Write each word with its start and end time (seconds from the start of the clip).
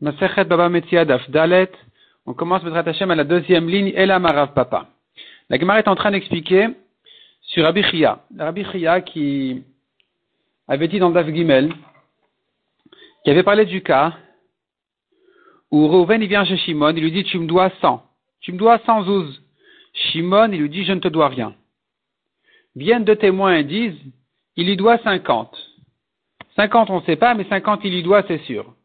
Baba 0.00 0.68
Dalet. 1.28 1.70
On 2.26 2.34
commence 2.34 2.62
Bezrat 2.62 2.88
Hashem 2.88 3.10
à 3.10 3.14
la 3.14 3.24
deuxième 3.24 3.68
ligne, 3.68 3.92
Ela 3.94 4.18
Marav 4.18 4.52
Papa. 4.52 4.88
La 5.48 5.58
Gemara 5.58 5.78
est 5.78 5.88
en 5.88 5.94
train 5.94 6.10
d'expliquer 6.10 6.68
sur 7.40 7.64
Rabbi 7.64 7.82
Chia. 7.84 8.20
Rabbi 8.36 8.64
Chia 8.64 9.00
qui 9.00 9.62
avait 10.68 10.88
dit 10.88 10.98
dans 10.98 11.10
Dav 11.10 11.32
Gimel, 11.32 11.72
qui 13.24 13.30
avait 13.30 13.44
parlé 13.44 13.64
du 13.64 13.82
cas 13.82 14.14
où 15.70 15.88
Reuven 15.88 16.22
il 16.22 16.28
vient 16.28 16.44
chez 16.44 16.56
Shimon, 16.58 16.94
il 16.96 17.02
lui 17.02 17.12
dit 17.12 17.24
tu 17.24 17.38
me 17.38 17.46
dois 17.46 17.70
100. 17.80 18.02
Tu 18.40 18.52
me 18.52 18.58
dois 18.58 18.78
100 18.84 19.04
zouz. 19.04 19.42
Shimon, 19.92 20.52
il 20.52 20.60
lui 20.60 20.68
dit 20.68 20.84
je 20.84 20.92
ne 20.92 21.00
te 21.00 21.08
dois 21.08 21.28
rien. 21.28 21.54
Viennent 22.74 23.04
deux 23.04 23.16
témoins 23.16 23.56
et 23.56 23.64
disent 23.64 23.98
il 24.56 24.66
lui 24.66 24.76
doit 24.76 24.98
50. 24.98 25.56
50 26.56 26.90
on 26.90 27.00
ne 27.00 27.04
sait 27.04 27.16
pas, 27.16 27.34
mais 27.34 27.44
50 27.48 27.80
il 27.84 27.94
lui 27.94 28.02
doit 28.02 28.24
c'est 28.28 28.42
sûr. 28.44 28.75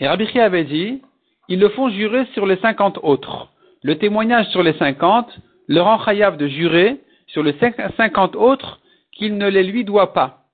Et 0.00 0.06
Rabbi 0.06 0.26
Chia 0.26 0.44
avait 0.44 0.64
dit, 0.64 1.02
ils 1.48 1.58
le 1.58 1.68
font 1.70 1.88
jurer 1.88 2.26
sur 2.34 2.46
les 2.46 2.56
50 2.56 3.00
autres. 3.02 3.48
Le 3.82 3.96
témoignage 3.96 4.46
sur 4.48 4.62
les 4.62 4.74
50 4.74 5.28
le 5.68 5.80
rend 5.80 6.02
chayav 6.04 6.36
de 6.36 6.46
jurer 6.48 7.00
sur 7.26 7.42
les 7.42 7.54
50 7.96 8.36
autres 8.36 8.80
qu'il 9.12 9.36
ne 9.38 9.48
les 9.48 9.62
lui 9.62 9.84
doit 9.84 10.12
pas. 10.12 10.44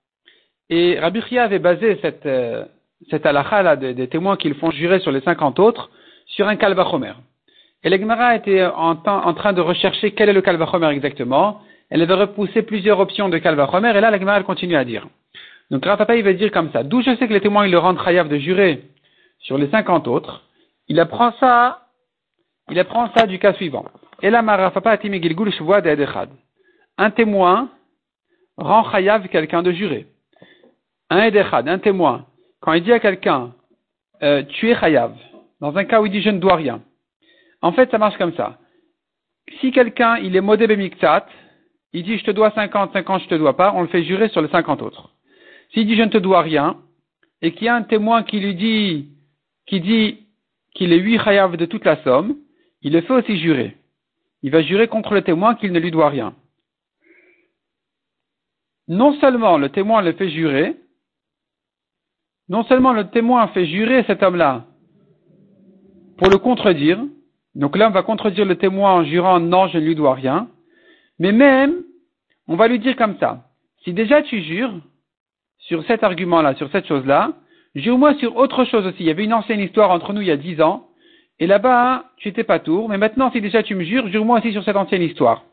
Et 0.70 0.98
Rabbi 0.98 1.20
Chia 1.23 1.45
avait 1.45 1.59
basé 1.59 1.98
cette, 2.02 2.24
euh, 2.27 2.64
cette 3.10 3.27
halakha 3.27 3.62
là 3.62 3.77
des, 3.77 4.09
témoins 4.09 4.36
qu'ils 4.36 4.55
font 4.55 4.70
jurer 4.70 5.00
sur 5.00 5.12
les 5.12 5.20
50 5.20 5.59
autres 5.59 5.91
sur 6.27 6.48
un 6.48 6.56
kalvachomer. 6.56 7.12
Et 7.84 7.91
l'Egmara 7.91 8.36
était 8.36 8.64
en, 8.64 8.95
train 8.95 9.52
de 9.52 9.61
rechercher 9.61 10.12
quel 10.12 10.28
est 10.28 10.33
le 10.33 10.41
kalvachomer 10.41 10.88
exactement. 10.88 11.61
Elle 11.91 12.00
avait 12.00 12.14
repoussé 12.14 12.62
plusieurs 12.62 13.00
options 13.00 13.28
de 13.28 13.38
kalvachomer 13.38 13.92
et 13.97 14.00
là 14.00 14.11
l'Egmara 14.11 14.42
continue 14.45 14.77
à 14.77 14.84
dire. 14.84 15.09
Donc 15.70 15.84
Rapapa 15.84 16.16
il 16.16 16.22
va 16.22 16.33
dire 16.33 16.52
comme 16.52 16.70
ça. 16.72 16.84
D'où 16.84 17.02
je 17.02 17.16
sais 17.16 17.27
que 17.27 17.33
les 17.33 17.41
témoins 17.41 17.66
ils 17.66 17.72
le 17.72 17.78
rendent 17.78 18.02
chayav 18.02 18.28
de 18.28 18.38
jurer 18.38 18.83
sur 19.42 19.59
les 19.59 19.69
50 19.70 20.09
autres, 20.09 20.42
il 20.88 20.98
apprend 21.01 21.32
ça, 21.38 21.87
il 22.70 22.78
apprend 22.78 23.12
ça 23.14 23.27
du 23.27 23.38
cas 23.38 23.53
suivant. 23.55 23.84
Un 26.98 27.11
témoin 27.11 27.70
rend 28.56 28.91
chayav 28.91 29.28
quelqu'un 29.28 29.62
de 29.62 29.72
jurer. 29.72 30.06
Un 31.11 31.22
edechad, 31.25 31.69
un 31.69 31.78
témoin, 31.78 32.27
quand 32.61 32.72
il 32.72 32.84
dit 32.84 32.92
à 32.92 33.00
quelqu'un, 33.00 33.52
euh, 34.22 34.42
tu 34.44 34.70
es 34.70 34.77
chayav, 34.77 35.14
dans 35.61 35.77
un 35.77 35.84
cas 35.84 36.00
où 36.00 36.06
il 36.06 36.12
dit 36.12 36.22
je 36.22 36.30
ne 36.30 36.39
dois 36.39 36.56
rien. 36.56 36.80
En 37.61 37.72
fait, 37.72 37.91
ça 37.91 37.98
marche 37.98 38.17
comme 38.17 38.34
ça. 38.34 38.58
Si 39.61 39.72
quelqu'un, 39.72 40.17
il 40.19 40.36
est 40.36 40.41
modé 40.41 40.67
bemiktat, 40.67 41.27
il 41.92 42.05
dit 42.05 42.19
je 42.19 42.24
te 42.24 42.30
dois 42.30 42.52
50, 42.52 42.92
50 42.92 43.22
je 43.22 43.28
te 43.28 43.34
dois 43.34 43.56
pas, 43.56 43.72
on 43.74 43.83
le 43.83 43.89
fait 43.89 44.05
jurer 44.05 44.28
sur 44.28 44.41
les 44.41 44.48
50 44.48 44.83
autres. 44.83 45.11
S'il 45.72 45.86
dit 45.86 45.97
je 45.97 46.02
ne 46.02 46.11
te 46.11 46.19
dois 46.19 46.42
rien, 46.42 46.77
et 47.41 47.52
qu'il 47.52 47.67
y 47.67 47.69
a 47.69 47.74
un 47.74 47.83
témoin 47.83 48.22
qui 48.22 48.39
lui 48.39 48.55
dit 48.55 49.08
qui 49.73 49.81
dit 49.81 50.27
qu'il 50.75 50.92
est 50.92 50.98
huit 50.98 51.19
chayav 51.19 51.56
de 51.56 51.65
toute 51.65 51.87
la 51.87 51.97
somme, 52.05 52.37
il 52.83 52.92
le 52.92 53.01
fait 53.01 53.15
aussi 53.15 53.39
jurer. 53.39 53.75
Il 54.42 54.51
va 54.51 54.61
jurer 54.61 54.87
contre 54.87 55.14
le 55.14 55.23
témoin 55.23 55.55
qu'il 55.55 55.73
ne 55.73 55.81
lui 55.81 55.91
doit 55.91 56.11
rien. 56.11 56.34
Non 58.87 59.19
seulement 59.19 59.56
le 59.56 59.70
témoin 59.70 60.03
le 60.03 60.12
fait 60.12 60.29
jurer, 60.29 60.77
non 62.51 62.64
seulement 62.64 62.92
le 62.92 63.09
témoin 63.09 63.48
fait 63.48 63.64
jurer 63.64 64.05
cet 64.06 64.23
homme-là 64.23 64.67
pour 66.19 66.29
le 66.29 66.36
contredire, 66.36 67.03
donc 67.55 67.75
on 67.75 67.91
va 67.91 68.03
contredire 68.03 68.45
le 68.45 68.59
témoin 68.59 68.92
en 68.92 69.05
jurant 69.05 69.41
non, 69.41 69.69
je 69.69 69.79
ne 69.79 69.86
lui 69.86 69.95
dois 69.95 70.14
rien, 70.14 70.51
mais 71.19 71.33
même 71.33 71.83
on 72.47 72.57
va 72.57 72.69
lui 72.69 72.79
dire 72.79 72.97
comme 72.97 73.17
ça, 73.19 73.48
si 73.84 73.95
déjà 73.95 74.20
tu 74.20 74.42
jures 74.42 74.75
sur 75.61 75.83
cet 75.86 76.05
argument-là, 76.05 76.57
sur 76.57 76.70
cette 76.73 76.86
chose-là, 76.86 77.33
Jure-moi 77.75 78.15
sur 78.15 78.37
autre 78.37 78.65
chose 78.65 78.87
aussi. 78.87 78.98
Il 79.01 79.06
y 79.06 79.11
avait 79.11 79.25
une 79.25 79.33
ancienne 79.33 79.61
histoire 79.61 79.91
entre 79.91 80.12
nous 80.12 80.20
il 80.20 80.28
y 80.28 80.33
a 80.33 80.37
dix 80.37 80.61
ans. 80.61 80.89
Et 81.39 81.47
là-bas, 81.47 82.05
tu 82.19 82.29
n'étais 82.29 82.45
pas 82.45 82.59
tour. 82.59 82.89
Mais 82.89 82.98
maintenant, 82.98 83.31
si 83.33 83.41
déjà 83.41 83.62
tu 83.62 83.75
me 83.75 83.84
jures, 83.84 84.09
jure-moi 84.09 84.39
aussi 84.39 84.53
sur 84.53 84.64
cette 84.64 84.77
ancienne 84.77 85.03
histoire. 85.03 85.45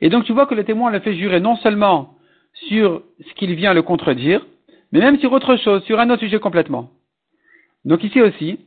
Et 0.00 0.08
donc, 0.08 0.24
tu 0.24 0.32
vois 0.32 0.46
que 0.46 0.54
le 0.54 0.64
témoin 0.64 0.90
le 0.90 1.00
fait 1.00 1.14
jurer 1.14 1.40
non 1.40 1.56
seulement 1.56 2.14
sur 2.52 3.02
ce 3.20 3.34
qu'il 3.34 3.54
vient 3.54 3.74
le 3.74 3.82
contredire, 3.82 4.44
mais 4.92 5.00
même 5.00 5.18
sur 5.18 5.32
autre 5.32 5.56
chose, 5.56 5.82
sur 5.84 5.98
un 6.00 6.10
autre 6.10 6.20
sujet 6.20 6.38
complètement. 6.38 6.90
Donc 7.84 8.04
ici 8.04 8.20
aussi, 8.20 8.60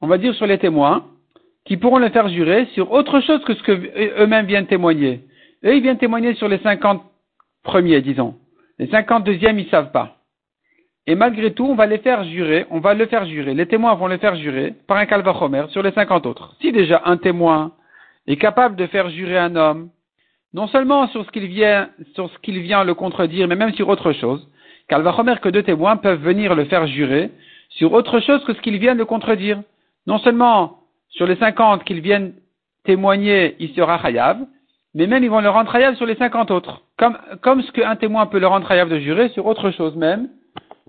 on 0.00 0.06
va 0.06 0.18
dire 0.18 0.34
sur 0.34 0.46
les 0.46 0.58
témoins, 0.58 1.06
qui 1.64 1.76
pourront 1.76 1.98
le 1.98 2.10
faire 2.10 2.28
jurer 2.28 2.66
sur 2.74 2.92
autre 2.92 3.20
chose 3.20 3.42
que 3.44 3.54
ce 3.54 3.62
que 3.62 4.22
eux-mêmes 4.22 4.46
viennent 4.46 4.66
témoigner. 4.66 5.20
Eux, 5.64 5.76
ils 5.76 5.82
viennent 5.82 5.98
témoigner 5.98 6.34
sur 6.34 6.48
les 6.48 6.58
cinquante 6.58 7.02
premiers, 7.62 8.00
disons. 8.02 8.36
Les 8.78 8.86
cinquante 8.88 9.24
deuxièmes, 9.24 9.58
ils 9.58 9.68
savent 9.68 9.90
pas. 9.90 10.15
Et 11.08 11.14
malgré 11.14 11.52
tout, 11.52 11.64
on 11.64 11.74
va 11.74 11.86
les 11.86 11.98
faire 11.98 12.24
jurer, 12.24 12.66
on 12.70 12.80
va 12.80 12.94
le 12.94 13.06
faire 13.06 13.26
jurer, 13.26 13.54
les 13.54 13.66
témoins 13.66 13.94
vont 13.94 14.08
le 14.08 14.18
faire 14.18 14.34
jurer 14.34 14.74
par 14.88 14.96
un 14.96 15.06
calvachomer 15.06 15.66
sur 15.68 15.82
les 15.82 15.92
50 15.92 16.26
autres. 16.26 16.54
Si 16.60 16.72
déjà 16.72 17.02
un 17.04 17.16
témoin 17.16 17.72
est 18.26 18.36
capable 18.36 18.74
de 18.74 18.86
faire 18.86 19.08
jurer 19.10 19.38
un 19.38 19.54
homme, 19.54 19.90
non 20.52 20.66
seulement 20.66 21.06
sur 21.08 21.24
ce 21.24 21.30
qu'il 21.30 21.46
vient, 21.46 21.90
sur 22.14 22.28
ce 22.30 22.38
qu'il 22.38 22.58
vient 22.60 22.82
le 22.82 22.94
contredire, 22.94 23.46
mais 23.46 23.54
même 23.54 23.72
sur 23.74 23.88
autre 23.88 24.12
chose, 24.12 24.48
calvachomer 24.88 25.36
que 25.40 25.48
deux 25.48 25.62
témoins 25.62 25.96
peuvent 25.96 26.20
venir 26.20 26.56
le 26.56 26.64
faire 26.64 26.86
jurer 26.88 27.30
sur 27.70 27.92
autre 27.92 28.18
chose 28.20 28.44
que 28.44 28.54
ce 28.54 28.60
qu'il 28.60 28.78
vient 28.78 28.96
de 28.96 29.04
contredire. 29.04 29.62
Non 30.08 30.18
seulement 30.18 30.78
sur 31.10 31.26
les 31.26 31.36
50 31.36 31.84
qu'ils 31.84 32.00
viennent 32.00 32.34
témoigner, 32.84 33.54
il 33.60 33.72
sera 33.74 34.00
chayav, 34.02 34.38
mais 34.94 35.06
même 35.06 35.22
ils 35.22 35.30
vont 35.30 35.40
le 35.40 35.50
rendre 35.50 35.70
chayav 35.70 35.94
sur 35.96 36.06
les 36.06 36.16
50 36.16 36.50
autres. 36.50 36.82
Comme, 36.98 37.16
comme 37.42 37.62
ce 37.62 37.70
qu'un 37.70 37.94
témoin 37.94 38.26
peut 38.26 38.40
le 38.40 38.46
rendre 38.48 38.66
chayav 38.66 38.88
de 38.88 38.98
jurer 38.98 39.28
sur 39.30 39.46
autre 39.46 39.70
chose 39.70 39.94
même, 39.94 40.28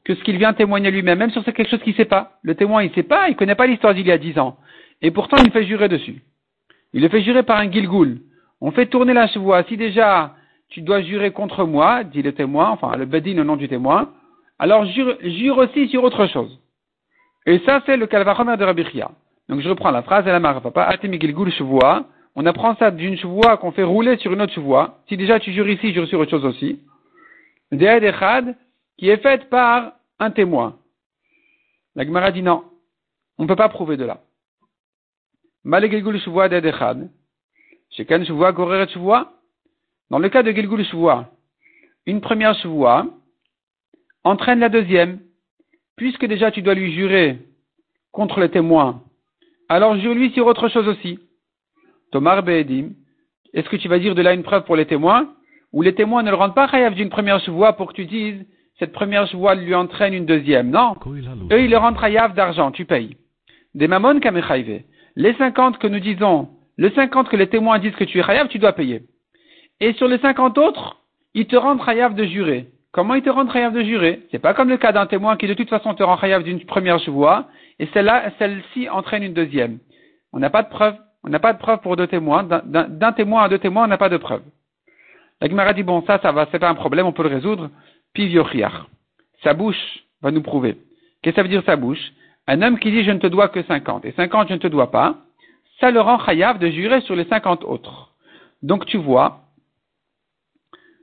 que 0.07 0.15
ce 0.15 0.23
qu'il 0.23 0.37
vient 0.37 0.53
témoigner 0.53 0.89
lui-même, 0.89 1.19
même 1.19 1.31
sur 1.31 1.43
quelque 1.43 1.67
chose 1.67 1.81
qu'il 1.81 1.91
ne 1.91 1.97
sait 1.97 2.05
pas. 2.05 2.39
Le 2.41 2.55
témoin, 2.55 2.81
il 2.81 2.91
ne 2.91 2.95
sait 2.95 3.03
pas, 3.03 3.27
il 3.27 3.31
ne 3.33 3.37
connaît 3.37 3.55
pas 3.55 3.67
l'histoire 3.67 3.93
d'il 3.93 4.07
y 4.07 4.11
a 4.13 4.17
dix 4.17 4.39
ans. 4.39 4.55
Et 5.01 5.11
pourtant, 5.11 5.35
il 5.43 5.51
fait 5.51 5.65
jurer 5.65 5.89
dessus. 5.89 6.23
Il 6.93 7.01
le 7.01 7.09
fait 7.09 7.21
jurer 7.21 7.43
par 7.43 7.57
un 7.57 7.69
gilgoul. 7.69 8.19
On 8.61 8.71
fait 8.71 8.85
tourner 8.85 9.13
la 9.13 9.27
chevoie. 9.27 9.65
Si 9.65 9.75
déjà, 9.75 10.35
tu 10.69 10.79
dois 10.79 11.01
jurer 11.01 11.31
contre 11.31 11.65
moi, 11.65 12.05
dit 12.05 12.21
le 12.21 12.31
témoin, 12.31 12.69
enfin, 12.69 12.95
le 12.95 13.05
bedin 13.05 13.37
au 13.39 13.43
nom 13.43 13.57
du 13.57 13.67
témoin, 13.67 14.11
alors 14.59 14.85
jure, 14.85 15.57
aussi 15.57 15.89
sur 15.89 16.05
autre 16.05 16.25
chose. 16.27 16.57
Et 17.45 17.59
ça, 17.65 17.83
c'est 17.85 17.97
le 17.97 18.07
calvachomer 18.07 18.55
de 18.55 18.63
Rabbi. 18.63 18.85
Donc, 19.49 19.59
je 19.59 19.67
reprends 19.67 19.91
la 19.91 20.03
phrase, 20.03 20.23
elle 20.25 20.35
a 20.35 20.53
papa, 20.61 20.83
atemi 20.83 21.19
gilgoul. 21.19 21.51
On 22.37 22.45
apprend 22.45 22.77
ça 22.77 22.91
d'une 22.91 23.17
chevoie 23.17 23.57
qu'on 23.57 23.71
fait 23.71 23.83
rouler 23.83 24.15
sur 24.19 24.31
une 24.31 24.41
autre 24.41 24.53
chevoie. 24.53 24.99
Si 25.09 25.17
déjà 25.17 25.37
tu 25.41 25.51
jures 25.51 25.67
ici, 25.67 25.91
jure 25.93 26.07
sur 26.07 26.21
autre 26.21 26.31
chose 26.31 26.45
aussi. 26.45 26.79
De'ed 27.73 28.55
qui 28.97 29.09
est 29.09 29.21
faite 29.21 29.49
par 29.49 29.96
un 30.19 30.31
témoin. 30.31 30.79
La 31.95 32.05
Gemara 32.05 32.31
dit 32.31 32.41
non, 32.41 32.63
on 33.37 33.43
ne 33.43 33.47
peut 33.47 33.55
pas 33.55 33.69
prouver 33.69 33.97
de 33.97 34.05
là. 34.05 34.21
Dans 35.63 35.79
le 40.19 40.29
cas 40.29 40.43
de 40.43 40.51
Gilgul 40.51 40.85
Shuvua, 40.85 41.31
une 42.05 42.21
première 42.21 42.55
Shuvua 42.59 43.07
entraîne 44.23 44.59
la 44.59 44.69
deuxième. 44.69 45.19
Puisque 45.95 46.25
déjà 46.25 46.51
tu 46.51 46.61
dois 46.61 46.75
lui 46.75 46.93
jurer 46.93 47.39
contre 48.11 48.39
le 48.39 48.49
témoin, 48.49 49.01
alors 49.67 49.97
jure-lui 49.97 50.31
sur 50.31 50.45
autre 50.45 50.69
chose 50.69 50.87
aussi. 50.87 51.19
Tomar 52.11 52.43
Be'edim, 52.43 52.91
est-ce 53.53 53.67
que 53.67 53.77
tu 53.77 53.87
vas 53.87 53.97
dire 53.97 54.13
de 54.13 54.21
là 54.21 54.33
une 54.33 54.43
preuve 54.43 54.63
pour 54.65 54.75
les 54.75 54.85
témoins? 54.85 55.33
Ou 55.73 55.81
les 55.81 55.95
témoins 55.95 56.21
ne 56.23 56.29
le 56.29 56.35
rendent 56.35 56.55
pas 56.55 56.67
chayav 56.67 56.93
d'une 56.93 57.09
première 57.09 57.39
Shuvua 57.41 57.73
pour 57.73 57.87
que 57.87 57.93
tu 57.93 58.05
dises 58.05 58.45
cette 58.79 58.93
première 58.93 59.27
voile 59.35 59.63
lui 59.63 59.73
entraîne 59.73 60.13
une 60.13 60.25
deuxième. 60.25 60.69
Non. 60.69 60.95
Eux, 61.51 61.61
ils 61.61 61.69
le 61.69 61.77
rendent 61.77 61.99
chayav 61.99 62.33
d'argent, 62.33 62.71
tu 62.71 62.85
payes. 62.85 63.17
Des 63.73 63.87
mamon 63.87 64.19
kamechayve. 64.19 64.83
Les 65.15 65.33
50 65.33 65.79
que 65.79 65.87
nous 65.87 65.99
disons, 65.99 66.49
les 66.77 66.91
50 66.91 67.29
que 67.29 67.35
les 67.35 67.47
témoins 67.47 67.79
disent 67.79 67.95
que 67.95 68.03
tu 68.03 68.19
es 68.19 68.23
chayav, 68.23 68.47
tu 68.49 68.59
dois 68.59 68.73
payer. 68.73 69.03
Et 69.79 69.93
sur 69.93 70.07
les 70.07 70.19
50 70.19 70.57
autres, 70.57 70.97
ils 71.33 71.47
te 71.47 71.55
rendent 71.55 71.83
chayav 71.83 72.13
de 72.13 72.23
jurer. 72.25 72.67
Comment 72.91 73.15
ils 73.15 73.23
te 73.23 73.29
rendent 73.29 73.51
chayav 73.51 73.73
de 73.73 73.81
jurer 73.81 74.21
C'est 74.31 74.39
pas 74.39 74.53
comme 74.53 74.69
le 74.69 74.77
cas 74.77 74.91
d'un 74.91 75.05
témoin 75.07 75.37
qui 75.37 75.47
de 75.47 75.53
toute 75.53 75.69
façon 75.69 75.93
te 75.95 76.03
rend 76.03 76.17
chayav 76.17 76.43
d'une 76.43 76.63
première 76.65 76.99
voie, 77.09 77.47
et 77.79 77.87
celle-là, 77.93 78.31
celle-ci 78.39 78.89
entraîne 78.89 79.23
une 79.23 79.33
deuxième. 79.33 79.79
On 80.33 80.39
n'a 80.39 80.49
pas 80.49 80.63
de 80.63 80.69
preuve. 80.69 80.95
On 81.23 81.29
n'a 81.29 81.39
pas 81.39 81.53
de 81.53 81.57
preuve 81.57 81.79
pour 81.79 81.95
deux 81.95 82.07
témoins. 82.07 82.43
D'un 82.43 83.11
témoin 83.11 83.43
à 83.43 83.49
deux 83.49 83.57
témoins, 83.57 83.85
on 83.85 83.87
n'a 83.87 83.97
pas 83.97 84.09
de 84.09 84.17
preuve. 84.17 84.41
La 85.41 85.49
Gemara 85.49 85.73
dit 85.73 85.83
bon, 85.83 86.03
ça, 86.07 86.19
ça 86.21 86.31
va, 86.31 86.47
c'est 86.51 86.59
pas 86.59 86.69
un 86.69 86.75
problème, 86.75 87.05
on 87.05 87.11
peut 87.11 87.23
le 87.23 87.29
résoudre. 87.29 87.69
Sa 89.43 89.53
bouche 89.53 90.03
va 90.21 90.31
nous 90.31 90.41
prouver. 90.41 90.77
Qu'est-ce 91.21 91.35
que 91.35 91.41
ça 91.41 91.43
veut 91.43 91.49
dire 91.49 91.63
sa 91.65 91.75
bouche? 91.75 92.11
Un 92.47 92.61
homme 92.61 92.79
qui 92.79 92.91
dit 92.91 93.03
je 93.03 93.11
ne 93.11 93.19
te 93.19 93.27
dois 93.27 93.49
que 93.49 93.61
50 93.63 94.05
et 94.05 94.13
50 94.13 94.49
je 94.49 94.53
ne 94.53 94.59
te 94.59 94.67
dois 94.67 94.91
pas, 94.91 95.17
ça 95.79 95.91
le 95.91 96.01
rend 96.01 96.19
chayav 96.25 96.59
de 96.59 96.69
jurer 96.69 97.01
sur 97.01 97.15
les 97.15 97.25
50 97.25 97.63
autres. 97.63 98.13
Donc 98.63 98.85
tu 98.85 98.97
vois, 98.97 99.41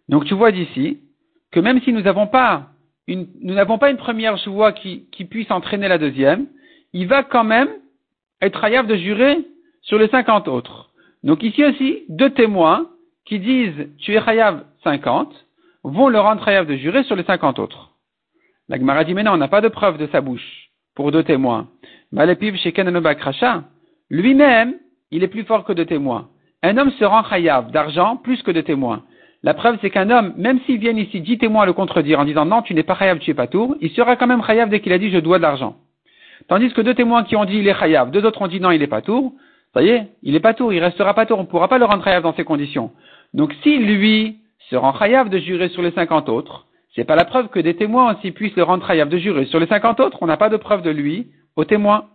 donc 0.08 0.24
tu 0.24 0.34
vois 0.34 0.52
d'ici 0.52 1.00
que 1.50 1.60
même 1.60 1.80
si 1.82 1.92
nous 1.92 2.00
n'avons 2.00 2.26
pas 2.26 2.70
une, 3.06 3.26
première 3.96 4.36
voix 4.46 4.72
qui, 4.72 5.06
qui 5.12 5.24
puisse 5.24 5.50
entraîner 5.50 5.88
la 5.88 5.98
deuxième, 5.98 6.46
il 6.92 7.06
va 7.06 7.22
quand 7.22 7.44
même 7.44 7.68
être 8.40 8.60
chayav 8.60 8.86
de 8.86 8.96
jurer 8.96 9.38
sur 9.82 9.98
les 9.98 10.08
50 10.08 10.48
autres. 10.48 10.90
Donc 11.22 11.42
ici 11.42 11.64
aussi, 11.64 12.04
deux 12.08 12.30
témoins 12.30 12.88
qui 13.24 13.38
disent 13.38 13.88
tu 13.98 14.14
es 14.14 14.22
chayav 14.22 14.64
50, 14.82 15.43
vont 15.84 16.08
le 16.08 16.18
rendre 16.18 16.44
chayav 16.44 16.66
de 16.66 16.76
jurer 16.76 17.04
sur 17.04 17.14
les 17.14 17.24
cinquante 17.24 17.58
autres. 17.58 17.90
La 18.68 18.78
Gemara 18.78 19.04
dit, 19.04 19.14
mais 19.14 19.22
non, 19.22 19.32
on 19.32 19.36
n'a 19.36 19.48
pas 19.48 19.60
de 19.60 19.68
preuve 19.68 19.98
de 19.98 20.06
sa 20.08 20.20
bouche. 20.20 20.70
pour 20.94 21.10
deux 21.12 21.24
témoins. 21.24 21.68
Malepiv 22.12 22.56
Krasha, 23.18 23.64
lui-même, 24.10 24.74
il 25.10 25.22
est 25.22 25.28
plus 25.28 25.44
fort 25.44 25.64
que 25.64 25.72
deux 25.72 25.84
témoins. 25.84 26.28
Un 26.62 26.78
homme 26.78 26.92
se 26.92 27.04
rend 27.04 27.24
chayav 27.24 27.70
d'argent 27.72 28.16
plus 28.16 28.42
que 28.42 28.50
de 28.50 28.60
témoins. 28.60 29.02
La 29.42 29.52
preuve, 29.52 29.76
c'est 29.82 29.90
qu'un 29.90 30.08
homme, 30.08 30.32
même 30.38 30.60
s'il 30.60 30.78
vient 30.78 30.96
ici 30.96 31.20
dix 31.20 31.36
témoins 31.36 31.66
le 31.66 31.74
contredire 31.74 32.20
en 32.20 32.24
disant 32.24 32.46
non, 32.46 32.62
tu 32.62 32.72
n'es 32.72 32.82
pas 32.82 32.96
chayav, 32.96 33.18
tu 33.18 33.30
es 33.30 33.34
pas 33.34 33.46
tour, 33.46 33.76
il 33.82 33.90
sera 33.90 34.16
quand 34.16 34.26
même 34.26 34.42
chayav 34.42 34.70
dès 34.70 34.80
qu'il 34.80 34.92
a 34.92 34.98
dit 34.98 35.10
je 35.10 35.18
dois 35.18 35.36
de 35.36 35.42
l'argent. 35.42 35.76
Tandis 36.48 36.72
que 36.72 36.80
deux 36.80 36.94
témoins 36.94 37.24
qui 37.24 37.36
ont 37.36 37.44
dit 37.44 37.58
il 37.58 37.68
est 37.68 37.78
chayav, 37.78 38.10
deux 38.10 38.24
autres 38.24 38.40
ont 38.40 38.46
dit 38.46 38.60
non, 38.60 38.70
il 38.70 38.82
est 38.82 38.86
pas 38.86 39.02
tour, 39.02 39.34
ça 39.74 39.82
y 39.82 39.90
est, 39.90 40.06
il 40.22 40.34
est 40.34 40.40
pas 40.40 40.54
tour, 40.54 40.72
il 40.72 40.82
restera 40.82 41.12
pas 41.12 41.26
tour, 41.26 41.38
on 41.38 41.42
ne 41.42 41.46
pourra 41.46 41.68
pas 41.68 41.78
le 41.78 41.84
rendre 41.84 42.02
chayav 42.02 42.22
dans 42.22 42.34
ces 42.34 42.44
conditions. 42.44 42.92
Donc 43.34 43.52
si 43.62 43.76
lui 43.76 44.38
se 44.70 44.76
rend 44.76 44.96
chayav 44.98 45.28
de 45.28 45.38
jurer 45.38 45.68
sur 45.68 45.82
les 45.82 45.92
cinquante 45.92 46.28
autres, 46.28 46.66
c'est 46.94 47.04
pas 47.04 47.16
la 47.16 47.24
preuve 47.24 47.48
que 47.48 47.60
des 47.60 47.76
témoins 47.76 48.14
aussi 48.14 48.30
puissent 48.30 48.56
le 48.56 48.62
rendre 48.62 48.86
chayav 48.86 49.08
de 49.08 49.18
jurer 49.18 49.46
sur 49.46 49.60
les 49.60 49.66
cinquante 49.66 50.00
autres, 50.00 50.18
on 50.20 50.26
n'a 50.26 50.36
pas 50.36 50.48
de 50.48 50.56
preuve 50.56 50.82
de 50.82 50.90
lui 50.90 51.28
aux 51.56 51.64
témoins. 51.64 52.06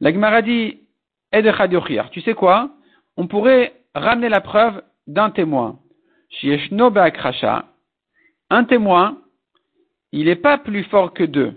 La 0.00 0.12
Gemara 0.12 0.42
dit, 0.42 0.80
de 1.32 2.10
tu 2.10 2.20
sais 2.20 2.34
quoi? 2.34 2.70
On 3.16 3.26
pourrait 3.26 3.72
ramener 3.94 4.28
la 4.28 4.40
preuve 4.40 4.82
d'un 5.06 5.30
témoin 5.30 5.78
un 8.50 8.64
témoin, 8.64 9.18
il 10.12 10.26
n'est 10.26 10.36
pas 10.36 10.58
plus 10.58 10.84
fort 10.84 11.12
que 11.12 11.24
deux. 11.24 11.54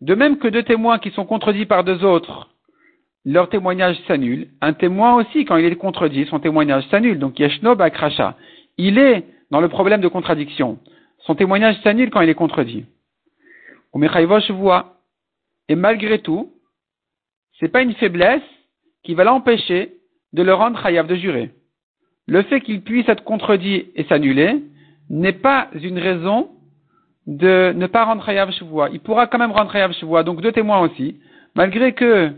De 0.00 0.14
même 0.14 0.38
que 0.38 0.48
deux 0.48 0.62
témoins 0.62 0.98
qui 0.98 1.10
sont 1.10 1.24
contredits 1.24 1.66
par 1.66 1.84
deux 1.84 2.04
autres, 2.04 2.48
leur 3.24 3.48
témoignage 3.48 3.96
s'annule. 4.08 4.48
Un 4.60 4.72
témoin 4.72 5.14
aussi, 5.14 5.44
quand 5.44 5.56
il 5.56 5.66
est 5.66 5.76
contredit, 5.76 6.26
son 6.26 6.40
témoignage 6.40 6.86
s'annule. 6.88 7.18
Donc 7.18 7.38
Yeshno 7.38 7.76
Bakrasha. 7.76 8.36
Il 8.78 8.98
est 8.98 9.24
dans 9.50 9.60
le 9.60 9.68
problème 9.68 10.00
de 10.00 10.08
contradiction. 10.08 10.78
Son 11.20 11.34
témoignage 11.34 11.80
s'annule 11.82 12.10
quand 12.10 12.20
il 12.20 12.28
est 12.28 12.34
contredit. 12.34 12.86
Et 15.68 15.74
malgré 15.76 16.18
tout, 16.20 16.52
c'est 17.60 17.68
pas 17.68 17.82
une 17.82 17.94
faiblesse 17.94 18.42
qui 19.02 19.14
va 19.14 19.24
l'empêcher 19.24 19.94
de 20.32 20.42
le 20.42 20.54
rendre 20.54 20.80
chayav 20.82 21.06
de 21.06 21.14
jurer 21.14 21.50
le 22.26 22.42
fait 22.42 22.60
qu'il 22.60 22.82
puisse 22.82 23.08
être 23.08 23.24
contredit 23.24 23.86
et 23.94 24.04
s'annuler 24.04 24.62
n'est 25.10 25.32
pas 25.32 25.68
une 25.74 25.98
raison 25.98 26.50
de 27.26 27.72
ne 27.76 27.86
pas 27.86 28.04
rendre 28.04 28.28
Hayav 28.28 28.50
Shavua. 28.52 28.88
Il 28.90 29.00
pourra 29.00 29.26
quand 29.26 29.38
même 29.38 29.52
rendre 29.52 29.74
Hayav 29.74 29.92
Shavua, 29.92 30.22
donc 30.22 30.40
deux 30.40 30.52
témoins 30.52 30.80
aussi, 30.80 31.16
malgré 31.54 31.92
que 31.92 32.32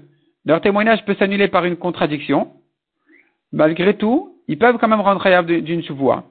leur 0.45 0.61
témoignage 0.61 1.05
peut 1.05 1.15
s'annuler 1.15 1.49
par 1.49 1.65
une 1.65 1.77
contradiction, 1.77 2.53
malgré 3.53 3.97
tout, 3.97 4.34
ils 4.49 4.59
peuvent 4.59 4.79
quand 4.79 4.89
même 4.89 5.01
rendre 5.01 5.25
Hayav 5.27 5.47
d'une 5.47 5.83
Shavua. 5.83 6.25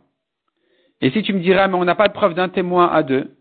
Et 1.01 1.11
si 1.11 1.21
tu 1.23 1.33
me 1.33 1.39
diras, 1.39 1.67
mais 1.67 1.75
on 1.75 1.85
n'a 1.85 1.95
pas 1.95 2.07
de 2.07 2.13
preuve 2.13 2.33
d'un 2.33 2.49
témoin 2.49 2.87
à 2.87 3.03
deux, 3.03 3.31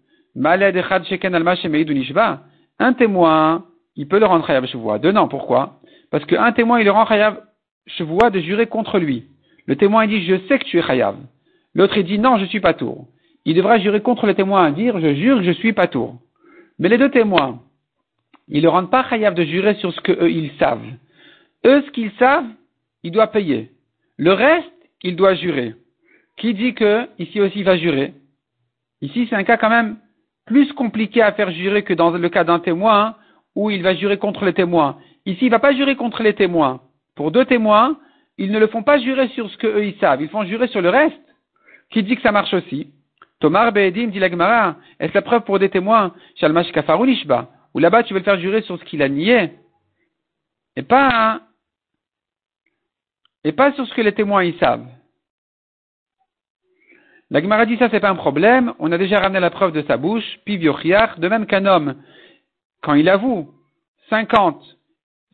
un 2.78 2.92
témoin, 2.94 3.64
il 3.96 4.08
peut 4.08 4.18
le 4.18 4.26
rendre 4.26 4.48
Hayav 4.48 4.66
Shavua. 4.66 4.98
Deux, 4.98 5.12
non, 5.12 5.28
pourquoi? 5.28 5.80
Parce 6.10 6.24
qu'un 6.24 6.52
témoin, 6.52 6.80
il 6.80 6.84
le 6.84 6.90
rend 6.90 7.04
Hayav 7.04 7.40
Shavua 7.86 8.30
de 8.30 8.40
jurer 8.40 8.66
contre 8.66 8.98
lui. 8.98 9.26
Le 9.66 9.76
témoin 9.76 10.06
dit 10.06 10.24
je 10.24 10.38
sais 10.48 10.58
que 10.58 10.64
tu 10.64 10.78
es 10.78 10.82
chayav. 10.82 11.16
L'autre 11.74 11.96
il 11.96 12.04
dit 12.04 12.18
non, 12.18 12.38
je 12.38 12.44
suis 12.46 12.60
pas 12.60 12.74
tour. 12.74 13.06
Il 13.44 13.56
devra 13.56 13.78
jurer 13.78 14.00
contre 14.00 14.26
le 14.26 14.34
témoin 14.34 14.70
dire 14.70 15.00
je 15.00 15.14
jure 15.14 15.38
que 15.38 15.44
je 15.44 15.52
suis 15.52 15.72
pas 15.72 15.86
tour. 15.86 16.16
Mais 16.78 16.88
les 16.88 16.98
deux 16.98 17.10
témoins, 17.10 17.60
ils 18.48 18.62
ne 18.62 18.68
rendent 18.68 18.90
pas 18.90 19.08
chayav 19.08 19.34
de 19.34 19.44
jurer 19.44 19.74
sur 19.74 19.92
ce 19.92 20.00
qu'eux 20.00 20.30
ils 20.30 20.52
savent. 20.58 20.84
Eux, 21.64 21.82
ce 21.86 21.90
qu'ils 21.90 22.12
savent, 22.18 22.46
ils 23.02 23.12
doivent 23.12 23.30
payer. 23.30 23.71
Le 24.22 24.34
reste, 24.34 24.70
il 25.02 25.16
doit 25.16 25.34
jurer. 25.34 25.74
Qui 26.36 26.54
dit 26.54 26.74
que 26.74 27.08
ici 27.18 27.40
aussi 27.40 27.64
va 27.64 27.76
jurer? 27.76 28.14
Ici, 29.00 29.26
c'est 29.28 29.34
un 29.34 29.42
cas 29.42 29.56
quand 29.56 29.68
même 29.68 29.96
plus 30.46 30.72
compliqué 30.74 31.20
à 31.20 31.32
faire 31.32 31.50
jurer 31.50 31.82
que 31.82 31.92
dans 31.92 32.12
le 32.12 32.28
cas 32.28 32.44
d'un 32.44 32.60
témoin 32.60 33.16
où 33.56 33.68
il 33.68 33.82
va 33.82 33.96
jurer 33.96 34.18
contre 34.18 34.44
les 34.44 34.52
témoins. 34.52 34.96
Ici, 35.26 35.40
il 35.42 35.46
ne 35.46 35.50
va 35.50 35.58
pas 35.58 35.74
jurer 35.74 35.96
contre 35.96 36.22
les 36.22 36.34
témoins. 36.34 36.82
Pour 37.16 37.32
deux 37.32 37.44
témoins, 37.46 37.98
ils 38.38 38.52
ne 38.52 38.60
le 38.60 38.68
font 38.68 38.84
pas 38.84 39.00
jurer 39.00 39.26
sur 39.30 39.50
ce 39.50 39.58
qu'eux 39.58 39.84
ils 39.84 39.98
savent, 39.98 40.22
ils 40.22 40.28
font 40.28 40.44
jurer 40.44 40.68
sur 40.68 40.82
le 40.82 40.90
reste. 40.90 41.26
Qui 41.90 42.04
dit 42.04 42.14
que 42.14 42.22
ça 42.22 42.30
marche 42.30 42.54
aussi? 42.54 42.92
Tomar 43.40 43.72
Be'edim 43.72 44.06
dit 44.06 44.20
l'Agmara, 44.20 44.76
est-ce 45.00 45.14
la 45.14 45.22
preuve 45.22 45.42
pour 45.42 45.58
des 45.58 45.68
témoins? 45.68 46.14
Shalmash 46.36 46.70
Kafarou 46.70 47.08
Ou 47.74 47.78
là-bas 47.80 48.04
tu 48.04 48.14
veux 48.14 48.20
le 48.20 48.24
faire 48.24 48.38
jurer 48.38 48.62
sur 48.62 48.78
ce 48.78 48.84
qu'il 48.84 49.02
a 49.02 49.08
nié 49.08 49.50
Et 50.76 50.82
pas, 50.82 51.40
et 53.44 53.52
pas 53.52 53.72
sur 53.72 53.86
ce 53.86 53.94
que 53.94 54.02
les 54.02 54.12
témoins 54.12 54.44
ils 54.44 54.58
savent. 54.58 54.86
La 57.30 57.66
dit 57.66 57.76
ça 57.78 57.88
c'est 57.90 58.00
pas 58.00 58.10
un 58.10 58.14
problème, 58.14 58.74
on 58.78 58.92
a 58.92 58.98
déjà 58.98 59.20
ramené 59.20 59.40
la 59.40 59.50
preuve 59.50 59.72
de 59.72 59.82
sa 59.82 59.96
bouche, 59.96 60.38
piviochiach, 60.44 61.18
de 61.18 61.28
même 61.28 61.46
qu'un 61.46 61.66
homme, 61.66 61.96
quand 62.82 62.94
il 62.94 63.08
avoue 63.08 63.50
50 64.10 64.62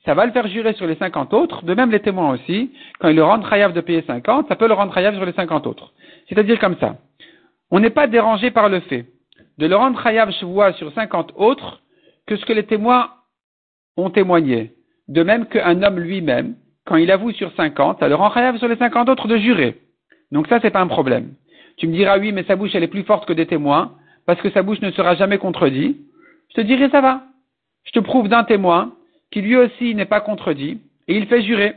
ça 0.05 0.15
va 0.15 0.25
le 0.25 0.33
faire 0.33 0.49
jurer 0.49 0.73
sur 0.73 0.87
les 0.87 0.95
50 0.97 1.35
autres, 1.35 1.65
de 1.65 1.75
même 1.75 1.91
les 1.91 2.01
témoins 2.01 2.33
aussi, 2.33 2.73
quand 2.99 3.09
il 3.09 3.17
le 3.17 3.25
rend 3.25 3.43
chayav 3.47 3.73
de 3.75 3.81
payer 3.83 4.03
50, 4.07 4.49
ça 4.49 4.57
peut 4.57 4.69
le 4.69 4.75
rendre 4.75 4.95
chayav 4.95 5.15
sur 5.15 5.27
les 5.27 5.33
50 5.33 5.67
autres. 5.67 5.93
C'est-à-dire 6.29 6.59
comme 6.59 6.77
ça. 6.79 6.97
On 7.71 7.81
n'est 7.81 7.91
pas 7.91 8.07
dérangé 8.07 8.51
par 8.51 8.71
le 8.71 8.81
fait 8.81 9.07
de 9.59 9.67
le 9.67 9.77
rendre 9.77 10.01
chayav 10.03 10.31
sur 10.31 10.93
50 10.95 11.33
autres 11.37 11.83
que 12.27 12.37
ce 12.37 12.47
que 12.47 12.53
les 12.53 12.65
témoins 12.65 13.11
ont 13.99 14.09
témoigné. 14.09 14.73
De 15.09 15.23
même 15.23 15.47
qu'un 15.47 15.83
homme 15.83 15.99
lui-même, 15.99 16.55
quand 16.89 16.97
il 16.97 17.11
avoue 17.11 17.33
sur 17.33 17.53
50, 17.53 17.99
ça 18.01 18.09
le 18.09 18.15
rend 18.15 18.33
sur 18.57 18.67
les 18.67 18.77
50 18.77 19.11
autres 19.11 19.29
de 19.29 19.37
jurer. 19.37 19.77
Donc 20.33 20.47
ça, 20.49 20.59
c'est 20.63 20.71
pas 20.71 20.81
un 20.81 20.87
problème. 20.87 21.35
Tu 21.77 21.87
me 21.87 21.93
diras, 21.93 22.19
oui, 22.19 22.33
mais 22.33 22.45
sa 22.45 22.57
bouche, 22.57 22.75
elle 22.75 22.83
est 22.83 22.89
plus 22.89 23.03
forte 23.03 23.29
que 23.29 23.35
des 23.35 23.45
témoins, 23.45 23.93
parce 24.25 24.41
que 24.41 24.49
sa 24.51 24.63
bouche 24.63 24.81
ne 24.81 24.91
sera 24.93 25.15
jamais 25.15 25.37
contredite. 25.37 25.99
Je 26.49 26.55
te 26.55 26.61
dirai, 26.63 26.89
ça 26.89 27.03
va. 27.03 27.25
Je 27.85 27.93
te 27.93 27.99
prouve 27.99 28.29
d'un 28.29 28.43
témoin 28.45 28.95
qui 29.31 29.43
lui 29.43 29.55
aussi 29.55 29.95
n'est 29.95 30.07
pas 30.07 30.23
contredit, 30.23 30.81
et 31.09 31.17
il 31.19 31.27
fait 31.27 31.43
jurer, 31.43 31.75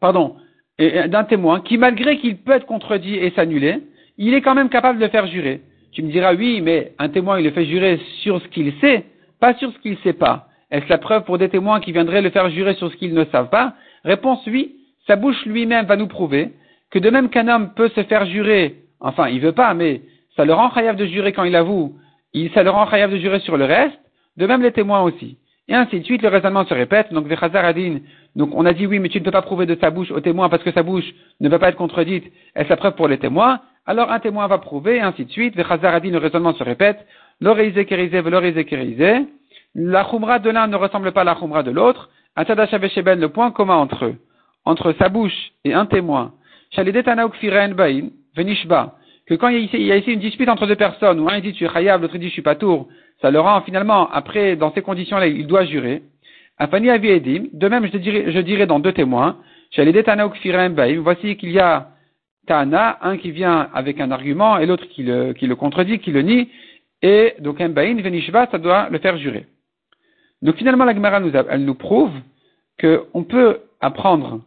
pardon, 0.00 0.36
d'un 0.80 1.24
témoin, 1.24 1.60
qui 1.60 1.78
malgré 1.78 2.18
qu'il 2.18 2.36
peut 2.38 2.52
être 2.52 2.66
contredit 2.66 3.14
et 3.14 3.30
s'annuler, 3.30 3.78
il 4.16 4.34
est 4.34 4.40
quand 4.40 4.56
même 4.56 4.70
capable 4.70 4.98
de 4.98 5.06
faire 5.06 5.28
jurer. 5.28 5.60
Tu 5.92 6.02
me 6.02 6.10
diras, 6.10 6.34
oui, 6.34 6.60
mais 6.60 6.94
un 6.98 7.10
témoin, 7.10 7.38
il 7.38 7.44
le 7.44 7.52
fait 7.52 7.64
jurer 7.64 8.00
sur 8.22 8.42
ce 8.42 8.48
qu'il 8.48 8.72
sait, 8.80 9.04
pas 9.38 9.54
sur 9.54 9.72
ce 9.72 9.78
qu'il 9.78 9.92
ne 9.92 9.98
sait 9.98 10.14
pas. 10.14 10.47
Est-ce 10.70 10.88
la 10.88 10.98
preuve 10.98 11.24
pour 11.24 11.38
des 11.38 11.48
témoins 11.48 11.80
qui 11.80 11.92
viendraient 11.92 12.22
le 12.22 12.30
faire 12.30 12.50
jurer 12.50 12.74
sur 12.74 12.90
ce 12.90 12.96
qu'ils 12.96 13.14
ne 13.14 13.24
savent 13.26 13.48
pas 13.48 13.74
Réponse 14.04 14.40
oui, 14.46 14.76
sa 15.06 15.16
bouche 15.16 15.44
lui-même 15.46 15.86
va 15.86 15.96
nous 15.96 16.08
prouver 16.08 16.52
que 16.90 16.98
de 16.98 17.10
même 17.10 17.30
qu'un 17.30 17.48
homme 17.48 17.74
peut 17.74 17.88
se 17.88 18.02
faire 18.04 18.26
jurer, 18.26 18.76
enfin, 19.00 19.28
il 19.28 19.40
veut 19.40 19.52
pas, 19.52 19.74
mais 19.74 20.02
ça 20.36 20.44
le 20.44 20.54
rend 20.54 20.72
chayav 20.72 20.96
de 20.96 21.06
jurer 21.06 21.32
quand 21.32 21.44
il 21.44 21.56
avoue, 21.56 21.96
il, 22.32 22.50
ça 22.52 22.62
le 22.62 22.70
rend 22.70 22.88
chayav 22.88 23.10
de 23.10 23.18
jurer 23.18 23.40
sur 23.40 23.56
le 23.56 23.64
reste, 23.64 23.98
de 24.36 24.46
même 24.46 24.62
les 24.62 24.72
témoins 24.72 25.02
aussi. 25.02 25.36
Et 25.68 25.74
ainsi 25.74 26.00
de 26.00 26.04
suite, 26.04 26.22
le 26.22 26.28
raisonnement 26.28 26.64
se 26.64 26.72
répète. 26.72 27.12
Donc, 27.12 27.26
Adin, 27.30 27.98
donc 28.36 28.50
on 28.54 28.64
a 28.64 28.72
dit 28.72 28.86
oui, 28.86 29.00
mais 29.00 29.10
tu 29.10 29.20
ne 29.20 29.24
peux 29.24 29.30
pas 29.30 29.42
prouver 29.42 29.66
de 29.66 29.76
sa 29.78 29.90
bouche 29.90 30.10
au 30.10 30.20
témoin 30.20 30.48
parce 30.48 30.62
que 30.62 30.72
sa 30.72 30.82
bouche 30.82 31.04
ne 31.40 31.48
va 31.50 31.58
pas 31.58 31.68
être 31.68 31.76
contredite. 31.76 32.24
Est-ce 32.56 32.70
la 32.70 32.78
preuve 32.78 32.94
pour 32.94 33.06
les 33.06 33.18
témoins? 33.18 33.60
Alors 33.84 34.10
un 34.10 34.18
témoin 34.18 34.46
va 34.46 34.58
prouver, 34.58 34.96
et 34.96 35.00
ainsi 35.00 35.26
de 35.26 35.30
suite. 35.30 35.54
Adin, 35.58 36.10
le 36.10 36.18
raisonnement 36.18 36.54
se 36.54 36.64
répète. 36.64 37.06
L'oreisé 37.40 37.84
kérisé, 37.84 38.22
l'oreisé 38.22 38.64
kérisé. 38.64 39.26
La 39.80 40.04
chumra 40.10 40.40
de 40.40 40.50
l'un 40.50 40.66
ne 40.66 40.74
ressemble 40.74 41.12
pas 41.12 41.20
à 41.20 41.24
la 41.24 41.36
chumra 41.36 41.62
de 41.62 41.70
l'autre. 41.70 42.10
le 42.36 43.26
point 43.26 43.52
commun 43.52 43.76
entre 43.76 44.06
eux, 44.06 44.16
entre 44.64 44.92
sa 44.98 45.08
bouche 45.08 45.52
et 45.64 45.72
un 45.72 45.86
témoin. 45.86 46.32
venishba. 48.36 48.96
Que 49.28 49.34
quand 49.34 49.48
il 49.48 49.86
y 49.86 49.92
a 49.92 49.96
ici 49.96 50.12
une 50.12 50.18
dispute 50.18 50.48
entre 50.48 50.66
deux 50.66 50.74
personnes, 50.74 51.20
où 51.20 51.28
un 51.28 51.38
dit 51.38 51.52
tu 51.52 51.64
es 51.64 51.68
chayav, 51.68 52.02
l'autre 52.02 52.18
dit 52.18 52.26
je 52.26 52.32
suis 52.32 52.42
pas 52.42 52.56
tour, 52.56 52.88
ça 53.22 53.30
le 53.30 53.38
rend 53.38 53.60
finalement, 53.60 54.10
après, 54.10 54.56
dans 54.56 54.72
ces 54.72 54.82
conditions-là, 54.82 55.28
il 55.28 55.46
doit 55.46 55.64
jurer. 55.64 56.02
Afani 56.58 56.90
Avi 56.90 57.10
Edim, 57.10 57.44
de 57.52 57.68
même, 57.68 57.86
je 57.86 57.98
dirais, 57.98 58.32
je 58.32 58.40
dirais 58.40 58.66
dans 58.66 58.80
deux 58.80 58.92
témoins, 58.92 59.36
voici 60.98 61.36
qu'il 61.36 61.50
y 61.52 61.60
a 61.60 61.88
Tana, 62.48 62.98
un 63.02 63.16
qui 63.16 63.30
vient 63.30 63.68
avec 63.72 64.00
un 64.00 64.10
argument 64.10 64.58
et 64.58 64.66
l'autre 64.66 64.88
qui 64.88 65.04
le, 65.04 65.34
qui 65.34 65.46
le 65.46 65.54
contredit, 65.54 66.00
qui 66.00 66.10
le 66.10 66.22
nie, 66.22 66.48
et 67.00 67.34
donc 67.38 67.60
un 67.60 67.68
Bain, 67.68 67.94
Venishva, 67.94 68.48
ça 68.50 68.58
doit 68.58 68.88
le 68.90 68.98
faire 68.98 69.16
jurer. 69.18 69.46
Donc 70.42 70.56
finalement, 70.56 70.84
la 70.84 70.94
Gemara 70.94 71.20
nous, 71.20 71.32
elle 71.34 71.64
nous 71.64 71.74
prouve 71.74 72.12
qu'on 72.80 73.24
peut 73.24 73.60
apprendre 73.80 74.40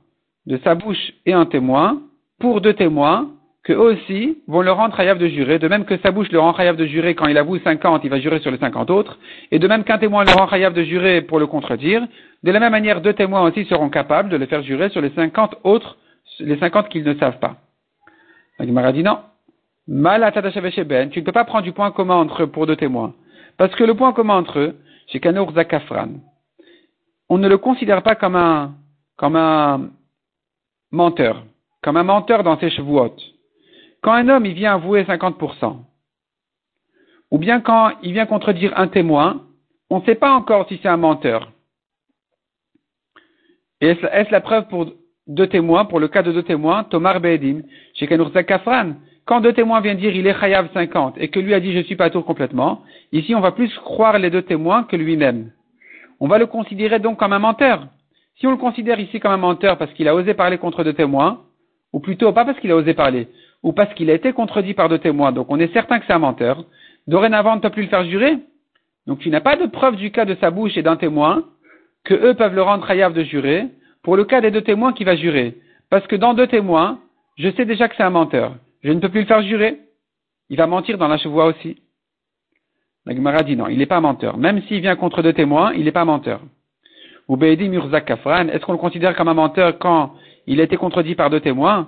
de 0.45 0.57
sa 0.63 0.75
bouche 0.75 1.13
et 1.25 1.33
un 1.33 1.45
témoin 1.45 2.01
pour 2.39 2.61
deux 2.61 2.73
témoins 2.73 3.29
que 3.63 3.73
eux 3.73 3.79
aussi 3.79 4.39
vont 4.47 4.61
le 4.61 4.71
rendre 4.71 4.95
chayav 4.95 5.19
de 5.19 5.27
jurer, 5.27 5.59
de 5.59 5.67
même 5.67 5.85
que 5.85 5.97
sa 5.97 6.11
bouche 6.11 6.31
le 6.31 6.39
rend 6.39 6.55
chayav 6.55 6.75
de 6.75 6.85
jurer 6.85 7.13
quand 7.13 7.27
il 7.27 7.37
avoue 7.37 7.59
50, 7.59 8.03
il 8.03 8.09
va 8.09 8.19
jurer 8.19 8.39
sur 8.39 8.49
les 8.49 8.57
50 8.57 8.89
autres, 8.89 9.19
et 9.51 9.59
de 9.59 9.67
même 9.67 9.83
qu'un 9.83 9.99
témoin 9.99 10.23
le 10.23 10.31
rend 10.31 10.47
chayav 10.47 10.73
de 10.73 10.83
jurer 10.83 11.21
pour 11.21 11.39
le 11.39 11.45
contredire, 11.45 12.07
de 12.41 12.51
la 12.51 12.59
même 12.59 12.71
manière 12.71 13.01
deux 13.01 13.13
témoins 13.13 13.41
aussi 13.47 13.65
seront 13.65 13.89
capables 13.89 14.29
de 14.29 14.37
le 14.37 14.47
faire 14.47 14.63
jurer 14.63 14.89
sur 14.89 15.01
les 15.01 15.11
50 15.11 15.57
autres, 15.63 15.97
les 16.39 16.57
50 16.57 16.89
qu'ils 16.89 17.03
ne 17.03 17.13
savent 17.15 17.37
pas. 17.37 17.57
La 18.57 18.65
Gemara 18.65 18.91
dit 18.91 19.03
non. 19.03 19.19
Mal 19.87 20.31
tu 21.11 21.19
ne 21.19 21.25
peux 21.25 21.31
pas 21.31 21.43
prendre 21.43 21.63
du 21.63 21.71
point 21.71 21.91
commun 21.91 22.15
entre 22.15 22.43
eux 22.43 22.47
pour 22.47 22.65
deux 22.65 22.75
témoins. 22.75 23.13
Parce 23.57 23.75
que 23.75 23.83
le 23.83 23.93
point 23.93 24.13
commun 24.13 24.35
entre 24.37 24.59
eux, 24.59 24.75
c'est 25.11 25.19
Kanour 25.19 25.53
Zakafran. 25.53 26.09
On 27.29 27.37
ne 27.37 27.47
le 27.47 27.57
considère 27.57 28.03
pas 28.03 28.15
comme 28.15 28.35
un, 28.35 28.75
comme 29.17 29.35
un 29.35 29.89
menteur, 30.91 31.43
comme 31.81 31.97
un 31.97 32.03
menteur 32.03 32.43
dans 32.43 32.59
ses 32.59 32.69
chevaux 32.69 33.09
quand 34.01 34.13
un 34.13 34.29
homme 34.29 34.45
il 34.45 34.53
vient 34.53 34.73
avouer 34.73 35.03
50%, 35.03 35.77
ou 37.29 37.37
bien 37.37 37.61
quand 37.61 37.91
il 38.01 38.13
vient 38.13 38.25
contredire 38.25 38.77
un 38.77 38.87
témoin, 38.87 39.45
on 39.89 39.99
ne 39.99 40.05
sait 40.05 40.15
pas 40.15 40.33
encore 40.33 40.67
si 40.67 40.79
c'est 40.81 40.89
un 40.89 40.97
menteur. 40.97 41.51
Est-ce 43.79 44.31
la 44.31 44.41
preuve 44.41 44.67
pour 44.67 44.91
deux 45.27 45.47
témoins, 45.47 45.85
pour 45.85 45.99
le 45.99 46.07
cas 46.07 46.23
de 46.23 46.31
deux 46.31 46.43
témoins, 46.43 46.83
Tomar 46.83 47.19
Be'edim, 47.19 47.61
chez 47.93 48.07
Kanourza 48.07 48.43
Kafran, 48.43 48.93
quand 49.31 49.39
deux 49.39 49.53
témoins 49.53 49.79
viennent 49.79 49.95
dire 49.95 50.13
il 50.13 50.27
est 50.27 50.37
Chayav 50.37 50.67
50 50.73 51.15
et 51.17 51.29
que 51.29 51.39
lui 51.39 51.53
a 51.53 51.61
dit 51.61 51.71
je 51.71 51.79
suis 51.83 51.95
pas 51.95 52.09
tour 52.09 52.25
complètement, 52.25 52.81
ici 53.13 53.33
on 53.33 53.39
va 53.39 53.53
plus 53.53 53.73
croire 53.77 54.19
les 54.19 54.29
deux 54.29 54.41
témoins 54.41 54.83
que 54.83 54.97
lui-même. 54.97 55.51
On 56.19 56.27
va 56.27 56.37
le 56.37 56.47
considérer 56.47 56.99
donc 56.99 57.17
comme 57.17 57.31
un 57.31 57.39
menteur. 57.39 57.87
Si 58.35 58.45
on 58.45 58.51
le 58.51 58.57
considère 58.57 58.99
ici 58.99 59.21
comme 59.21 59.31
un 59.31 59.37
menteur 59.37 59.77
parce 59.77 59.93
qu'il 59.93 60.09
a 60.09 60.15
osé 60.15 60.33
parler 60.33 60.57
contre 60.57 60.83
deux 60.83 60.91
témoins, 60.91 61.43
ou 61.93 62.01
plutôt 62.01 62.33
pas 62.33 62.43
parce 62.43 62.59
qu'il 62.59 62.71
a 62.71 62.75
osé 62.75 62.93
parler, 62.93 63.29
ou 63.63 63.71
parce 63.71 63.93
qu'il 63.93 64.09
a 64.09 64.15
été 64.15 64.33
contredit 64.33 64.73
par 64.73 64.89
deux 64.89 64.99
témoins, 64.99 65.31
donc 65.31 65.49
on 65.49 65.61
est 65.61 65.71
certain 65.71 65.99
que 65.99 66.05
c'est 66.05 66.11
un 66.11 66.19
menteur, 66.19 66.65
dorénavant 67.07 67.53
on 67.53 67.55
ne 67.55 67.61
peut 67.61 67.69
plus 67.69 67.83
le 67.83 67.87
faire 67.87 68.03
jurer. 68.03 68.37
Donc 69.07 69.19
tu 69.19 69.29
n'as 69.29 69.39
pas 69.39 69.55
de 69.55 69.65
preuve 69.65 69.95
du 69.95 70.11
cas 70.11 70.25
de 70.25 70.35
sa 70.41 70.51
bouche 70.51 70.75
et 70.75 70.83
d'un 70.83 70.97
témoin, 70.97 71.45
que 72.03 72.15
eux 72.15 72.33
peuvent 72.33 72.53
le 72.53 72.63
rendre 72.63 72.85
Chayav 72.85 73.13
de 73.13 73.23
jurer, 73.23 73.69
pour 74.03 74.17
le 74.17 74.25
cas 74.25 74.41
des 74.41 74.51
deux 74.51 74.59
témoins 74.59 74.91
qui 74.91 75.05
va 75.05 75.15
jurer. 75.15 75.55
Parce 75.89 76.05
que 76.07 76.17
dans 76.17 76.33
deux 76.33 76.47
témoins, 76.47 76.99
je 77.37 77.49
sais 77.51 77.63
déjà 77.63 77.87
que 77.87 77.95
c'est 77.95 78.03
un 78.03 78.09
menteur. 78.09 78.55
Je 78.83 78.91
ne 78.91 78.99
peux 78.99 79.09
plus 79.09 79.21
le 79.21 79.25
faire 79.27 79.41
jurer. 79.43 79.79
Il 80.49 80.57
va 80.57 80.67
mentir 80.67 80.97
dans 80.97 81.07
la 81.07 81.17
chevoie 81.17 81.45
aussi. 81.45 81.81
La 83.05 83.15
Gemara 83.15 83.43
dit 83.43 83.55
non, 83.55 83.67
il 83.67 83.77
n'est 83.77 83.85
pas 83.85 83.99
menteur. 83.99 84.37
Même 84.37 84.61
s'il 84.63 84.81
vient 84.81 84.95
contre 84.95 85.21
deux 85.21 85.33
témoins, 85.33 85.73
il 85.73 85.85
n'est 85.85 85.91
pas 85.91 86.05
menteur. 86.05 86.41
Ou 87.27 87.37
Beidi 87.37 87.69
Murzak 87.69 88.05
Kafran, 88.05 88.47
est-ce 88.49 88.65
qu'on 88.65 88.73
le 88.73 88.77
considère 88.77 89.15
comme 89.15 89.27
un 89.27 89.33
menteur 89.33 89.77
quand 89.79 90.13
il 90.47 90.59
a 90.59 90.63
été 90.63 90.77
contredit 90.77 91.15
par 91.15 91.29
deux 91.29 91.39
témoins? 91.39 91.87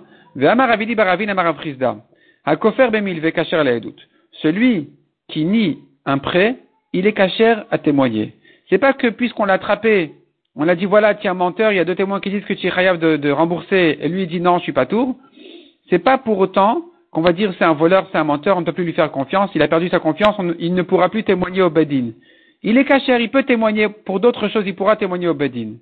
Celui 4.42 4.90
qui 5.28 5.46
nie 5.46 5.80
un 6.06 6.18
prêt, 6.18 6.58
il 6.94 7.08
est 7.08 7.14
cachère 7.14 7.66
à 7.70 7.78
témoigner. 7.78 8.34
C'est 8.70 8.78
pas 8.78 8.94
que 8.94 9.08
puisqu'on 9.08 9.46
l'a 9.46 9.54
attrapé, 9.54 10.14
on 10.56 10.68
a 10.68 10.76
dit 10.76 10.86
voilà, 10.86 11.14
tiens, 11.16 11.34
menteur, 11.34 11.72
il 11.72 11.76
y 11.76 11.80
a 11.80 11.86
deux 11.86 11.96
témoins 11.96 12.20
qui 12.20 12.30
disent 12.30 12.46
que 12.46 12.54
tu 12.54 12.68
es 12.68 12.98
de, 12.98 13.18
de, 13.18 13.32
rembourser, 13.32 13.98
et 14.00 14.08
lui 14.08 14.24
il 14.24 14.28
dit 14.28 14.40
non, 14.40 14.58
je 14.58 14.64
suis 14.64 14.72
pas 14.72 14.86
tour. 14.86 15.16
C'est 15.90 16.00
pas 16.00 16.18
pour 16.18 16.38
autant 16.40 16.86
qu'on 17.12 17.22
va 17.22 17.34
dire 17.34 17.54
c'est 17.58 17.66
un 17.66 17.74
voleur, 17.74 18.08
c'est 18.12 18.18
un 18.18 18.24
menteur, 18.24 18.58
on 18.58 18.62
ne 18.62 18.66
peut 18.66 18.74
plus 18.74 18.86
lui 18.86 18.94
faire 18.94 19.12
confiance, 19.12 19.52
il 19.54 19.62
a 19.62 19.68
perdu 19.68 19.90
sa 19.90 20.00
confiance, 20.00 20.36
il 20.60 20.74
ne 20.74 20.82
pourra 20.82 21.10
plus 21.10 21.24
témoigner 21.24 21.62
au 21.62 21.70
Bedin. 21.70 22.12
Il 22.64 22.78
est 22.78 22.86
caché, 22.86 23.16
il 23.22 23.30
peut 23.30 23.44
témoigner 23.44 23.90
pour 23.90 24.20
d'autres 24.20 24.48
choses, 24.48 24.64
il 24.66 24.76
pourra 24.76 24.96
témoigner 24.96 25.28
au 25.28 25.34
Bedin. 25.34 25.74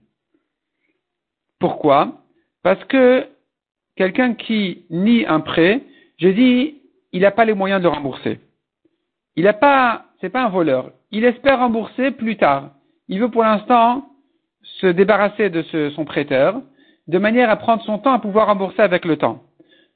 Pourquoi? 1.59 2.23
Parce 2.63 2.83
que 2.85 3.27
quelqu'un 3.95 4.33
qui 4.33 4.85
nie 4.89 5.25
un 5.25 5.39
prêt, 5.39 5.81
je 6.17 6.27
dis, 6.29 6.81
il 7.13 7.21
n'a 7.21 7.31
pas 7.31 7.45
les 7.45 7.53
moyens 7.53 7.81
de 7.81 7.87
rembourser. 7.87 8.39
Il 9.35 9.43
n'a 9.43 9.53
pas, 9.53 10.05
c'est 10.19 10.29
pas 10.29 10.43
un 10.43 10.49
voleur. 10.49 10.91
Il 11.11 11.23
espère 11.23 11.59
rembourser 11.59 12.11
plus 12.11 12.35
tard. 12.35 12.71
Il 13.07 13.19
veut 13.19 13.29
pour 13.29 13.43
l'instant 13.43 14.07
se 14.63 14.87
débarrasser 14.87 15.49
de 15.49 15.61
son 15.91 16.05
prêteur, 16.05 16.61
de 17.07 17.17
manière 17.17 17.49
à 17.49 17.55
prendre 17.55 17.83
son 17.83 17.99
temps 17.99 18.13
à 18.13 18.19
pouvoir 18.19 18.47
rembourser 18.47 18.81
avec 18.81 19.05
le 19.05 19.17
temps. 19.17 19.43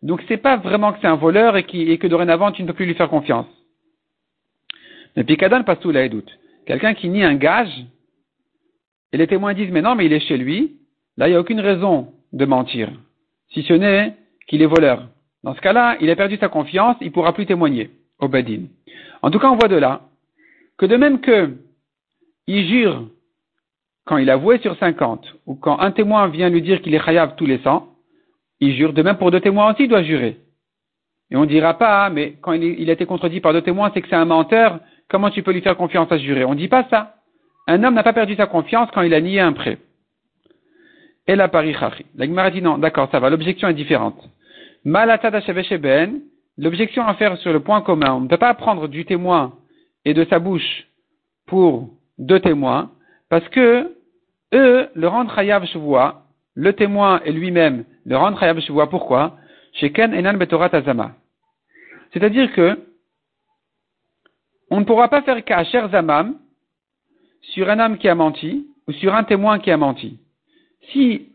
Donc 0.06 0.22
c'est 0.28 0.38
pas 0.38 0.58
vraiment 0.58 0.94
que 0.94 1.00
c'est 1.02 1.08
un 1.08 1.16
voleur 1.16 1.58
et, 1.58 1.64
que 1.64 2.06
dorénavant 2.06 2.52
tu 2.52 2.62
ne 2.62 2.68
peux 2.68 2.74
plus 2.74 2.86
lui 2.86 2.94
faire 2.94 3.10
confiance. 3.10 3.48
Mais 5.16 5.24
Picadon 5.24 5.64
passe 5.64 5.80
tout 5.80 5.90
là 5.90 6.08
doute. 6.08 6.30
Quelqu'un 6.68 6.94
qui 6.94 7.10
nie 7.10 7.24
un 7.24 7.34
gage, 7.34 7.74
et 9.12 9.18
les 9.18 9.26
témoins 9.26 9.56
disent 9.56 9.72
mais 9.72 9.82
non 9.82 9.96
mais 9.96 10.06
il 10.06 10.14
est 10.14 10.20
chez 10.20 10.38
lui, 10.38 10.78
là 11.18 11.28
il 11.28 11.32
n'y 11.32 11.36
a 11.36 11.40
aucune 11.40 11.60
raison 11.60 12.14
de 12.34 12.46
mentir, 12.46 12.92
si 13.50 13.64
ce 13.64 13.74
n'est 13.74 14.16
qu'il 14.48 14.62
est 14.62 14.68
voleur. 14.68 15.08
Dans 15.44 15.56
ce 15.56 15.62
cas-là, 15.62 15.98
il 16.00 16.10
a 16.12 16.16
perdu 16.16 16.38
sa 16.38 16.50
confiance, 16.50 16.98
il 17.02 17.08
ne 17.08 17.12
pourra 17.12 17.34
plus 17.34 17.48
témoigner 17.48 17.90
au 18.20 18.28
Badin. 18.28 18.66
En 19.24 19.32
tout 19.32 19.40
cas, 19.40 19.50
on 19.50 19.56
voit 19.56 19.70
de 19.70 19.76
là 19.76 20.02
que 20.78 20.86
de 20.86 20.98
même 20.98 21.20
que 21.20 21.58
il 22.46 22.68
jure 22.68 23.10
quand 24.06 24.18
il 24.18 24.30
a 24.30 24.38
voué 24.38 24.60
sur 24.60 24.78
50, 24.78 25.36
ou 25.48 25.56
quand 25.56 25.80
un 25.80 25.90
témoin 25.90 26.28
vient 26.28 26.50
lui 26.50 26.62
dire 26.62 26.84
qu'il 26.84 26.94
est 26.94 27.04
chayav 27.04 27.36
tous 27.38 27.48
les 27.48 27.58
100, 27.58 27.95
il 28.60 28.76
jure. 28.76 28.94
De 28.94 29.02
même 29.02 29.18
pour 29.18 29.32
deux 29.32 29.42
témoins 29.42 29.72
aussi, 29.72 29.84
il 29.84 29.90
doit 29.90 30.04
jurer. 30.04 30.38
Et 31.32 31.36
on 31.36 31.42
ne 31.42 31.48
dira 31.48 31.76
pas, 31.78 32.06
ah, 32.06 32.10
mais 32.10 32.36
quand 32.42 32.54
il, 32.54 32.90
a 32.90 32.94
été 32.94 33.06
contredit 33.06 33.40
par 33.40 33.54
deux 33.54 33.62
témoins, 33.62 33.92
c'est 33.94 34.02
que 34.02 34.08
c'est 34.08 34.16
un 34.16 34.26
menteur, 34.26 34.80
comment 35.10 35.32
tu 35.32 35.44
peux 35.44 35.52
lui 35.52 35.62
faire 35.62 35.78
confiance 35.78 36.12
à 36.12 36.18
jurer? 36.18 36.46
On 36.46 36.54
ne 36.54 36.60
dit 36.60 36.68
pas 36.68 36.86
ça. 36.90 37.16
Un 37.68 37.84
homme 37.84 37.96
n'a 37.96 38.04
pas 38.04 38.14
perdu 38.14 38.36
sa 38.36 38.46
confiance 38.46 38.90
quand 38.94 39.02
il 39.02 39.14
a 39.14 39.22
nié 39.22 39.40
un 39.40 39.54
prêt. 39.54 39.80
Et 41.28 41.36
la 41.36 41.48
pari 41.48 41.76
La 42.16 42.26
Gemara 42.28 42.52
dit 42.52 42.62
non, 42.62 42.78
d'accord, 42.78 43.10
ça 43.12 43.20
va, 43.20 43.32
l'objection 43.32 43.68
est 43.68 43.74
différente. 43.74 44.16
l'objection 46.58 47.08
à 47.08 47.16
faire 47.16 47.38
sur 47.38 47.52
le 47.52 47.60
point 47.62 47.82
commun, 47.82 48.14
on 48.14 48.22
ne 48.22 48.28
peut 48.28 48.38
pas 48.38 48.54
prendre 48.54 48.88
du 48.88 49.06
témoin 49.06 49.54
et 50.06 50.14
de 50.14 50.24
sa 50.26 50.38
bouche 50.38 50.86
pour 51.48 51.90
deux 52.20 52.40
témoins, 52.40 52.92
parce 53.30 53.48
que 53.50 53.92
eux 54.54 54.88
le 54.94 55.08
rendent 55.08 55.34
chayav 55.34 55.66
vois, 55.76 56.25
le 56.56 56.74
témoin 56.74 57.22
et 57.26 57.32
lui-même 57.32 57.86
le 58.06 58.18
rendent 58.18 58.40
chayav 58.40 58.60
vois. 58.70 58.90
Pourquoi? 58.90 59.38
Sheken 59.74 60.14
enan 60.14 60.38
betorat 60.38 60.70
azama. 60.74 61.12
C'est-à-dire 62.14 62.52
que 62.54 62.80
on 64.72 64.80
ne 64.80 64.86
pourra 64.86 65.10
pas 65.10 65.22
faire 65.22 65.44
cher 65.68 65.90
zamam 65.90 66.38
sur 67.42 67.70
un 67.70 67.80
homme 67.80 67.98
qui 67.98 68.08
a 68.08 68.16
menti 68.16 68.68
ou 68.88 68.92
sur 68.94 69.14
un 69.14 69.24
témoin 69.24 69.60
qui 69.60 69.70
a 69.70 69.78
menti. 69.78 70.20
Si 70.92 71.30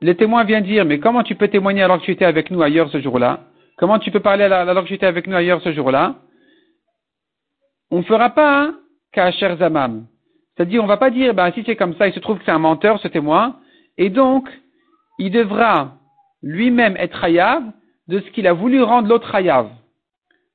le 0.00 0.14
témoin 0.14 0.44
vient 0.44 0.60
dire 0.60 0.84
mais 0.84 1.00
comment 1.00 1.22
tu 1.22 1.34
peux 1.34 1.48
témoigner 1.48 1.82
alors 1.82 2.00
que 2.00 2.04
tu 2.04 2.12
étais 2.12 2.24
avec 2.24 2.50
nous 2.50 2.62
ailleurs 2.62 2.90
ce 2.90 3.00
jour-là? 3.00 3.40
Comment 3.78 3.98
tu 3.98 4.10
peux 4.10 4.20
parler 4.20 4.44
alors 4.44 4.84
que 4.84 4.88
tu 4.88 4.94
étais 4.94 5.06
avec 5.06 5.26
nous 5.26 5.36
ailleurs 5.36 5.62
ce 5.62 5.72
jour-là? 5.72 6.16
On 7.90 7.98
ne 7.98 8.02
fera 8.02 8.30
pas 8.30 8.72
un 9.16 9.30
cher 9.32 9.56
zamam. 9.56 10.06
C'est-à-dire, 10.56 10.82
on 10.82 10.86
va 10.86 10.96
pas 10.96 11.10
dire, 11.10 11.34
ben, 11.34 11.52
si 11.52 11.62
c'est 11.64 11.76
comme 11.76 11.94
ça, 11.96 12.08
il 12.08 12.14
se 12.14 12.20
trouve 12.20 12.38
que 12.38 12.44
c'est 12.44 12.50
un 12.50 12.58
menteur, 12.58 12.98
ce 13.00 13.08
témoin, 13.08 13.56
et 13.98 14.08
donc, 14.10 14.48
il 15.18 15.30
devra 15.30 15.96
lui-même 16.42 16.96
être 16.96 17.22
hayav 17.24 17.62
de 18.08 18.20
ce 18.20 18.30
qu'il 18.30 18.46
a 18.46 18.52
voulu 18.52 18.82
rendre 18.82 19.08
l'autre 19.08 19.34
hayav. 19.34 19.68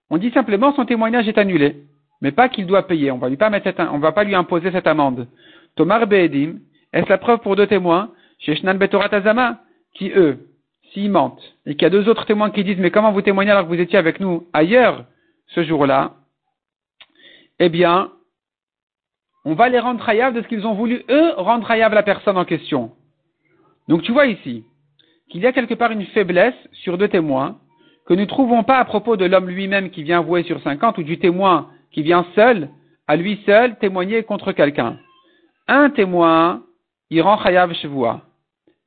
On 0.09 0.17
dit 0.17 0.31
simplement 0.31 0.73
son 0.73 0.85
témoignage 0.85 1.27
est 1.27 1.37
annulé, 1.37 1.83
mais 2.21 2.31
pas 2.31 2.49
qu'il 2.49 2.65
doit 2.65 2.87
payer. 2.87 3.11
On 3.11 3.17
va 3.17 3.29
lui 3.29 3.37
pas 3.37 3.49
mettre 3.49 3.69
on 3.91 3.99
va 3.99 4.11
pas 4.11 4.23
lui 4.23 4.35
imposer 4.35 4.71
cette 4.71 4.87
amende. 4.87 5.27
Tomar 5.75 6.07
Be'edim, 6.07 6.59
est-ce 6.93 7.09
la 7.09 7.17
preuve 7.17 7.39
pour 7.39 7.55
deux 7.55 7.67
témoins, 7.67 8.11
chez 8.39 8.55
Shnan 8.55 8.75
Betorat 8.75 9.13
Azama, 9.13 9.59
qui 9.93 10.11
eux, 10.15 10.49
s'ils 10.91 11.11
mentent, 11.11 11.55
et 11.65 11.75
qu'il 11.75 11.83
y 11.83 11.85
a 11.85 11.89
deux 11.89 12.09
autres 12.09 12.25
témoins 12.25 12.51
qui 12.51 12.63
disent, 12.63 12.79
mais 12.79 12.91
comment 12.91 13.11
vous 13.11 13.21
témoignez 13.21 13.51
alors 13.51 13.63
que 13.63 13.69
vous 13.69 13.79
étiez 13.79 13.97
avec 13.97 14.19
nous 14.19 14.47
ailleurs 14.53 15.05
ce 15.47 15.63
jour-là, 15.63 16.15
eh 17.59 17.69
bien, 17.69 18.11
on 19.45 19.53
va 19.53 19.69
les 19.69 19.79
rendre 19.79 20.07
hayav 20.07 20.33
de 20.33 20.41
ce 20.41 20.47
qu'ils 20.47 20.67
ont 20.67 20.73
voulu, 20.73 21.03
eux, 21.09 21.31
rendre 21.37 21.69
hayav 21.69 21.93
la 21.93 22.03
personne 22.03 22.37
en 22.37 22.45
question. 22.45 22.91
Donc 23.91 24.03
tu 24.03 24.13
vois 24.13 24.27
ici 24.27 24.63
qu'il 25.29 25.41
y 25.41 25.45
a 25.45 25.51
quelque 25.51 25.73
part 25.73 25.91
une 25.91 26.05
faiblesse 26.05 26.55
sur 26.71 26.97
deux 26.97 27.09
témoins 27.09 27.57
que 28.07 28.13
nous 28.13 28.21
ne 28.21 28.25
trouvons 28.25 28.63
pas 28.63 28.77
à 28.77 28.85
propos 28.85 29.17
de 29.17 29.25
l'homme 29.25 29.49
lui-même 29.49 29.89
qui 29.89 30.01
vient 30.03 30.21
vouer 30.21 30.43
sur 30.43 30.61
50 30.61 30.97
ou 30.97 31.03
du 31.03 31.19
témoin 31.19 31.67
qui 31.91 32.01
vient 32.01 32.25
seul, 32.33 32.69
à 33.09 33.17
lui 33.17 33.41
seul, 33.45 33.77
témoigner 33.79 34.23
contre 34.23 34.53
quelqu'un. 34.53 34.97
Un 35.67 35.89
témoin, 35.89 36.63
il 37.09 37.21
rend 37.21 37.37
chayav. 37.43 37.73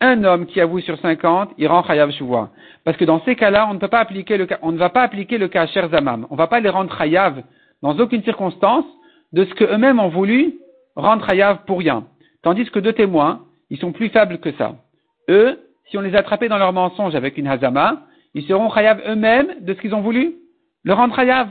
Un 0.00 0.24
homme 0.24 0.46
qui 0.46 0.58
avoue 0.62 0.80
sur 0.80 0.98
50, 0.98 1.50
il 1.58 1.66
rend 1.66 1.84
chayav 1.84 2.10
chevoua. 2.12 2.48
Parce 2.86 2.96
que 2.96 3.04
dans 3.04 3.20
ces 3.26 3.36
cas-là, 3.36 3.66
on 3.68 3.74
ne 3.74 3.78
peut 3.78 3.88
pas 3.88 4.00
appliquer 4.00 4.38
le 4.38 4.46
on 4.62 4.72
ne 4.72 4.78
va 4.78 4.88
pas 4.88 5.02
appliquer 5.02 5.36
le 5.36 5.48
cas 5.48 5.66
cher 5.66 5.90
zamam. 5.90 6.26
On 6.30 6.34
ne 6.34 6.38
va 6.38 6.46
pas 6.46 6.60
les 6.60 6.70
rendre 6.70 6.96
chayav 6.96 7.42
dans 7.82 7.94
aucune 7.98 8.22
circonstance 8.22 8.86
de 9.34 9.44
ce 9.44 9.52
qu'eux-mêmes 9.52 10.00
ont 10.00 10.08
voulu 10.08 10.54
rendre 10.96 11.28
Hayav 11.28 11.58
pour 11.66 11.80
rien. 11.80 12.06
Tandis 12.40 12.64
que 12.70 12.78
deux 12.78 12.94
témoins, 12.94 13.42
ils 13.68 13.78
sont 13.78 13.92
plus 13.92 14.08
faibles 14.08 14.38
que 14.38 14.52
ça. 14.52 14.76
Eux, 15.28 15.58
si 15.86 15.98
on 15.98 16.00
les 16.00 16.14
attrapait 16.16 16.48
dans 16.48 16.58
leur 16.58 16.72
mensonge 16.72 17.14
avec 17.14 17.36
une 17.38 17.46
Hazama, 17.46 18.02
ils 18.34 18.44
seront 18.44 18.72
Hayav 18.72 19.00
eux-mêmes 19.06 19.60
de 19.60 19.74
ce 19.74 19.80
qu'ils 19.80 19.94
ont 19.94 20.00
voulu 20.00 20.34
le 20.82 20.92
rendre 20.92 21.18
Hayav. 21.18 21.48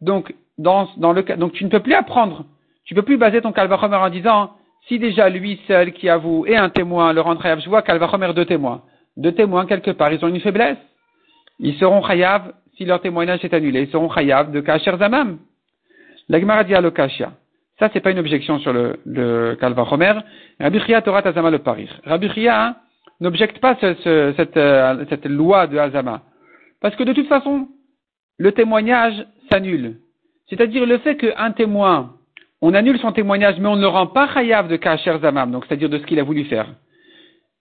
Donc, 0.00 0.34
dans, 0.58 0.88
dans 0.96 1.12
le 1.12 1.22
donc 1.22 1.52
tu 1.52 1.64
ne 1.64 1.70
peux 1.70 1.80
plus 1.80 1.94
apprendre. 1.94 2.44
Tu 2.84 2.94
ne 2.94 3.00
peux 3.00 3.04
plus 3.04 3.16
baser 3.16 3.40
ton 3.40 3.52
Kalvachomer 3.52 3.96
en 3.96 4.10
disant, 4.10 4.52
si 4.86 4.98
déjà 4.98 5.28
lui 5.28 5.60
seul 5.66 5.92
qui 5.92 6.08
avoue 6.08 6.46
et 6.46 6.56
un 6.56 6.70
témoin 6.70 7.12
le 7.12 7.20
rendre 7.20 7.44
Hayav, 7.44 7.60
je 7.60 7.68
vois 7.68 7.82
Kalvachomer 7.82 8.32
deux 8.34 8.46
témoins. 8.46 8.82
Deux 9.16 9.32
témoins, 9.32 9.66
quelque 9.66 9.90
part, 9.90 10.12
ils 10.12 10.24
ont 10.24 10.28
une 10.28 10.40
faiblesse. 10.40 10.78
Ils 11.58 11.74
seront 11.74 12.04
Hayav 12.04 12.52
si 12.76 12.84
leur 12.84 13.00
témoignage 13.00 13.44
est 13.44 13.52
annulé. 13.52 13.82
Ils 13.82 13.90
seront 13.90 14.10
Hayav 14.10 14.52
de 14.52 14.60
Kacher 14.60 14.96
Zamam. 14.98 15.38
La 16.28 16.40
Gemara 16.40 16.62
dit 16.62 16.74
Alokashia. 16.74 17.32
Ça, 17.78 17.88
c'est 17.92 18.00
pas 18.00 18.10
une 18.10 18.18
objection 18.18 18.58
sur 18.58 18.72
le, 18.72 19.00
le 19.06 19.56
Kalva 19.56 19.86
Homer. 19.90 20.14
Rabbi 20.60 20.80
Chia 20.80 21.02
Torah 21.02 21.26
Azama 21.26 21.50
le 21.50 21.58
parir. 21.58 21.88
Rabbi 22.04 22.28
Chia 22.30 22.76
n'objecte 23.20 23.58
pas 23.58 23.76
ce, 23.80 24.32
cette, 24.36 24.56
euh, 24.56 25.04
cette, 25.08 25.26
loi 25.26 25.66
de 25.66 25.78
Azama. 25.78 26.22
Parce 26.80 26.96
que 26.96 27.04
de 27.04 27.12
toute 27.12 27.28
façon, 27.28 27.68
le 28.38 28.52
témoignage 28.52 29.26
s'annule. 29.50 29.96
C'est-à-dire 30.48 30.86
le 30.86 30.98
fait 30.98 31.16
qu'un 31.16 31.50
témoin, 31.52 32.14
on 32.62 32.74
annule 32.74 32.98
son 32.98 33.12
témoignage, 33.12 33.56
mais 33.58 33.68
on 33.68 33.76
ne 33.76 33.82
le 33.82 33.88
rend 33.88 34.06
pas 34.06 34.32
chayav 34.32 34.68
de 34.68 34.76
Kacher 34.76 35.18
Zamam, 35.20 35.50
donc 35.50 35.64
c'est-à-dire 35.66 35.88
de 35.88 35.98
ce 35.98 36.06
qu'il 36.06 36.20
a 36.20 36.24
voulu 36.24 36.44
faire. 36.44 36.68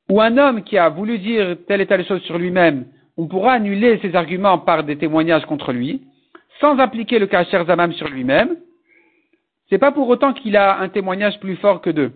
Ou 0.10 0.22
un 0.22 0.38
homme 0.38 0.64
qui 0.64 0.78
a 0.78 0.90
voulu 0.90 1.20
dire 1.20 1.58
telle 1.68 1.82
et 1.82 1.86
telle 1.88 2.06
chose 2.06 2.22
sur 2.22 2.38
lui-même, 2.38 2.86
on 3.18 3.28
pourra 3.28 3.54
annuler 3.54 4.00
ses 4.02 4.16
arguments 4.16 4.60
par 4.60 4.84
des 4.84 4.98
témoignages 4.98 5.46
contre 5.46 5.74
lui 5.74 6.02
sans 6.60 6.80
appliquer 6.80 7.20
le 7.20 7.28
Kacher 7.28 7.64
Zamam 7.66 7.94
sur 7.94 8.08
lui-même, 8.08 8.56
c'est 9.70 9.78
pas 9.78 9.92
pour 9.92 10.08
autant 10.10 10.34
qu'il 10.34 10.56
a 10.56 10.80
un 10.80 10.90
témoignage 10.90 11.40
plus 11.40 11.56
fort 11.58 11.82
que 11.82 11.90
deux. 11.90 12.14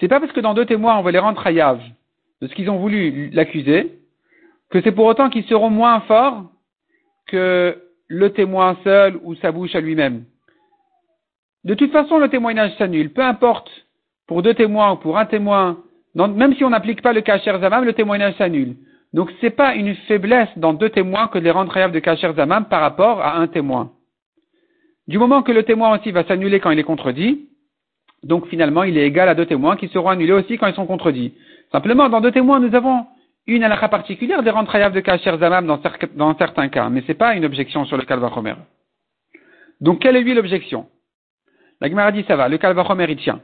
C'est 0.00 0.08
pas 0.08 0.20
parce 0.20 0.32
que 0.32 0.40
dans 0.40 0.54
deux 0.54 0.66
témoins 0.66 0.96
on 0.96 1.02
va 1.02 1.10
les 1.10 1.18
rendre 1.18 1.44
hayav 1.46 1.80
de 2.44 2.48
ce 2.48 2.54
qu'ils 2.54 2.68
ont 2.68 2.76
voulu 2.76 3.30
l'accuser, 3.32 3.92
que 4.70 4.82
c'est 4.82 4.92
pour 4.92 5.06
autant 5.06 5.30
qu'ils 5.30 5.44
seront 5.44 5.70
moins 5.70 6.00
forts 6.00 6.44
que 7.26 7.74
le 8.06 8.30
témoin 8.34 8.76
seul 8.84 9.18
ou 9.22 9.34
sa 9.36 9.50
bouche 9.50 9.74
à 9.74 9.80
lui-même. 9.80 10.24
De 11.64 11.72
toute 11.72 11.90
façon, 11.90 12.18
le 12.18 12.28
témoignage 12.28 12.76
s'annule. 12.76 13.14
Peu 13.14 13.22
importe 13.22 13.70
pour 14.26 14.42
deux 14.42 14.52
témoins 14.52 14.92
ou 14.92 14.96
pour 14.96 15.16
un 15.16 15.24
témoin, 15.24 15.78
même 16.14 16.54
si 16.54 16.64
on 16.64 16.70
n'applique 16.70 17.00
pas 17.00 17.14
le 17.14 17.22
kacher 17.22 17.58
zamam, 17.60 17.82
le 17.82 17.94
témoignage 17.94 18.34
s'annule. 18.34 18.76
Donc 19.14 19.30
ce 19.30 19.46
n'est 19.46 19.50
pas 19.50 19.74
une 19.74 19.94
faiblesse 20.06 20.50
dans 20.56 20.74
deux 20.74 20.90
témoins 20.90 21.28
que 21.28 21.38
de 21.38 21.44
les 21.44 21.50
rendre 21.50 21.72
de 21.72 21.98
kacher 21.98 22.30
zamam 22.36 22.66
par 22.66 22.82
rapport 22.82 23.22
à 23.22 23.38
un 23.38 23.46
témoin. 23.46 23.92
Du 25.08 25.16
moment 25.16 25.42
que 25.42 25.52
le 25.52 25.62
témoin 25.62 25.96
aussi 25.96 26.10
va 26.10 26.24
s'annuler 26.24 26.60
quand 26.60 26.70
il 26.70 26.78
est 26.78 26.84
contredit, 26.84 27.48
donc 28.22 28.48
finalement 28.48 28.82
il 28.82 28.98
est 28.98 29.06
égal 29.06 29.30
à 29.30 29.34
deux 29.34 29.46
témoins 29.46 29.76
qui 29.76 29.88
seront 29.88 30.10
annulés 30.10 30.32
aussi 30.34 30.58
quand 30.58 30.66
ils 30.66 30.74
sont 30.74 30.86
contredits. 30.86 31.32
Simplement, 31.74 32.08
dans 32.08 32.20
deux 32.20 32.30
témoins, 32.30 32.60
nous 32.60 32.72
avons 32.76 33.04
une 33.48 33.64
halakha 33.64 33.88
particulière 33.88 34.44
des 34.44 34.50
rentrayav 34.50 34.92
de 34.92 35.00
Kacher 35.00 35.36
Zamam 35.38 35.66
dans, 35.66 35.80
dans, 36.14 36.38
certains 36.38 36.68
cas, 36.68 36.88
mais 36.88 37.00
ce 37.00 37.08
n'est 37.08 37.14
pas 37.14 37.34
une 37.34 37.44
objection 37.44 37.84
sur 37.84 37.96
le 37.96 38.04
Kalvachomer. 38.04 38.54
Donc, 39.80 39.98
quelle 39.98 40.14
est 40.14 40.20
lui 40.20 40.34
l'objection? 40.34 40.86
La 41.80 41.88
Gemara 41.88 42.12
dit 42.12 42.24
ça 42.28 42.36
va, 42.36 42.48
le 42.48 42.58
Kalvachomer 42.58 43.06
il 43.08 43.16
tient. 43.16 43.40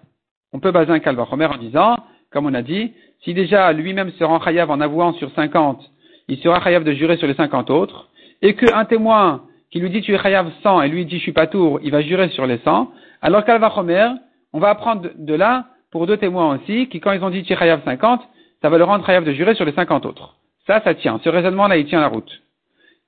On 0.52 0.60
peut 0.60 0.70
baser 0.70 0.92
un 0.92 1.00
Kalvachomer 1.00 1.46
en 1.46 1.56
disant, 1.56 1.96
comme 2.30 2.46
on 2.46 2.54
a 2.54 2.62
dit, 2.62 2.92
si 3.24 3.34
déjà 3.34 3.72
lui-même 3.72 4.12
se 4.12 4.22
rend 4.22 4.40
chayav 4.40 4.70
en 4.70 4.80
avouant 4.80 5.12
sur 5.14 5.32
50, 5.32 5.82
il 6.28 6.38
sera 6.38 6.62
chayav 6.62 6.84
de 6.84 6.92
jurer 6.92 7.16
sur 7.16 7.26
les 7.26 7.34
50 7.34 7.68
autres, 7.70 8.10
et 8.42 8.54
qu'un 8.54 8.84
témoin 8.84 9.42
qui 9.72 9.80
lui 9.80 9.90
dit 9.90 10.02
tu 10.02 10.14
es 10.14 10.18
chayav 10.20 10.52
100 10.62 10.82
et 10.82 10.88
lui 10.88 11.04
dit 11.04 11.16
je 11.16 11.22
suis 11.22 11.32
pas 11.32 11.48
tour, 11.48 11.80
il 11.82 11.90
va 11.90 12.00
jurer 12.00 12.28
sur 12.28 12.46
les 12.46 12.58
100, 12.58 12.92
alors 13.22 13.44
Kalvachomer, 13.44 14.12
on 14.52 14.60
va 14.60 14.68
apprendre 14.68 15.10
de 15.16 15.34
là 15.34 15.66
pour 15.90 16.06
deux 16.06 16.16
témoins 16.16 16.56
aussi, 16.56 16.88
qui 16.88 17.00
quand 17.00 17.12
ils 17.12 17.22
ont 17.24 17.30
dit 17.30 17.42
tu 17.42 17.52
es 17.52 17.56
chayav 17.56 17.82
50, 17.84 18.22
ça 18.62 18.68
va 18.68 18.78
le 18.78 18.84
rendre 18.84 19.04
chayav 19.04 19.24
de 19.24 19.32
jurer 19.32 19.54
sur 19.54 19.64
les 19.64 19.72
50 19.72 20.06
autres. 20.06 20.36
Ça, 20.66 20.80
ça 20.82 20.94
tient. 20.94 21.20
Ce 21.24 21.28
raisonnement-là, 21.28 21.76
il 21.78 21.86
tient 21.86 22.00
la 22.00 22.08
route. 22.08 22.42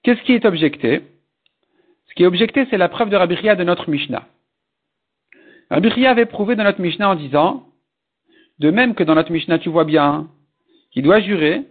Qu'est-ce 0.03 0.23
qui 0.23 0.33
est 0.33 0.45
objecté? 0.45 1.03
Ce 2.09 2.15
qui 2.15 2.25
est 2.25 2.27
objecté, 2.27 2.67
c'est 2.71 2.79
la 2.79 2.89
preuve 2.89 3.11
de 3.11 3.17
Rabbi 3.17 3.37
de 3.37 3.65
notre 3.65 3.89
Mishnah. 3.89 4.25
Rabbi 5.71 6.07
avait 6.07 6.27
prouvé 6.27 6.57
dans 6.57 6.65
notre 6.65 6.81
Mishnah 6.81 7.11
en 7.11 7.15
disant, 7.15 7.65
de 8.59 8.71
même 8.71 8.95
que 8.95 9.03
dans 9.03 9.15
notre 9.15 9.33
Mishnah, 9.33 9.59
tu 9.59 9.69
vois 9.69 9.85
bien 9.85 10.29
qu'il 10.93 11.05
doit 11.05 11.21
jurer, 11.21 11.62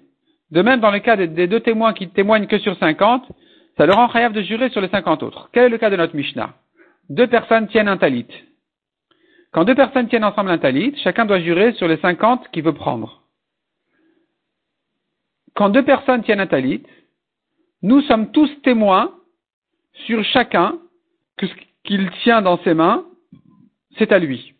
de 0.49 0.61
même 0.61 0.79
dans 0.79 0.91
le 0.91 0.99
cas 0.99 1.15
des, 1.15 1.47
deux 1.47 1.59
témoins 1.59 1.93
qui 1.93 2.09
témoignent 2.09 2.47
que 2.47 2.57
sur 2.57 2.75
50, 2.77 3.23
ça 3.77 3.85
leur 3.85 3.97
rend 3.97 4.09
chayav 4.09 4.33
de 4.33 4.41
jurer 4.41 4.69
sur 4.69 4.81
les 4.81 4.89
50 4.89 5.23
autres. 5.23 5.49
Quel 5.53 5.65
est 5.65 5.69
le 5.69 5.77
cas 5.77 5.89
de 5.89 5.95
notre 5.95 6.15
Mishnah? 6.15 6.53
Deux 7.09 7.27
personnes 7.27 7.67
tiennent 7.67 7.87
un 7.87 7.97
talit. 7.97 8.27
Quand 9.51 9.65
deux 9.65 9.75
personnes 9.75 10.07
tiennent 10.07 10.23
ensemble 10.23 10.51
un 10.51 10.57
talit, 10.57 10.95
chacun 11.03 11.25
doit 11.25 11.39
jurer 11.39 11.73
sur 11.73 11.87
les 11.87 11.97
50 11.97 12.49
qu'il 12.51 12.63
veut 12.63 12.73
prendre 12.73 13.21
quand 15.55 15.69
deux 15.69 15.83
personnes 15.83 16.23
tiennent 16.23 16.39
un 16.39 16.47
talit, 16.47 16.83
nous 17.81 18.01
sommes 18.01 18.31
tous 18.31 18.49
témoins 18.61 19.13
sur 20.05 20.23
chacun 20.23 20.77
que 21.37 21.47
ce 21.47 21.53
qu'il 21.83 22.09
tient 22.23 22.41
dans 22.41 22.57
ses 22.63 22.73
mains, 22.73 23.05
c'est 23.97 24.11
à 24.11 24.19
lui. 24.19 24.53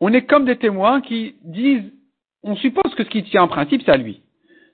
On 0.00 0.12
est 0.12 0.26
comme 0.26 0.44
des 0.44 0.56
témoins 0.56 1.00
qui 1.00 1.36
disent, 1.42 1.92
on 2.42 2.56
suppose 2.56 2.94
que 2.94 3.04
ce 3.04 3.08
qu'il 3.08 3.24
tient 3.24 3.44
en 3.44 3.48
principe, 3.48 3.82
c'est 3.84 3.92
à 3.92 3.96
lui. 3.96 4.22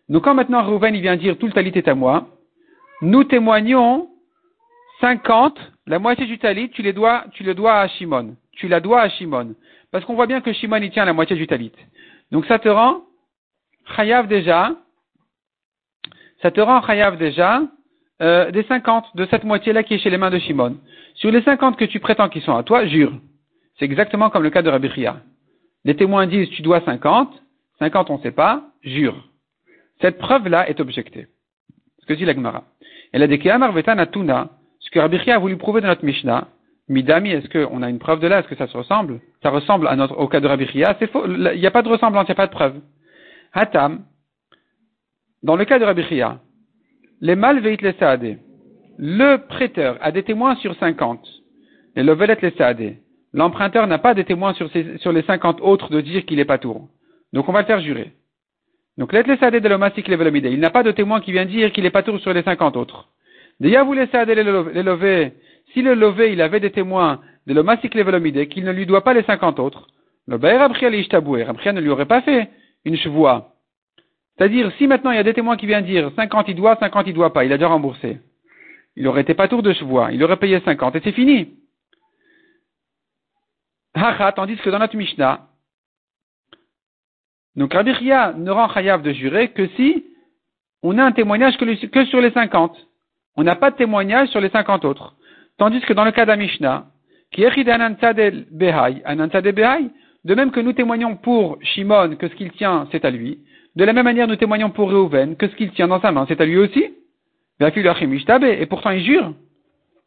Donc 0.09 0.25
quand 0.25 0.35
maintenant 0.35 0.65
Reuven 0.65 0.95
il 0.95 1.03
vient 1.03 1.17
dire 1.17 1.37
tout 1.37 1.47
le 1.47 1.53
talit 1.53 1.73
est 1.75 1.89
à 1.89 1.95
moi, 1.95 2.29
nous 3.03 3.25
témoignons 3.25 4.09
50, 5.01 5.59
la 5.87 5.99
moitié 5.99 6.27
du 6.27 6.39
talit, 6.39 6.71
tu, 6.71 6.83
les 6.83 6.93
dois, 6.93 7.25
tu 7.33 7.45
le 7.45 7.55
dois 7.55 7.81
à 7.81 7.89
Shimon. 7.89 8.35
Tu 8.59 8.69
la 8.69 8.81
dois 8.81 9.01
à 9.01 9.09
Shimon. 9.09 9.55
Parce 9.91 10.05
qu'on 10.05 10.15
voit 10.15 10.27
bien 10.27 10.41
que 10.41 10.53
Shimon 10.53 10.77
il 10.77 10.91
tient 10.91 11.05
la 11.05 11.13
moitié 11.13 11.35
du 11.35 11.47
talit. 11.47 11.73
Donc 12.31 12.47
ça 12.47 12.59
te 12.59 12.69
rend 12.69 13.03
chayav 13.97 14.29
déjà 14.29 14.73
ça 16.43 16.51
te 16.51 16.61
rend 16.61 16.83
chayav 16.83 17.19
déjà 17.19 17.63
euh, 18.21 18.51
des 18.51 18.65
50, 18.65 19.17
de 19.17 19.27
cette 19.27 19.45
moitié-là 19.45 19.83
qui 19.83 19.95
est 19.95 19.99
chez 19.99 20.11
les 20.11 20.19
mains 20.19 20.31
de 20.31 20.39
Shimon. 20.39 20.77
Sur 21.15 21.31
les 21.31 21.43
50 21.43 21.77
que 21.77 21.85
tu 21.85 22.01
prétends 22.01 22.29
qu'ils 22.29 22.43
sont 22.43 22.57
à 22.57 22.63
toi, 22.63 22.87
jure. 22.87 23.13
C'est 23.79 23.85
exactement 23.85 24.31
comme 24.31 24.43
le 24.43 24.51
cas 24.51 24.63
de 24.63 24.71
Rabbi. 24.71 24.91
Les 25.85 25.97
témoins 25.97 26.27
disent 26.27 26.51
tu 26.51 26.63
dois 26.63 26.81
50, 26.81 27.33
50 27.79 28.11
on 28.11 28.19
ne 28.19 28.23
sait 28.23 28.33
pas, 28.33 28.63
jure. 28.83 29.29
Cette 30.01 30.19
preuve-là 30.19 30.69
est 30.69 30.81
objectée. 30.81 31.27
Ce 32.01 32.07
que 32.07 32.15
dit 32.15 32.25
la 32.25 32.35
Gemara. 32.35 32.65
Elle 33.13 33.23
a 33.23 33.27
dit 33.27 33.39
Tuna, 33.39 34.51
ce 34.81 34.91
que 34.91 34.99
Rabbi 34.99 35.19
Chia 35.21 35.37
a 35.37 35.39
voulu 35.39 35.57
prouver 35.57 35.81
dans 35.81 35.89
notre 35.89 36.05
Mishnah, 36.05 36.49
Midami, 36.89 37.31
est-ce 37.31 37.49
qu'on 37.49 37.83
a 37.83 37.91
une 37.91 37.99
preuve 37.99 38.21
de 38.21 38.29
là? 38.29 38.41
Est-ce 38.41 38.49
que 38.49 38.57
ça 38.57 38.67
se 38.67 38.77
ressemble? 38.77 39.21
Ça 39.43 39.51
ressemble 39.51 39.89
à 39.89 39.97
notre, 39.97 40.19
au 40.19 40.27
cas 40.27 40.41
de 40.41 40.47
Rabbi 40.47 40.67
C'est 40.99 41.11
faux. 41.11 41.27
Il 41.27 41.61
n'y 41.61 41.67
a 41.67 41.71
pas 41.71 41.83
de 41.83 41.89
ressemblance, 41.89 42.25
il 42.25 42.31
n'y 42.31 42.33
a 42.33 42.37
pas 42.37 42.47
de 42.47 42.53
preuve. 42.53 42.81
Hatam, 43.53 44.05
dans 45.43 45.57
le 45.57 45.65
cas 45.65 45.79
de 45.79 45.85
Rabbi 45.85 46.03
Chia, 46.05 46.41
les 47.21 47.37
malveit 47.37 47.79
les 47.81 47.93
saadé, 47.95 48.39
le 48.99 49.37
prêteur 49.37 49.99
a 50.01 50.13
des 50.13 50.23
témoins 50.23 50.57
sur 50.57 50.75
50, 50.77 51.21
et 51.97 52.03
le 52.03 52.13
velet 52.15 52.39
les 52.41 52.53
saadé. 52.53 52.99
L'emprunteur 53.35 53.87
n'a 53.87 53.99
pas 53.99 54.15
de 54.15 54.23
témoins 54.23 54.55
sur, 54.55 54.71
les 55.13 55.23
50 55.23 55.61
autres 55.61 55.91
de 55.91 56.01
dire 56.01 56.25
qu'il 56.25 56.41
est 56.41 56.47
pas 56.47 56.59
tour. 56.59 56.89
Donc 57.35 57.49
on 57.49 57.53
va 57.53 57.61
le 57.61 57.67
faire 57.67 57.81
jurer. 57.81 58.13
Donc 58.97 59.13
les 59.13 59.37
saadé 59.37 59.61
de 59.61 59.69
l'omasik 59.69 60.09
les 60.09 60.51
Il 60.51 60.61
n'a 60.61 60.71
pas 60.71 60.83
de 60.83 60.91
témoin 60.91 61.21
qui 61.21 61.33
vient 61.33 61.45
dire 61.45 61.71
qu'il 61.73 61.85
est 61.85 61.91
pas 61.91 62.03
tour 62.03 62.19
sur 62.21 62.33
les 62.33 62.43
50 62.43 62.77
autres. 62.77 63.09
Déjà 63.61 63.83
vous 63.85 63.93
les 63.93 64.07
saadé 64.07 64.35
les. 64.35 65.33
Si 65.73 65.83
le 65.83 65.95
lové 65.95 66.33
il 66.33 66.41
avait 66.41 66.61
des 66.61 66.71
témoins 66.71 67.21
de 67.47 67.55
l'omasik 67.55 67.95
les 67.95 68.49
qu'il 68.49 68.65
ne 68.65 68.73
lui 68.73 68.87
doit 68.87 69.05
pas 69.05 69.15
les 69.15 69.23
50 69.23 69.59
autres, 69.59 69.87
le 70.27 70.39
baer 70.39 70.59
Rabchia 70.59 70.91
ne 70.91 71.81
lui 71.81 71.89
aurait 71.89 72.07
pas 72.07 72.23
fait 72.23 72.51
une 72.85 72.97
chevoie 72.97 73.55
c'est-à-dire, 74.39 74.71
si 74.79 74.87
maintenant 74.87 75.11
il 75.11 75.17
y 75.17 75.21
a 75.21 75.25
des 75.25 75.35
témoins 75.35 75.57
qui 75.57 75.67
viennent 75.67 75.85
dire 75.85 76.13
50 76.15 76.47
il 76.49 76.55
doit, 76.55 76.77
50 76.77 77.09
il 77.09 77.15
doit 77.15 77.33
pas, 77.33 77.45
il 77.45 77.53
a 77.53 77.57
déjà 77.57 77.67
remboursé. 77.67 78.21
Il 78.95 79.07
aurait 79.09 79.23
été 79.23 79.35
pas 79.35 79.49
tour 79.49 79.63
de 79.63 79.73
chevois, 79.73 80.13
il 80.13 80.23
aurait 80.23 80.37
payé 80.37 80.61
50 80.61 80.95
et 80.95 81.01
c'est 81.03 81.13
fini. 81.13 81.57
Haha, 83.95 84.33
tandis 84.33 84.57
que 84.57 84.71
dans 84.71 84.79
notre 84.79 84.97
Mishnah, 84.97 85.49
donc 87.57 87.75
Rabbi 87.75 87.91
ne 87.91 88.51
rend 88.51 88.69
chayav 88.69 89.03
de 89.03 89.13
jurer 89.13 89.49
que 89.49 89.67
si 89.71 90.05
on 90.83 90.97
a 90.99 91.05
un 91.05 91.11
témoignage 91.11 91.57
que, 91.57 92.05
sur 92.05 92.21
les 92.21 92.31
50. 92.31 92.77
On 93.37 93.43
n'a 93.43 93.57
pas 93.57 93.73
de 93.73 93.77
témoignage 93.77 94.29
sur 94.29 94.41
les 94.41 94.51
50 94.51 94.85
autres. 94.85 95.17
Tandis 95.59 95.81
que 95.81 95.93
dans 95.93 96.05
le 96.05 96.13
cas 96.13 96.25
d'un 96.25 96.37
Mishnah, 96.37 96.87
qui 97.33 97.43
de 100.25 100.35
même 100.35 100.51
que 100.51 100.61
nous 100.61 100.73
témoignons 100.73 101.17
pour 101.17 101.59
Shimon 101.63 102.17
que 102.17 102.29
ce 102.29 102.35
qu'il 102.35 102.51
tient, 102.53 102.89
c'est 102.91 103.05
à 103.05 103.11
lui, 103.11 103.39
de 103.77 103.85
la 103.85 103.93
même 103.93 104.05
manière, 104.05 104.27
nous 104.27 104.37
témoignons 104.37 104.71
pour 104.71 104.91
Reuven 104.91 105.37
que 105.37 105.47
ce 105.47 105.55
qu'il 105.55 105.71
tient 105.71 105.87
dans 105.87 106.01
sa 106.01 106.11
main, 106.11 106.25
c'est 106.27 106.41
à 106.41 106.45
lui 106.45 106.59
aussi. 106.59 106.85
Et 107.61 108.67
pourtant, 108.67 108.91
il 108.91 109.05
jure. 109.05 109.33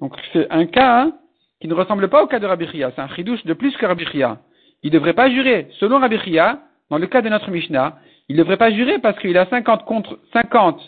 Donc, 0.02 0.14
c'est 0.34 0.52
un 0.52 0.66
cas 0.66 1.04
hein, 1.04 1.14
qui 1.62 1.68
ne 1.68 1.74
ressemble 1.74 2.10
pas 2.10 2.24
au 2.24 2.28
cas 2.28 2.40
de 2.40 2.46
Rabbi 2.46 2.68
C'est 2.74 3.00
un 3.00 3.08
chidouche 3.10 3.46
de 3.46 3.54
plus 3.54 3.76
que 3.78 3.86
Rabbi 3.86 4.06
Il 4.14 4.32
ne 4.84 4.90
devrait 4.90 5.14
pas 5.14 5.30
jurer. 5.30 5.68
Selon 5.80 6.00
Rabbi 6.00 6.18
dans 6.90 6.98
le 6.98 7.08
cas 7.08 7.22
de 7.22 7.30
notre 7.30 7.50
Mishnah, 7.50 7.98
il 8.28 8.36
ne 8.36 8.42
devrait 8.42 8.58
pas 8.58 8.72
jurer 8.72 9.00
parce 9.00 9.18
qu'il 9.20 9.38
a 9.38 9.46
50 9.46 9.86
contre 9.86 10.20
50. 10.34 10.82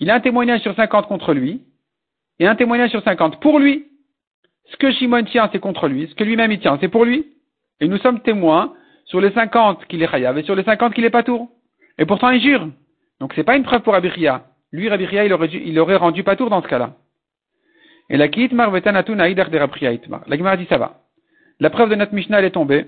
Il 0.00 0.10
a 0.10 0.16
un 0.16 0.20
témoignage 0.20 0.62
sur 0.62 0.74
50 0.74 1.06
contre 1.06 1.32
lui 1.32 1.62
et 2.38 2.46
un 2.46 2.56
témoignage 2.56 2.90
sur 2.90 3.02
50 3.02 3.40
pour 3.40 3.58
lui. 3.58 3.86
Ce 4.70 4.76
que 4.76 4.90
Shimon 4.92 5.24
tient, 5.24 5.48
c'est 5.52 5.58
contre 5.58 5.88
lui. 5.88 6.08
Ce 6.08 6.14
que 6.14 6.24
lui-même 6.24 6.52
il 6.52 6.58
tient, 6.58 6.78
c'est 6.80 6.88
pour 6.88 7.04
lui. 7.04 7.26
Et 7.80 7.88
nous 7.88 7.98
sommes 7.98 8.20
témoins 8.20 8.74
sur 9.04 9.20
les 9.20 9.30
50 9.30 9.86
qu'il 9.86 10.02
est 10.02 10.10
chayav 10.10 10.36
et 10.38 10.42
sur 10.42 10.54
les 10.54 10.64
50 10.64 10.94
qu'il 10.94 11.04
est 11.04 11.10
pas 11.10 11.22
tour. 11.22 11.48
Et 11.98 12.06
pourtant, 12.06 12.30
il 12.30 12.40
jure. 12.40 12.68
Donc, 13.20 13.32
c'est 13.34 13.44
pas 13.44 13.56
une 13.56 13.62
preuve 13.62 13.82
pour 13.82 13.94
Abiria. 13.94 14.44
Lui, 14.72 14.90
Abiria, 14.90 15.24
il 15.24 15.32
aurait, 15.32 15.48
il 15.48 15.78
aurait 15.78 15.96
rendu 15.96 16.22
pas 16.22 16.36
tour 16.36 16.50
dans 16.50 16.62
ce 16.62 16.68
cas-là. 16.68 16.94
Et 18.10 18.16
la 18.16 18.28
Kiitmar 18.28 18.70
vetanatun 18.70 19.18
aïdar 19.18 19.50
de 19.50 19.58
Itmar. 19.92 20.22
La 20.26 20.36
Gemara 20.36 20.56
dit 20.56 20.66
ça 20.66 20.78
va. 20.78 21.00
La 21.58 21.70
preuve 21.70 21.90
de 21.90 21.94
notre 21.94 22.14
Mishnah, 22.14 22.38
elle 22.38 22.44
est 22.44 22.50
tombée. 22.50 22.86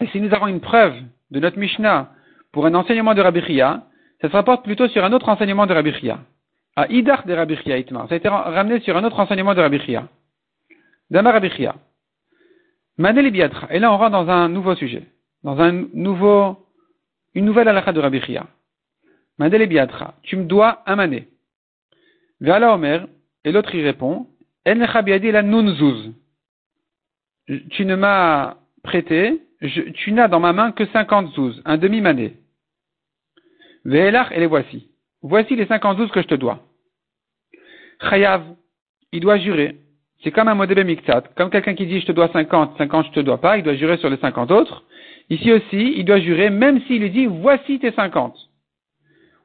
Et 0.00 0.06
si 0.08 0.20
nous 0.20 0.34
avons 0.34 0.48
une 0.48 0.60
preuve 0.60 0.94
de 1.30 1.40
notre 1.40 1.58
Mishnah 1.58 2.10
pour 2.50 2.66
un 2.66 2.74
enseignement 2.74 3.14
de 3.14 3.22
Rabbiria, 3.22 3.84
ça 4.20 4.28
se 4.28 4.32
rapporte 4.32 4.64
plutôt 4.64 4.88
sur 4.88 5.04
un 5.04 5.12
autre 5.12 5.28
enseignement 5.28 5.66
de 5.66 5.74
Rabbiria. 5.74 6.18
À 6.76 6.88
Idar 6.88 7.24
de 7.26 7.32
Rabbiria 7.32 7.78
Itmar. 7.78 8.08
Ça 8.08 8.14
a 8.14 8.16
été 8.16 8.28
ramené 8.28 8.80
sur 8.80 8.96
un 8.96 9.04
autre 9.04 9.20
enseignement 9.20 9.54
de 9.54 9.60
Rabbiria. 9.60 10.08
Dama 11.12 11.30
Rabbiria. 11.30 11.76
Manel 12.98 13.26
Et 13.70 13.78
là, 13.78 13.92
on 13.92 13.98
rentre 13.98 14.12
dans 14.12 14.28
un 14.28 14.48
nouveau 14.48 14.74
sujet. 14.74 15.04
Dans 15.44 15.60
un 15.60 15.72
nouveau 15.92 16.56
une 17.34 17.44
nouvelle 17.44 17.68
halakha 17.68 17.92
de 17.92 18.00
Rabbi 18.00 18.20
Chia. 18.20 18.46
Mandele 19.38 19.66
biatra, 19.66 20.14
tu 20.22 20.36
me 20.36 20.44
dois 20.44 20.82
un 20.86 20.96
mané. 20.96 21.28
Ve'ala 22.40 22.74
Omer, 22.74 23.06
et 23.44 23.52
l'autre 23.52 23.74
y 23.74 23.82
répond, 23.82 24.26
En 24.66 24.74
la 24.74 25.42
nunzuz. 25.42 26.12
Tu 27.70 27.84
ne 27.84 27.96
m'as 27.96 28.56
prêté, 28.82 29.42
tu 29.94 30.12
n'as 30.12 30.28
dans 30.28 30.40
ma 30.40 30.52
main 30.52 30.72
que 30.72 30.86
50 30.86 31.32
zouz, 31.34 31.62
un 31.64 31.76
demi-mané. 31.76 32.36
Ve'elach, 33.84 34.30
et 34.32 34.40
les 34.40 34.46
voici. 34.46 34.88
Voici 35.22 35.56
les 35.56 35.66
50 35.66 35.98
zouz 35.98 36.10
que 36.10 36.22
je 36.22 36.28
te 36.28 36.34
dois. 36.34 36.60
Chayav, 38.00 38.44
il 39.12 39.20
doit 39.20 39.38
jurer. 39.38 39.76
C'est 40.22 40.30
comme 40.30 40.48
un 40.48 40.54
modèle 40.54 40.84
miktat. 40.84 41.24
Comme 41.36 41.50
quelqu'un 41.50 41.74
qui 41.74 41.86
dit 41.86 42.00
je 42.00 42.06
te 42.06 42.12
dois 42.12 42.28
50, 42.32 42.76
50 42.78 43.06
je 43.06 43.12
te 43.12 43.20
dois 43.20 43.38
pas, 43.38 43.58
il 43.58 43.64
doit 43.64 43.74
jurer 43.74 43.96
sur 43.96 44.08
les 44.08 44.18
50 44.18 44.50
autres. 44.50 44.84
Ici 45.30 45.52
aussi, 45.52 45.94
il 45.96 46.04
doit 46.04 46.20
jurer 46.20 46.50
même 46.50 46.80
s'il 46.82 47.02
lui 47.02 47.10
dit 47.10 47.26
voici 47.26 47.78
tes 47.78 47.92
50. 47.92 48.34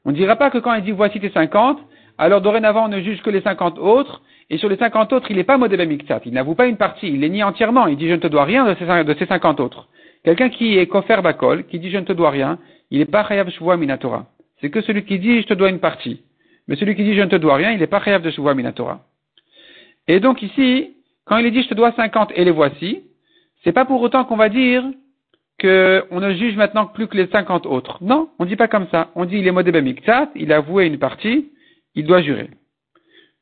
On 0.06 0.12
ne 0.12 0.16
dira 0.16 0.36
pas 0.36 0.50
que 0.50 0.58
quand 0.58 0.74
il 0.76 0.84
dit 0.84 0.92
voici 0.92 1.20
tes 1.20 1.30
50, 1.30 1.80
alors 2.18 2.42
dorénavant 2.42 2.86
on 2.86 2.90
ne 2.90 3.02
juge 3.02 3.22
que 3.22 3.30
les 3.30 3.42
50 3.42 3.80
autres, 3.80 4.22
et 4.50 4.58
sur 4.58 4.70
les 4.70 4.78
50 4.78 5.12
autres, 5.14 5.30
il 5.30 5.38
n'est 5.38 5.44
pas 5.44 5.58
modèle 5.58 5.88
miktat. 5.88 6.22
Il 6.26 6.34
n'avoue 6.34 6.56
pas 6.56 6.68
une 6.68 6.78
partie, 6.78 7.08
il 7.08 7.20
les 7.20 7.30
nie 7.30 7.44
entièrement. 7.44 7.88
Il 7.88 7.98
dit 7.98 8.08
je 8.08 8.14
ne 8.14 8.20
te 8.20 8.28
dois 8.28 8.46
rien 8.46 8.66
de 8.66 8.76
ces, 8.76 9.04
de 9.04 9.14
ces 9.18 9.26
50 9.26 9.60
autres. 9.60 9.88
Quelqu'un 10.24 10.50
qui 10.50 10.78
est 10.78 10.88
kofer 10.88 11.22
bakol, 11.22 11.66
qui 11.66 11.80
dit 11.80 11.90
je 11.90 11.98
ne 11.98 12.06
te 12.06 12.14
dois 12.14 12.30
rien, 12.30 12.60
il 12.92 13.00
n'est 13.00 13.06
pas 13.06 13.28
chayav 13.28 13.50
shuvua 13.50 13.78
minatora. 13.78 14.26
C'est 14.62 14.70
que 14.70 14.82
celui 14.82 15.06
qui 15.06 15.20
dit 15.20 15.42
je 15.42 15.48
te 15.48 15.54
dois 15.54 15.70
une 15.70 15.80
partie. 15.80 16.22
Mais 16.68 16.76
celui 16.76 16.96
qui 16.96 17.04
dit 17.04 17.16
je 17.16 17.22
ne 17.22 17.30
te 17.30 17.36
dois 17.36 17.56
rien, 17.56 17.72
il 17.72 17.80
n'est 17.80 17.88
pas 17.88 18.02
chayav 18.02 18.22
de 18.22 18.30
shuvua 18.30 18.54
minatora. 18.54 19.02
Et 20.08 20.20
donc 20.20 20.42
ici, 20.42 20.96
quand 21.26 21.38
il 21.38 21.52
dit 21.52 21.64
je 21.64 21.70
te 21.70 21.74
dois 21.74 21.92
50 21.94 22.32
et 22.36 22.46
les 22.46 22.52
voici, 22.52 23.04
c'est 23.64 23.72
pas 23.72 23.86
pour 23.86 24.02
autant 24.02 24.26
qu'on 24.26 24.38
va 24.38 24.50
dire 24.50 24.84
qu'on 25.60 26.20
ne 26.20 26.34
juge 26.34 26.56
maintenant 26.56 26.86
plus 26.86 27.08
que 27.08 27.18
les 27.18 27.28
50 27.28 27.66
autres. 27.66 27.98
Non, 28.02 28.30
on 28.38 28.44
ne 28.44 28.50
dit 28.50 28.56
pas 28.56 28.68
comme 28.68 28.88
ça. 28.90 29.10
On 29.16 29.26
dit 29.26 29.38
il 29.38 29.48
est 29.48 29.52
modé 29.52 29.72
miktat, 29.82 30.30
il 30.36 30.54
a 30.54 30.58
avoué 30.58 30.86
une 30.86 31.00
partie, 31.00 31.52
il 31.96 32.06
doit 32.06 32.22
jurer. 32.22 32.50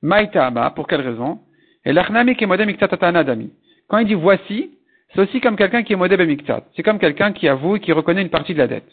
Maïtama, 0.02 0.72
pour 0.72 0.88
quelle 0.88 1.02
raison? 1.02 1.40
Et 1.84 1.94
l'achnami 1.94 2.36
qui 2.36 2.46
est 2.46 3.24
dami. 3.24 3.52
Quand 3.88 3.98
il 4.00 4.08
dit 4.08 4.14
voici, 4.14 4.72
c'est 5.14 5.22
aussi 5.22 5.42
comme 5.42 5.56
quelqu'un 5.56 5.84
qui 5.84 5.94
est 5.94 5.98
modé 5.98 6.18
miktat. 6.18 6.64
C'est 6.76 6.84
comme 6.84 7.00
quelqu'un 7.00 7.34
qui 7.34 7.48
avoue 7.48 7.76
et 7.76 7.80
qui 7.80 7.92
reconnaît 7.92 8.22
une 8.22 8.30
partie 8.30 8.54
de 8.54 8.60
la 8.60 8.68
dette. 8.68 8.90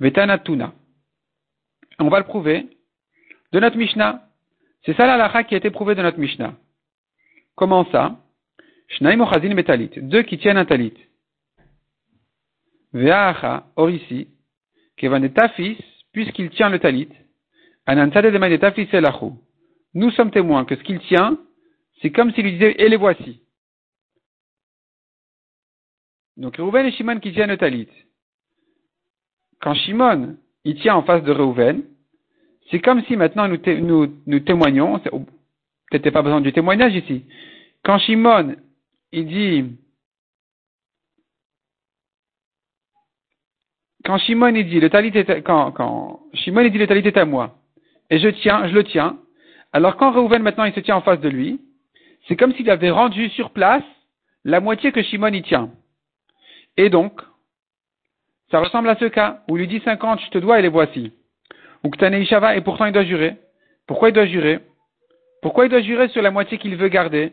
Vetanatuna. 0.00 0.72
On 1.98 2.08
va 2.08 2.18
le 2.18 2.24
prouver 2.24 2.66
de 3.52 3.60
notre 3.60 3.76
Mishnah. 3.76 4.27
C'est 4.88 4.96
ça 4.96 5.18
la 5.18 5.44
qui 5.44 5.54
a 5.54 5.58
été 5.58 5.70
prouvée 5.70 5.94
de 5.94 6.00
notre 6.00 6.18
Mishnah. 6.18 6.54
Comment 7.54 7.84
ça? 7.92 8.24
Shnaim 8.86 9.18
metalit. 9.54 9.90
Deux 9.98 10.22
qui 10.22 10.38
tiennent 10.38 10.56
un 10.56 10.64
talit. 10.64 10.94
Ve'acha, 12.94 13.66
or 13.76 13.90
ici, 13.90 14.28
kevanetafis, 14.96 15.76
puisqu'il 16.10 16.48
tient 16.48 16.70
le 16.70 16.78
talit, 16.78 17.10
anantade 17.84 18.32
de 18.32 18.38
manetafis 18.38 18.88
elachou. 18.90 19.38
Nous 19.92 20.10
sommes 20.12 20.30
témoins 20.30 20.64
que 20.64 20.74
ce 20.74 20.82
qu'il 20.82 21.00
tient, 21.00 21.36
c'est 22.00 22.10
comme 22.10 22.32
s'il 22.32 22.44
lui 22.44 22.52
disait, 22.52 22.76
et 22.78 22.88
les 22.88 22.96
voici. 22.96 23.42
Donc, 26.38 26.56
Reuven 26.56 26.86
et 26.86 26.92
Shimon 26.92 27.20
qui 27.20 27.34
tiennent 27.34 27.50
le 27.50 27.58
talit. 27.58 27.90
Quand 29.60 29.74
Shimon, 29.74 30.38
il 30.64 30.80
tient 30.80 30.94
en 30.94 31.02
face 31.02 31.24
de 31.24 31.32
Reuven, 31.32 31.84
c'est 32.70 32.80
comme 32.80 33.02
si 33.04 33.16
maintenant 33.16 33.48
nous, 33.48 34.14
nous 34.26 34.40
témoignons, 34.40 34.98
peut-être 35.90 36.10
pas 36.10 36.22
besoin 36.22 36.40
du 36.40 36.52
témoignage 36.52 36.94
ici. 36.94 37.24
Quand 37.82 37.98
Shimon, 37.98 38.56
il 39.12 39.26
dit, 39.26 39.76
quand 44.04 44.18
Shimon 44.18 44.54
il 44.54 44.68
dit 44.68 44.80
le 44.80 44.90
talit 44.90 45.12
est 45.14 45.42
quand, 45.42 45.72
quand 45.72 46.20
Shimon 46.34 46.62
il 46.62 46.72
dit 46.72 46.78
le 46.78 46.86
talit 46.86 47.06
est 47.06 47.16
à 47.16 47.24
moi 47.24 47.58
et 48.10 48.18
je 48.18 48.28
tiens, 48.28 48.68
je 48.68 48.74
le 48.74 48.84
tiens. 48.84 49.18
Alors 49.72 49.96
quand 49.96 50.12
Reuven 50.12 50.42
maintenant 50.42 50.64
il 50.64 50.74
se 50.74 50.80
tient 50.80 50.96
en 50.96 51.02
face 51.02 51.20
de 51.20 51.28
lui, 51.28 51.60
c'est 52.26 52.36
comme 52.36 52.54
s'il 52.54 52.68
avait 52.70 52.90
rendu 52.90 53.28
sur 53.30 53.50
place 53.50 53.84
la 54.44 54.60
moitié 54.60 54.92
que 54.92 55.02
Shimon 55.02 55.32
y 55.32 55.42
tient. 55.42 55.70
Et 56.76 56.90
donc, 56.90 57.20
ça 58.50 58.60
ressemble 58.60 58.88
à 58.88 58.96
ce 58.96 59.06
cas 59.06 59.42
où 59.48 59.56
il 59.56 59.60
lui 59.60 59.68
dit 59.68 59.80
50, 59.84 60.20
je 60.20 60.30
te 60.30 60.38
dois 60.38 60.58
et 60.58 60.62
les 60.62 60.68
voici. 60.68 61.12
Ishava 61.84 62.56
et 62.56 62.60
pourtant 62.60 62.86
il 62.86 62.92
doit 62.92 63.04
jurer. 63.04 63.36
Pourquoi 63.86 64.10
il 64.10 64.12
doit 64.12 64.26
jurer? 64.26 64.60
Pourquoi 65.42 65.66
il 65.66 65.68
doit 65.68 65.80
jurer 65.80 66.08
sur 66.08 66.22
la 66.22 66.30
moitié 66.30 66.58
qu'il 66.58 66.76
veut 66.76 66.88
garder? 66.88 67.32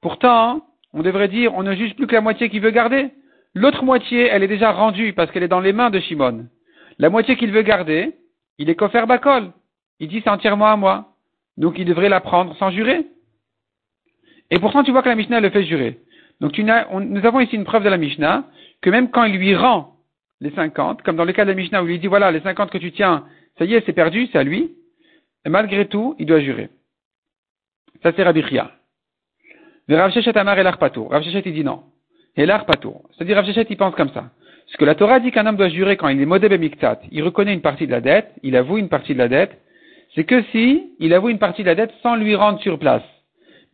Pourtant, 0.00 0.62
on 0.92 1.02
devrait 1.02 1.28
dire, 1.28 1.54
on 1.54 1.62
ne 1.62 1.74
juge 1.74 1.94
plus 1.94 2.06
que 2.06 2.14
la 2.14 2.20
moitié 2.20 2.48
qu'il 2.48 2.60
veut 2.60 2.70
garder. 2.70 3.10
L'autre 3.54 3.84
moitié, 3.84 4.26
elle 4.26 4.42
est 4.42 4.48
déjà 4.48 4.72
rendue 4.72 5.12
parce 5.12 5.30
qu'elle 5.30 5.42
est 5.42 5.48
dans 5.48 5.60
les 5.60 5.72
mains 5.72 5.90
de 5.90 6.00
Shimon. 6.00 6.46
La 6.98 7.10
moitié 7.10 7.36
qu'il 7.36 7.52
veut 7.52 7.62
garder, 7.62 8.12
il 8.58 8.70
est 8.70 8.74
kofer 8.74 9.06
bakol. 9.06 9.52
Il 10.00 10.08
dit 10.08 10.20
c'est 10.22 10.30
entièrement 10.30 10.66
à 10.66 10.76
moi. 10.76 11.08
Donc 11.56 11.78
il 11.78 11.84
devrait 11.84 12.08
la 12.08 12.20
prendre 12.20 12.56
sans 12.56 12.70
jurer. 12.70 13.06
Et 14.50 14.58
pourtant, 14.58 14.82
tu 14.82 14.92
vois 14.92 15.02
que 15.02 15.08
la 15.08 15.14
Mishnah 15.14 15.40
le 15.40 15.50
fait 15.50 15.64
jurer. 15.64 16.00
Donc 16.40 16.58
nous 16.58 17.26
avons 17.26 17.40
ici 17.40 17.56
une 17.56 17.64
preuve 17.64 17.84
de 17.84 17.88
la 17.88 17.96
Mishnah 17.96 18.44
que 18.80 18.90
même 18.90 19.10
quand 19.10 19.24
il 19.24 19.36
lui 19.36 19.54
rend 19.54 19.96
les 20.40 20.50
50, 20.50 21.02
comme 21.02 21.16
dans 21.16 21.24
le 21.24 21.32
cas 21.32 21.44
de 21.44 21.50
la 21.50 21.54
Mishnah 21.54 21.82
où 21.82 21.86
il 21.86 21.92
lui 21.92 21.98
dit 22.00 22.08
voilà, 22.08 22.32
les 22.32 22.40
50 22.40 22.70
que 22.70 22.78
tu 22.78 22.90
tiens, 22.90 23.24
ça 23.58 23.64
y 23.64 23.74
est, 23.74 23.84
c'est 23.84 23.92
perdu, 23.92 24.28
c'est 24.30 24.38
à 24.38 24.44
lui. 24.44 24.72
Et 25.44 25.48
malgré 25.48 25.86
tout, 25.86 26.14
il 26.18 26.26
doit 26.26 26.40
jurer. 26.40 26.70
Ça, 28.02 28.12
c'est 28.14 28.22
Rabbi 28.22 28.42
Chia. 28.42 28.70
Mais 29.88 29.96
Rav 29.96 30.12
Shechet 30.12 30.36
Amar 30.38 30.58
et 30.58 30.78
Patour. 30.78 31.10
Rav 31.10 31.22
Shechet, 31.22 31.42
il 31.46 31.54
dit 31.54 31.64
non. 31.64 31.82
Et 32.36 32.46
Patour. 32.46 33.02
C'est-à-dire, 33.12 33.36
Rav 33.36 33.46
Shechet, 33.46 33.66
il 33.68 33.76
pense 33.76 33.94
comme 33.94 34.10
ça. 34.10 34.30
Parce 34.64 34.76
que 34.76 34.84
la 34.84 34.94
Torah 34.94 35.20
dit 35.20 35.30
qu'un 35.32 35.46
homme 35.46 35.56
doit 35.56 35.68
jurer 35.68 35.96
quand 35.96 36.08
il 36.08 36.20
est 36.20 36.26
modé 36.26 36.48
miktat, 36.56 37.00
il 37.10 37.22
reconnaît 37.22 37.52
une 37.52 37.60
partie 37.60 37.86
de 37.86 37.92
la 37.92 38.00
dette, 38.00 38.30
il 38.42 38.56
avoue 38.56 38.78
une 38.78 38.88
partie 38.88 39.12
de 39.12 39.18
la 39.18 39.28
dette, 39.28 39.58
c'est 40.14 40.24
que 40.24 40.42
si 40.44 40.94
il 40.98 41.12
avoue 41.12 41.28
une 41.28 41.38
partie 41.38 41.62
de 41.62 41.68
la 41.68 41.74
dette 41.74 41.92
sans 42.02 42.16
lui 42.16 42.34
rendre 42.34 42.60
sur 42.60 42.78
place. 42.78 43.02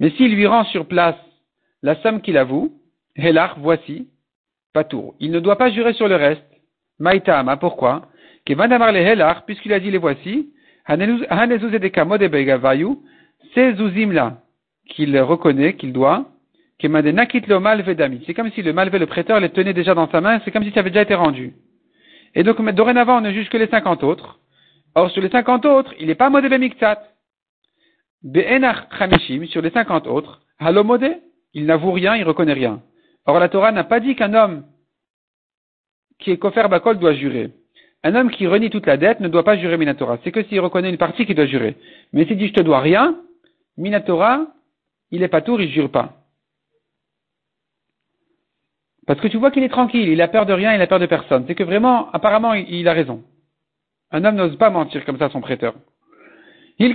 Mais 0.01 0.11
s'il 0.11 0.35
lui 0.35 0.47
rend 0.47 0.65
sur 0.65 0.87
place 0.87 1.17
la 1.83 1.95
somme 2.03 2.21
qu'il 2.21 2.37
avoue, 2.37 2.73
Helar, 3.17 3.59
voici, 3.61 4.09
Patour. 4.73 5.15
Il 5.21 5.31
ne 5.31 5.41
doit 5.41 5.57
pas 5.57 5.71
jurer 5.71 5.93
sur 5.93 6.09
le 6.09 6.17
reste. 6.17 6.45
Maïtama, 6.99 7.57
pourquoi? 7.57 8.09
Puisqu'il 9.47 9.73
a 9.73 9.81
dit 9.81 9.91
les 9.91 9.99
voici, 9.99 10.51
ces 13.55 13.75
zouzim-là, 13.75 14.43
qu'il 14.89 15.19
reconnaît, 15.21 15.75
qu'il 15.75 15.93
doit, 15.93 16.27
c'est 16.81 16.89
comme 18.35 18.51
si 18.53 18.63
le 18.63 18.73
malvé, 18.73 18.99
le 18.99 19.07
prêteur, 19.07 19.41
les 19.41 19.51
tenait 19.51 19.75
déjà 19.75 19.95
dans 19.95 20.09
sa 20.11 20.21
main, 20.21 20.41
c'est 20.45 20.51
comme 20.51 20.65
si 20.65 20.71
ça 20.71 20.81
avait 20.81 20.91
déjà 20.91 21.03
été 21.03 21.15
rendu. 21.15 21.55
Et 22.35 22.43
donc, 22.43 22.61
dorénavant, 22.73 23.19
on 23.19 23.21
ne 23.21 23.33
juge 23.33 23.49
que 23.51 23.57
les 23.57 23.67
50 23.67 24.05
autres. 24.05 24.39
Or, 24.95 25.11
sur 25.11 25.21
les 25.21 25.29
50 25.29 25.67
autres, 25.67 25.93
il 25.99 26.07
n'est 26.07 26.15
pas 26.15 26.31
modé 26.31 26.49
bemiktat. 26.49 27.03
Be'enach 28.23 28.89
chamishim, 28.99 29.47
sur 29.47 29.61
les 29.61 29.71
50 29.71 30.07
autres, 30.07 30.41
halo 30.59 30.85
modé, 30.85 31.17
il 31.53 31.67
n'avoue 31.67 31.93
rien, 31.93 32.17
il 32.17 32.25
reconnaît 32.25 32.53
rien. 32.53 32.81
Or, 33.27 33.39
la 33.41 33.49
Torah 33.49 33.73
n'a 33.73 33.85
pas 33.85 34.01
dit 34.01 34.15
qu'un 34.15 34.35
homme 34.35 34.65
qui 36.19 36.31
est 36.31 36.39
kofer 36.39 36.69
bakol 36.69 36.99
doit 36.99 37.15
jurer. 37.15 37.51
Un 38.05 38.15
homme 38.15 38.31
qui 38.31 38.47
renie 38.47 38.71
toute 38.71 38.87
la 38.87 38.97
dette 38.97 39.21
ne 39.21 39.29
doit 39.29 39.45
pas 39.45 39.57
jurer 39.57 39.77
Minatora. 39.77 40.19
C'est 40.23 40.31
que 40.31 40.43
s'il 40.45 40.61
reconnaît 40.61 40.91
une 40.91 40.99
partie 40.99 41.27
qu'il 41.27 41.35
doit 41.35 41.47
jurer. 41.47 41.77
Mais 42.13 42.27
s'il 42.27 42.37
dit 42.37 42.49
je 42.49 42.53
te 42.55 42.63
dois 42.63 42.81
rien, 42.81 43.17
Minatora, 43.77 44.47
il 45.11 45.23
est 45.23 45.29
pas 45.29 45.41
tour, 45.41 45.61
il 45.61 45.71
jure 45.71 45.91
pas. 45.91 46.15
Parce 49.07 49.21
que 49.21 49.29
tu 49.29 49.39
vois 49.39 49.51
qu'il 49.51 49.63
est 49.63 49.71
tranquille, 49.71 50.09
il 50.09 50.21
a 50.21 50.29
peur 50.29 50.45
de 50.45 50.53
rien, 50.53 50.75
il 50.75 50.83
a 50.83 50.87
peur 50.87 51.01
de 51.01 51.07
personne. 51.07 51.45
C'est 51.47 51.55
que 51.55 51.63
vraiment, 51.65 52.11
apparemment, 52.13 52.53
il, 52.53 52.87
a 52.89 52.93
raison. 52.93 53.25
Un 54.11 54.23
homme 54.25 54.35
n'ose 54.35 54.57
pas 54.57 54.69
mentir 54.69 55.03
comme 55.07 55.19
ça 55.19 55.25
à 55.27 55.31
son 55.31 55.41
prêteur. 55.41 55.75
Il 56.79 56.95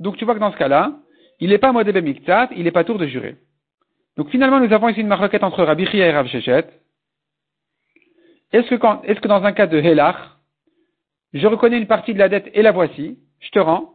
Donc 0.00 0.16
tu 0.16 0.24
vois 0.24 0.34
que 0.34 0.40
dans 0.40 0.52
ce 0.52 0.56
cas-là, 0.56 0.92
il 1.40 1.50
n'est 1.50 1.58
pas 1.58 1.72
modébé 1.72 2.00
miktat, 2.00 2.48
il 2.56 2.64
n'est 2.64 2.70
pas 2.70 2.84
tour 2.84 2.98
de 2.98 3.06
jurer. 3.06 3.36
Donc 4.16 4.30
finalement, 4.30 4.58
nous 4.58 4.72
avons 4.72 4.88
ici 4.88 5.00
une 5.00 5.08
marloquette 5.08 5.44
entre 5.44 5.62
Rabbi 5.62 5.86
et 5.92 6.10
Rav 6.10 6.26
Shechet. 6.26 6.64
Est-ce 8.52 8.68
que, 8.68 9.06
est-ce 9.06 9.20
que 9.20 9.28
dans 9.28 9.42
un 9.44 9.52
cas 9.52 9.66
de 9.66 9.78
Helach, 9.78 10.16
je 11.32 11.46
reconnais 11.46 11.78
une 11.78 11.86
partie 11.86 12.14
de 12.14 12.18
la 12.18 12.28
dette 12.28 12.48
et 12.54 12.62
la 12.62 12.72
voici, 12.72 13.18
je 13.40 13.50
te 13.50 13.58
rends, 13.58 13.94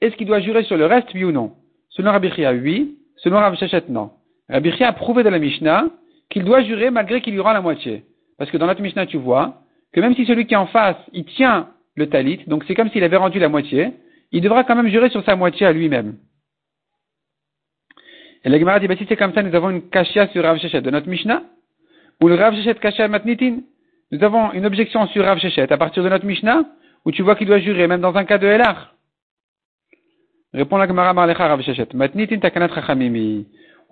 est-ce 0.00 0.16
qu'il 0.16 0.26
doit 0.26 0.40
jurer 0.40 0.64
sur 0.64 0.76
le 0.76 0.86
reste, 0.86 1.12
oui 1.14 1.24
ou 1.24 1.32
non? 1.32 1.52
Selon 1.90 2.10
Rabbi 2.12 2.32
oui. 2.62 2.96
Selon 3.16 3.38
Rabbi 3.38 3.58
Shechet, 3.58 3.84
non. 3.88 4.10
Rabbi 4.48 4.82
a 4.82 4.92
prouvé 4.92 5.22
de 5.22 5.28
la 5.28 5.38
Mishnah 5.38 5.84
qu'il 6.30 6.44
doit 6.44 6.62
jurer 6.62 6.90
malgré 6.90 7.20
qu'il 7.20 7.34
lui 7.34 7.40
rend 7.40 7.52
la 7.52 7.60
moitié. 7.60 8.04
Parce 8.38 8.50
que 8.50 8.56
dans 8.56 8.66
notre 8.66 8.80
Mishnah, 8.80 9.06
tu 9.06 9.18
vois 9.18 9.62
que 9.92 10.00
même 10.00 10.14
si 10.14 10.24
celui 10.24 10.46
qui 10.46 10.54
est 10.54 10.56
en 10.56 10.66
face, 10.66 10.96
il 11.12 11.24
tient 11.24 11.68
le 11.96 12.08
talit, 12.08 12.44
donc 12.46 12.64
c'est 12.66 12.74
comme 12.74 12.88
s'il 12.90 13.04
avait 13.04 13.16
rendu 13.16 13.38
la 13.38 13.48
moitié, 13.48 13.92
il 14.32 14.40
devra 14.40 14.64
quand 14.64 14.76
même 14.76 14.88
jurer 14.88 15.10
sur 15.10 15.24
sa 15.24 15.36
moitié 15.36 15.66
à 15.66 15.72
lui-même. 15.72 16.16
Et 18.44 18.48
la 18.48 18.58
Gemara 18.58 18.80
dit, 18.80 18.88
bah, 18.88 18.96
si 18.96 19.04
c'est 19.06 19.16
comme 19.16 19.34
ça, 19.34 19.42
nous 19.42 19.54
avons 19.54 19.70
une 19.70 19.90
kashia 19.90 20.28
sur 20.28 20.42
Rav 20.42 20.58
Shechet 20.58 20.80
de 20.80 20.90
notre 20.90 21.08
Mishnah, 21.08 21.42
ou 22.22 22.28
le 22.28 22.36
Rav 22.36 22.54
Shechet 22.54 22.76
kashia 22.76 23.08
matnitin. 23.08 23.60
Nous 24.12 24.24
avons 24.24 24.52
une 24.52 24.66
objection 24.66 25.06
sur 25.08 25.24
Rav 25.24 25.38
Shechet 25.38 25.72
à 25.72 25.76
partir 25.76 26.02
de 26.02 26.08
notre 26.08 26.26
Mishnah, 26.26 26.64
où 27.04 27.12
tu 27.12 27.22
vois 27.22 27.36
qu'il 27.36 27.46
doit 27.46 27.60
jurer, 27.60 27.86
même 27.86 28.00
dans 28.00 28.16
un 28.16 28.24
cas 28.24 28.38
de 28.38 28.46
Elar. 28.46 28.94
Répond 30.52 30.78
la 30.78 30.88
Gemara 30.88 31.12
Marlecha 31.14 31.46
Rav 31.46 31.62
Shechet. 31.62 31.88
Matnitin 31.94 32.38
takanat. 32.38 32.70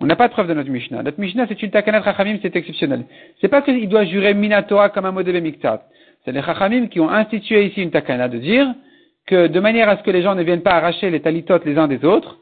On 0.01 0.05
n'a 0.05 0.15
pas 0.17 0.27
de 0.27 0.33
preuve 0.33 0.47
de 0.47 0.53
notre 0.53 0.69
Mishnah. 0.69 1.03
Notre 1.03 1.19
Mishnah, 1.19 1.47
c'est 1.47 1.61
une 1.61 1.71
takanat 1.71 2.01
rachamim, 2.01 2.37
c'est 2.41 2.53
exceptionnel. 2.53 3.05
C'est 3.39 3.47
pas 3.47 3.61
qu'il 3.61 3.87
doit 3.87 4.03
jurer 4.05 4.33
minatora 4.33 4.89
comme 4.89 5.05
un 5.05 5.11
modèle 5.11 5.41
miktat. 5.41 5.85
C'est 6.25 6.33
les 6.33 6.41
rachamim 6.41 6.87
qui 6.87 6.99
ont 6.99 7.09
institué 7.09 7.67
ici 7.67 7.81
une 7.81 7.91
takana 7.91 8.27
de 8.27 8.39
dire 8.39 8.67
que 9.25 9.47
de 9.47 9.59
manière 9.59 9.87
à 9.87 9.97
ce 9.97 10.03
que 10.03 10.11
les 10.11 10.21
gens 10.21 10.35
ne 10.35 10.43
viennent 10.43 10.63
pas 10.63 10.73
arracher 10.73 11.09
les 11.09 11.21
talitotes 11.21 11.63
les 11.63 11.77
uns 11.77 11.87
des 11.87 12.03
autres, 12.03 12.39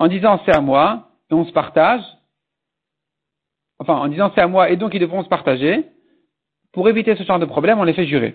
en 0.00 0.08
disant 0.08 0.40
c'est 0.44 0.56
à 0.56 0.60
moi, 0.60 1.10
et 1.30 1.34
on 1.34 1.44
se 1.44 1.52
partage, 1.52 2.02
enfin 3.78 3.94
en 3.94 4.08
disant 4.08 4.32
c'est 4.34 4.40
à 4.40 4.48
moi 4.48 4.70
et 4.70 4.76
donc 4.76 4.94
ils 4.94 5.00
devront 5.00 5.22
se 5.22 5.28
partager, 5.28 5.84
pour 6.74 6.88
éviter 6.88 7.14
ce 7.16 7.22
genre 7.22 7.38
de 7.38 7.46
problème, 7.46 7.78
on 7.78 7.84
les 7.84 7.94
fait 7.94 8.06
jurer. 8.06 8.34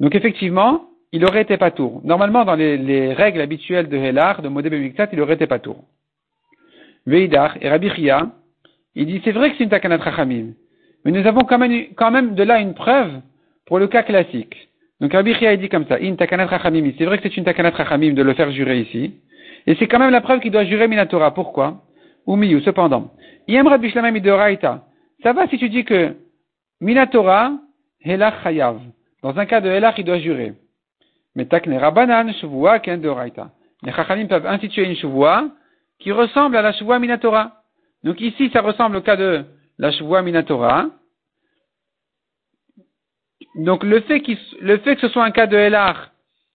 Donc 0.00 0.14
effectivement, 0.14 0.86
il 1.12 1.24
aurait 1.24 1.42
été 1.42 1.58
pas 1.58 1.70
tour. 1.70 2.00
Normalement, 2.04 2.44
dans 2.44 2.54
les, 2.54 3.12
règles 3.12 3.40
habituelles 3.40 3.88
de 3.88 3.96
Hélar, 3.96 4.42
de 4.42 4.48
Bemiktat, 4.48 5.08
il 5.12 5.20
aurait 5.20 5.34
été 5.34 5.46
pas 5.46 5.58
tour. 5.58 5.84
Veidar 7.06 7.56
et 7.60 7.68
Rabbi 7.68 7.90
Chia, 7.90 8.30
il 8.94 9.06
dit 9.06 9.20
c'est 9.24 9.32
vrai 9.32 9.50
que 9.50 9.56
c'est 9.58 9.64
une 9.64 9.70
takanat 9.70 9.98
rachamim, 9.98 10.52
mais 11.04 11.10
nous 11.10 11.26
avons 11.26 11.42
quand 11.42 11.58
même, 11.58 12.34
de 12.34 12.42
là 12.42 12.60
une 12.60 12.74
preuve 12.74 13.12
pour 13.66 13.78
le 13.78 13.88
cas 13.88 14.02
classique. 14.02 14.68
Donc 15.00 15.12
Rabbi 15.12 15.34
Chia 15.34 15.56
dit 15.56 15.68
comme 15.68 15.86
ça, 15.86 15.96
in 16.00 16.14
takanat 16.14 16.46
rachamim, 16.46 16.92
c'est 16.96 17.04
vrai 17.04 17.18
que 17.18 17.24
c'est 17.24 17.36
une 17.36 17.44
takanat 17.44 17.70
rachamim 17.70 18.14
de 18.14 18.22
le 18.22 18.34
faire 18.34 18.50
jurer 18.52 18.80
ici, 18.80 19.14
et 19.66 19.74
c'est 19.74 19.88
quand 19.88 19.98
même 19.98 20.10
la 20.10 20.20
preuve 20.20 20.40
qu'il 20.40 20.52
doit 20.52 20.64
jurer 20.64 20.88
minatora. 20.88 21.34
Pourquoi? 21.34 21.82
Ou 22.26 22.36
miyu, 22.36 22.60
cependant. 22.62 23.10
Yem 23.48 23.66
Rabbi 23.66 23.90
Shlamim 23.90 24.16
idoraita. 24.16 24.84
Ça 25.22 25.32
va 25.32 25.48
si 25.48 25.58
tu 25.58 25.68
dis 25.68 25.84
que 25.84 26.14
minatora, 26.82 27.52
helach 28.00 28.42
chayav. 28.42 28.80
Dans 29.22 29.38
un 29.38 29.46
cas 29.46 29.60
de 29.60 29.70
helach, 29.70 29.94
il 29.98 30.04
doit 30.04 30.18
jurer. 30.18 30.52
Mais 31.34 31.46
takne 31.46 31.78
rabanan 31.78 32.32
shuvua 32.34 32.80
ken 32.80 33.00
doraita. 33.00 33.50
Les 33.82 33.92
chachamim 33.92 34.26
peuvent 34.26 34.46
instituer 34.46 34.84
une 34.84 34.96
shuvua 34.96 35.48
qui 35.98 36.12
ressemble 36.12 36.56
à 36.56 36.62
la 36.62 36.72
shuvua 36.72 36.98
minatora. 36.98 37.62
Donc 38.04 38.20
ici, 38.20 38.50
ça 38.52 38.60
ressemble 38.60 38.96
au 38.96 39.00
cas 39.00 39.16
de 39.16 39.44
la 39.78 39.92
shuvua 39.92 40.22
minatora. 40.22 40.90
Donc 43.54 43.84
le 43.84 44.00
fait, 44.00 44.20
que 44.20 45.00
ce 45.00 45.08
soit 45.08 45.24
un 45.24 45.30
cas 45.30 45.46
de 45.46 45.56
helach 45.56 45.96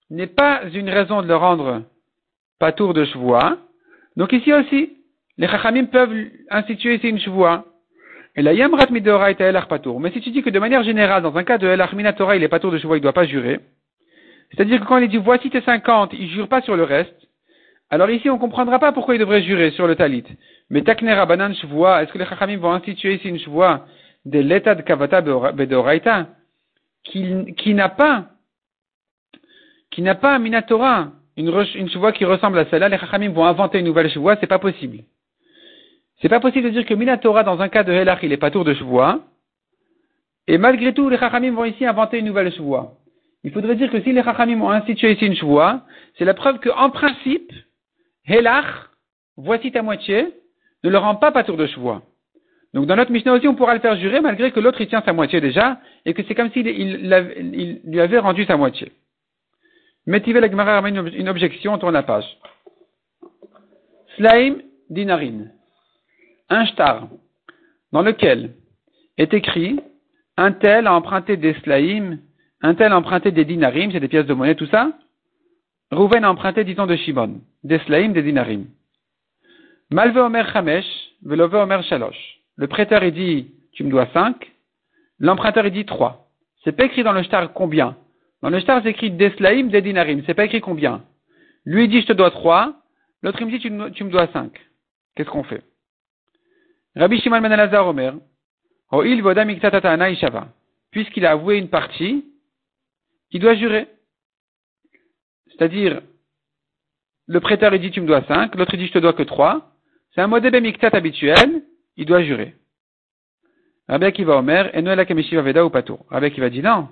n'est 0.10 0.28
pas 0.28 0.62
une 0.74 0.90
raison 0.90 1.22
de 1.22 1.28
le 1.28 1.36
rendre 1.36 1.84
pas 2.60 2.72
tour 2.72 2.94
de 2.94 3.06
shvoa. 3.06 3.58
Donc 4.16 4.34
ici 4.34 4.52
aussi, 4.52 4.98
les 5.38 5.48
chachamim 5.48 5.86
peuvent 5.86 6.16
instituer 6.50 6.96
ici 6.96 7.08
une 7.10 7.20
shvoa. 7.20 7.66
Et 8.38 8.44
la 8.44 8.54
yamrat 8.54 8.92
midoraita 8.92 9.50
elach 9.50 9.68
patour. 9.68 10.00
Mais 10.00 10.12
si 10.12 10.22
tu 10.22 10.30
dis 10.30 10.44
que 10.44 10.52
de 10.52 10.60
manière 10.60 10.84
générale, 10.84 11.24
dans 11.24 11.36
un 11.36 11.44
cas 11.44 11.58
de 11.58 11.68
elach 11.68 11.94
minatora, 11.94 12.36
il 12.36 12.44
est 12.44 12.48
pas 12.48 12.60
tour 12.60 12.72
de 12.72 12.78
shvoa, 12.78 12.96
il 12.98 13.00
ne 13.00 13.04
doit 13.04 13.14
pas 13.14 13.26
jurer. 13.26 13.60
C'est-à-dire 14.52 14.80
que 14.80 14.86
quand 14.86 14.98
il 15.00 15.10
dit 15.10 15.18
voici 15.18 15.50
tes 15.50 15.62
50, 15.62 16.14
il 16.14 16.30
jure 16.30 16.48
pas 16.48 16.62
sur 16.62 16.76
le 16.76 16.84
reste. 16.84 17.16
Alors 17.90 18.10
ici, 18.12 18.30
on 18.30 18.38
comprendra 18.38 18.78
pas 18.80 18.92
pourquoi 18.92 19.16
il 19.16 19.20
devrait 19.20 19.42
jurer 19.42 19.72
sur 19.72 19.88
le 19.88 19.96
talit. 19.96 20.24
Mais 20.70 20.84
taknera 20.84 21.26
banan 21.26 21.54
shvoa, 21.56 22.04
est-ce 22.04 22.14
que 22.14 22.20
les 22.20 22.26
chachamim 22.26 22.58
vont 22.58 22.72
instituer 22.72 23.16
ici 23.16 23.28
une 23.28 23.40
shvoa 23.40 23.88
de 24.26 24.40
l'état 24.40 24.76
de 24.76 24.84
kavata 24.84 25.22
bedoraita 25.22 26.28
qui, 27.04 27.54
qui 27.56 27.74
n'a 27.74 27.90
pas, 27.90 28.26
qui 29.90 30.02
n'a 30.04 30.16
pas 30.16 30.38
minatora, 30.38 31.12
une, 31.38 31.50
une 31.76 32.12
qui 32.14 32.26
ressemble 32.26 32.60
à 32.60 32.66
celle-là, 32.66 32.90
les 32.90 32.98
Chachamim 32.98 33.30
vont 33.30 33.46
inventer 33.46 33.80
une 33.80 33.86
nouvelle 33.86 34.10
chevoie, 34.10 34.36
c'est 34.40 34.48
pas 34.48 34.60
possible. 34.60 35.00
C'est 36.22 36.30
pas 36.30 36.40
possible 36.40 36.66
de 36.66 36.70
dire 36.72 36.86
que 36.86 36.94
Minatora, 36.94 37.44
dans 37.44 37.62
un 37.62 37.70
cas 37.70 37.84
de 37.84 37.92
Helach, 37.92 38.20
il 38.24 38.32
est 38.32 38.38
pas 38.38 38.52
tour 38.52 38.66
de 38.66 38.74
chevoie. 38.74 39.22
Et 40.48 40.58
malgré 40.58 40.94
tout, 40.94 41.10
les 41.10 41.18
Chachamim 41.18 41.52
vont 41.52 41.66
ici 41.66 41.86
inventer 41.86 42.20
une 42.20 42.26
nouvelle 42.26 42.52
chevoie. 42.54 42.94
Il 43.44 43.52
faudrait 43.52 43.76
dire 43.76 43.92
que 43.92 44.02
si 44.02 44.14
les 44.14 44.24
Chachamim 44.24 44.62
ont 44.62 44.72
institué 44.72 45.12
ici 45.12 45.26
une 45.26 45.36
chevoie, 45.36 45.82
c'est 46.18 46.26
la 46.26 46.34
preuve 46.34 46.60
qu'en 46.60 46.90
principe, 46.90 47.52
Helach, 48.26 48.66
voici 49.36 49.72
ta 49.72 49.84
moitié, 49.84 50.34
ne 50.84 50.90
le 50.90 50.98
rend 50.98 51.16
pas 51.16 51.32
pas 51.32 51.44
tour 51.44 51.58
de 51.58 51.68
chevoie. 51.68 52.02
Donc 52.74 52.86
dans 52.88 52.96
notre 52.96 53.12
Mishnah 53.12 53.34
aussi, 53.34 53.48
on 53.48 53.56
pourra 53.56 53.74
le 53.74 53.80
faire 53.80 53.96
jurer 53.98 54.20
malgré 54.20 54.52
que 54.52 54.60
l'autre 54.60 54.82
il 54.82 54.88
tient 54.88 55.02
sa 55.06 55.14
moitié 55.14 55.40
déjà 55.40 55.80
et 56.06 56.14
que 56.14 56.24
c'est 56.24 56.36
comme 56.36 56.52
s'il 56.52 56.68
il 56.68 57.82
lui 57.86 58.02
avait 58.02 58.20
rendu 58.20 58.46
sa 58.46 58.58
moitié. 58.58 58.92
Métivé 60.06 60.40
la 60.40 60.64
ramène 60.64 61.08
une 61.14 61.30
objection, 61.30 61.74
on 61.74 61.78
tourne 61.78 61.94
la 61.94 62.04
page. 62.04 62.26
Slaim 64.16 64.58
dinarin. 64.90 65.57
Un 66.50 66.66
shtar 66.66 67.08
dans 67.92 68.02
lequel 68.02 68.54
est 69.18 69.34
écrit 69.34 69.80
un 70.38 70.52
tel 70.52 70.86
a 70.86 70.94
emprunté 70.94 71.36
des 71.36 71.56
slaim, 71.64 72.20
un 72.62 72.76
tel 72.76 72.92
a 72.92 72.98
emprunté 72.98 73.32
des 73.32 73.44
dinarim, 73.44 73.92
c'est 73.92 74.00
des 74.00 74.08
pièces 74.08 74.28
de 74.28 74.34
monnaie, 74.34 74.56
tout 74.56 74.68
ça. 74.68 74.92
Rouven 75.92 76.24
a 76.24 76.30
emprunté, 76.30 76.64
disons, 76.64 76.86
de 76.86 76.96
Shimon, 76.96 77.42
des 77.64 77.80
slaim, 77.80 78.10
des 78.10 78.22
dinarim. 78.22 78.68
Malve 79.90 80.18
omer 80.18 80.52
chamesh, 80.54 80.86
velove 81.24 81.56
omer 81.56 81.82
shalosh. 81.84 82.40
Le 82.56 82.68
prêteur, 82.68 83.04
il 83.04 83.14
dit, 83.14 83.52
tu 83.72 83.84
me 83.84 83.90
dois 83.90 84.08
cinq. 84.14 84.52
L'emprunteur, 85.20 85.66
il 85.66 85.72
dit 85.72 85.86
trois. 85.86 86.30
C'est 86.64 86.72
pas 86.72 86.86
écrit 86.86 87.04
dans 87.04 87.14
le 87.14 87.24
shtar 87.24 87.54
combien. 87.54 87.96
Dans 88.42 88.50
le 88.50 88.60
shtar, 88.60 88.82
c'est 88.84 88.90
écrit 88.90 89.12
Deslaim, 89.12 89.68
des 89.68 89.82
dinarim. 89.82 90.22
C'est 90.26 90.34
pas 90.34 90.46
écrit 90.46 90.62
combien. 90.62 91.04
Lui 91.66 91.88
dit, 91.88 92.02
je 92.02 92.08
te 92.08 92.14
dois 92.14 92.32
trois. 92.32 92.74
L'autre, 93.24 93.42
il 93.42 93.48
me 93.48 93.52
dit, 93.52 93.60
tu, 93.60 94.04
me 94.04 94.10
dois 94.10 94.28
cinq. 94.28 94.52
Qu'est-ce 95.16 95.30
qu'on 95.30 95.44
fait? 95.44 95.64
Rabbi 96.98 97.20
Shimon 97.20 97.42
ben 97.42 97.52
Elazar 97.52 97.88
Omer, 97.88 98.16
Puisqu'il 100.92 101.26
a 101.26 101.32
avoué 101.32 101.58
une 101.58 101.70
partie, 101.70 102.26
il 103.30 103.40
doit 103.40 103.54
jurer. 103.54 103.88
C'est-à-dire, 105.48 106.02
le 107.28 107.40
prêteur, 107.40 107.74
il 107.76 107.82
dit, 107.82 107.92
tu 107.92 108.02
me 108.02 108.08
dois 108.08 108.24
cinq. 108.24 108.56
L'autre, 108.56 108.76
dit, 108.78 108.88
je 108.88 108.94
te 108.94 109.00
dois 109.00 109.14
que 109.14 109.24
trois. 109.24 109.74
C'est 110.16 110.22
un 110.22 110.28
modèle 110.28 110.60
miktat 110.62 110.90
habituel. 110.94 111.64
Il 111.98 112.06
doit 112.06 112.24
jurer. 112.24 112.56
Rabbi 113.88 114.06
Akiva 114.06 114.38
Omer, 114.38 114.76
et 114.76 114.82
Noël 114.82 115.06
Veda 115.06 115.66
ou 115.66 115.70
Patour. 115.70 116.06
Rabbi 116.10 116.28
Akiva 116.28 116.50
dit 116.50 116.62
non. 116.62 116.90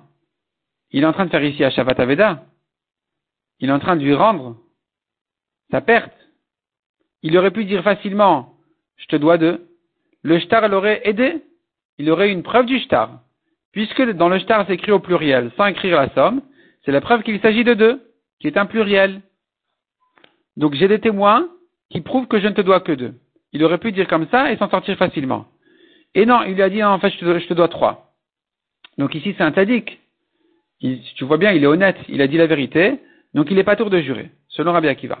Il 0.90 1.02
est 1.02 1.06
en 1.06 1.12
train 1.12 1.26
de 1.26 1.30
faire 1.30 1.42
ici 1.42 1.64
à 1.64 1.70
Shavata 1.70 2.06
Il 3.58 3.68
est 3.68 3.72
en 3.72 3.80
train 3.80 3.96
de 3.96 4.02
lui 4.02 4.14
rendre 4.14 4.56
sa 5.70 5.80
perte. 5.80 6.14
Il 7.22 7.36
aurait 7.36 7.50
pu 7.50 7.64
dire 7.64 7.82
facilement, 7.82 8.54
je 8.96 9.06
te 9.06 9.16
dois 9.16 9.36
deux. 9.36 9.65
Le 10.26 10.40
shtar 10.40 10.68
l'aurait 10.68 11.02
aidé. 11.04 11.40
Il 11.98 12.10
aurait 12.10 12.32
une 12.32 12.42
preuve 12.42 12.66
du 12.66 12.80
shtar. 12.80 13.20
Puisque 13.70 14.02
dans 14.02 14.28
le 14.28 14.40
shtar 14.40 14.66
c'est 14.66 14.74
écrit 14.74 14.90
au 14.90 14.98
pluriel, 14.98 15.52
sans 15.56 15.66
écrire 15.66 15.96
la 15.96 16.08
somme, 16.14 16.42
c'est 16.84 16.90
la 16.90 17.00
preuve 17.00 17.22
qu'il 17.22 17.40
s'agit 17.40 17.62
de 17.62 17.74
deux, 17.74 18.02
qui 18.40 18.48
est 18.48 18.56
un 18.56 18.66
pluriel. 18.66 19.20
Donc 20.56 20.74
j'ai 20.74 20.88
des 20.88 20.98
témoins 20.98 21.48
qui 21.90 22.00
prouvent 22.00 22.26
que 22.26 22.40
je 22.40 22.48
ne 22.48 22.54
te 22.54 22.60
dois 22.60 22.80
que 22.80 22.90
deux. 22.90 23.14
Il 23.52 23.62
aurait 23.62 23.78
pu 23.78 23.92
dire 23.92 24.08
comme 24.08 24.26
ça 24.28 24.50
et 24.50 24.56
s'en 24.56 24.68
sortir 24.68 24.96
facilement. 24.96 25.46
Et 26.16 26.26
non, 26.26 26.42
il 26.42 26.54
lui 26.54 26.62
a 26.62 26.70
dit, 26.70 26.82
en 26.82 26.98
fait, 26.98 27.10
je 27.10 27.46
te, 27.46 27.54
dois 27.54 27.68
trois. 27.68 28.12
Donc 28.98 29.14
ici, 29.14 29.32
c'est 29.36 29.44
un 29.44 29.52
tadik 29.52 30.00
tu 30.80 31.24
vois 31.24 31.38
bien, 31.38 31.52
il 31.52 31.62
est 31.62 31.68
honnête, 31.68 31.96
il 32.08 32.20
a 32.20 32.26
dit 32.26 32.36
la 32.36 32.46
vérité, 32.46 33.00
donc 33.32 33.46
il 33.50 33.56
n'est 33.56 33.64
pas 33.64 33.76
tour 33.76 33.88
de 33.88 33.98
jurer, 34.00 34.30
selon 34.48 34.72
Rabbi 34.72 34.88
Akiva. 34.88 35.18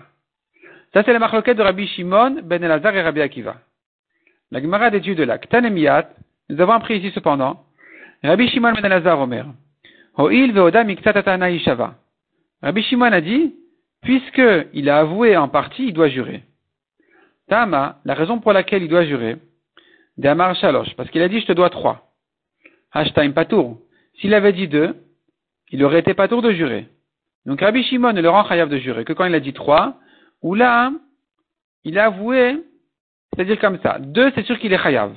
Ça, 0.92 1.02
c'est 1.02 1.12
la 1.12 1.18
marloquette 1.18 1.56
de 1.56 1.62
Rabbi 1.62 1.86
Shimon, 1.86 2.42
Ben 2.42 2.62
Elazar 2.62 2.94
et 2.94 3.00
Rabbi 3.00 3.22
Akiva. 3.22 3.56
La 4.52 4.60
Gemara 4.60 4.90
d'étude 4.90 5.18
de 5.18 5.24
la 5.24 5.38
Ktanemiyat, 5.38 6.08
nous 6.50 6.60
avons 6.60 6.72
appris 6.72 6.98
ici 6.98 7.10
cependant, 7.12 7.64
Rabbi 8.22 8.48
Shimon 8.48 8.74
Ben 8.74 8.84
Elazar 8.84 9.18
Omer, 9.18 9.44
miktatatana 10.18 11.50
ishava. 11.50 11.96
Rabbi 12.62 12.82
Shimon 12.82 13.12
a 13.12 13.20
dit, 13.20 13.54
puisqu'il 14.02 14.88
a 14.88 14.98
avoué 14.98 15.36
en 15.36 15.48
partie, 15.48 15.88
il 15.88 15.92
doit 15.92 16.08
jurer. 16.08 16.44
Tama, 17.48 17.98
la 18.04 18.14
raison 18.14 18.38
pour 18.38 18.52
laquelle 18.52 18.84
il 18.84 18.88
doit 18.88 19.04
jurer, 19.04 19.36
Damar 20.16 20.54
Shalosh, 20.54 20.94
parce 20.94 21.10
qu'il 21.10 21.22
a 21.22 21.28
dit, 21.28 21.40
je 21.40 21.46
te 21.46 21.52
dois 21.52 21.70
trois. 21.70 22.12
Hashtaim 22.92 23.32
Patour. 23.32 23.78
S'il 24.20 24.32
avait 24.32 24.52
dit 24.52 24.68
deux, 24.68 24.94
il 25.70 25.84
aurait 25.84 25.98
été 25.98 26.14
pas 26.14 26.28
tour 26.28 26.40
de 26.40 26.52
jurer. 26.52 26.86
Donc 27.46 27.60
Rabbi 27.60 27.82
Shimon 27.82 28.12
ne 28.12 28.22
le 28.22 28.30
rend 28.30 28.46
chayav 28.48 28.68
de 28.68 28.78
jurer 28.78 29.04
que 29.04 29.12
quand 29.12 29.24
il 29.24 29.34
a 29.34 29.40
dit 29.40 29.52
trois, 29.52 29.98
ou 30.40 30.54
là, 30.54 30.92
il 31.84 31.98
a 31.98 32.06
avoué, 32.06 32.62
c'est-à-dire 33.36 33.60
comme 33.60 33.78
ça. 33.82 33.98
Deux, 33.98 34.32
c'est 34.34 34.46
sûr 34.46 34.58
qu'il 34.58 34.72
est 34.72 34.82
chayav. 34.82 35.14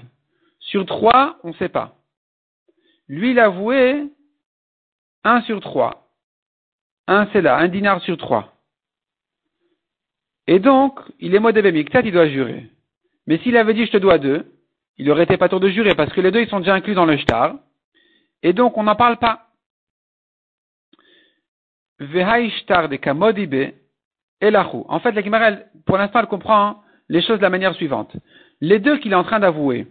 Sur 0.60 0.86
trois, 0.86 1.40
on 1.44 1.50
ne 1.50 1.54
sait 1.54 1.70
pas. 1.70 1.96
Lui, 3.08 3.32
il 3.32 3.40
a 3.40 3.46
avoué 3.46 4.04
un 5.24 5.42
sur 5.44 5.62
trois. 5.62 6.10
Un, 7.08 7.28
c'est 7.32 7.42
là, 7.42 7.58
un 7.58 7.70
dinar 7.70 8.02
sur 8.02 8.18
trois. 8.18 8.54
Et 10.48 10.60
donc, 10.60 11.00
il 11.20 11.34
est 11.34 11.40
modèle 11.40 11.72
miktat, 11.74 12.02
il 12.02 12.12
doit 12.12 12.28
jurer. 12.28 12.70
Mais 13.26 13.38
s'il 13.40 13.56
avait 13.56 13.74
dit 13.74 13.86
je 13.86 13.92
te 13.92 13.98
dois 13.98 14.18
deux, 14.18 14.52
il 14.98 15.10
aurait 15.10 15.24
été 15.24 15.38
pas 15.38 15.48
tour 15.48 15.62
de 15.62 15.70
jurer 15.70 15.96
parce 15.96 16.12
que 16.12 16.22
les 16.22 16.32
deux, 16.32 16.42
ils 16.42 16.50
sont 16.50 16.60
déjà 16.60 16.74
inclus 16.74 16.96
dans 16.96 17.06
le 17.06 17.18
shtar. 17.18 17.56
Et 18.44 18.52
donc, 18.54 18.78
on 18.78 18.84
n'en 18.84 18.96
parle 18.96 19.18
pas. 19.18 19.48
En 22.02 22.06
fait, 25.00 25.12
la 25.12 25.22
Gemara, 25.22 25.52
pour 25.86 25.98
l'instant, 25.98 26.20
elle 26.20 26.28
comprend 26.28 26.84
les 27.10 27.22
choses 27.22 27.38
de 27.38 27.44
la 27.44 27.50
manière 27.50 27.74
suivante. 27.76 28.16
Les 28.62 28.80
deux 28.80 28.98
qu'il 28.98 29.12
est 29.12 29.16
en 29.16 29.24
train 29.24 29.40
d'avouer, 29.40 29.88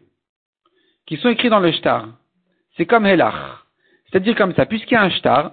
qui 1.07 1.17
sont 1.17 1.29
écrits 1.29 1.51
dans 1.51 1.61
le 1.61 1.73
shtar, 1.73 2.09
c'est 2.77 2.87
comme 2.87 3.07
helach. 3.07 3.65
C'est-à-dire 4.07 4.37
comme 4.37 4.55
ça, 4.55 4.67
puisqu'il 4.67 4.95
y 4.95 4.97
a 4.97 5.03
un 5.03 5.11
shtar, 5.11 5.53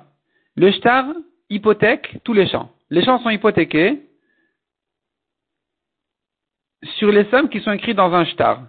le 0.56 0.72
shtar 0.72 1.06
hypothèque 1.50 2.20
tous 2.24 2.34
les 2.34 2.48
champs. 2.48 2.72
Les 2.90 3.04
champs 3.04 3.20
sont 3.20 3.30
hypothéqués 3.30 4.02
sur 6.98 7.12
les 7.12 7.26
sommes 7.26 7.50
qui 7.50 7.62
sont 7.62 7.72
écrites 7.72 7.98
dans 7.98 8.14
un 8.14 8.26
shtar. 8.26 8.64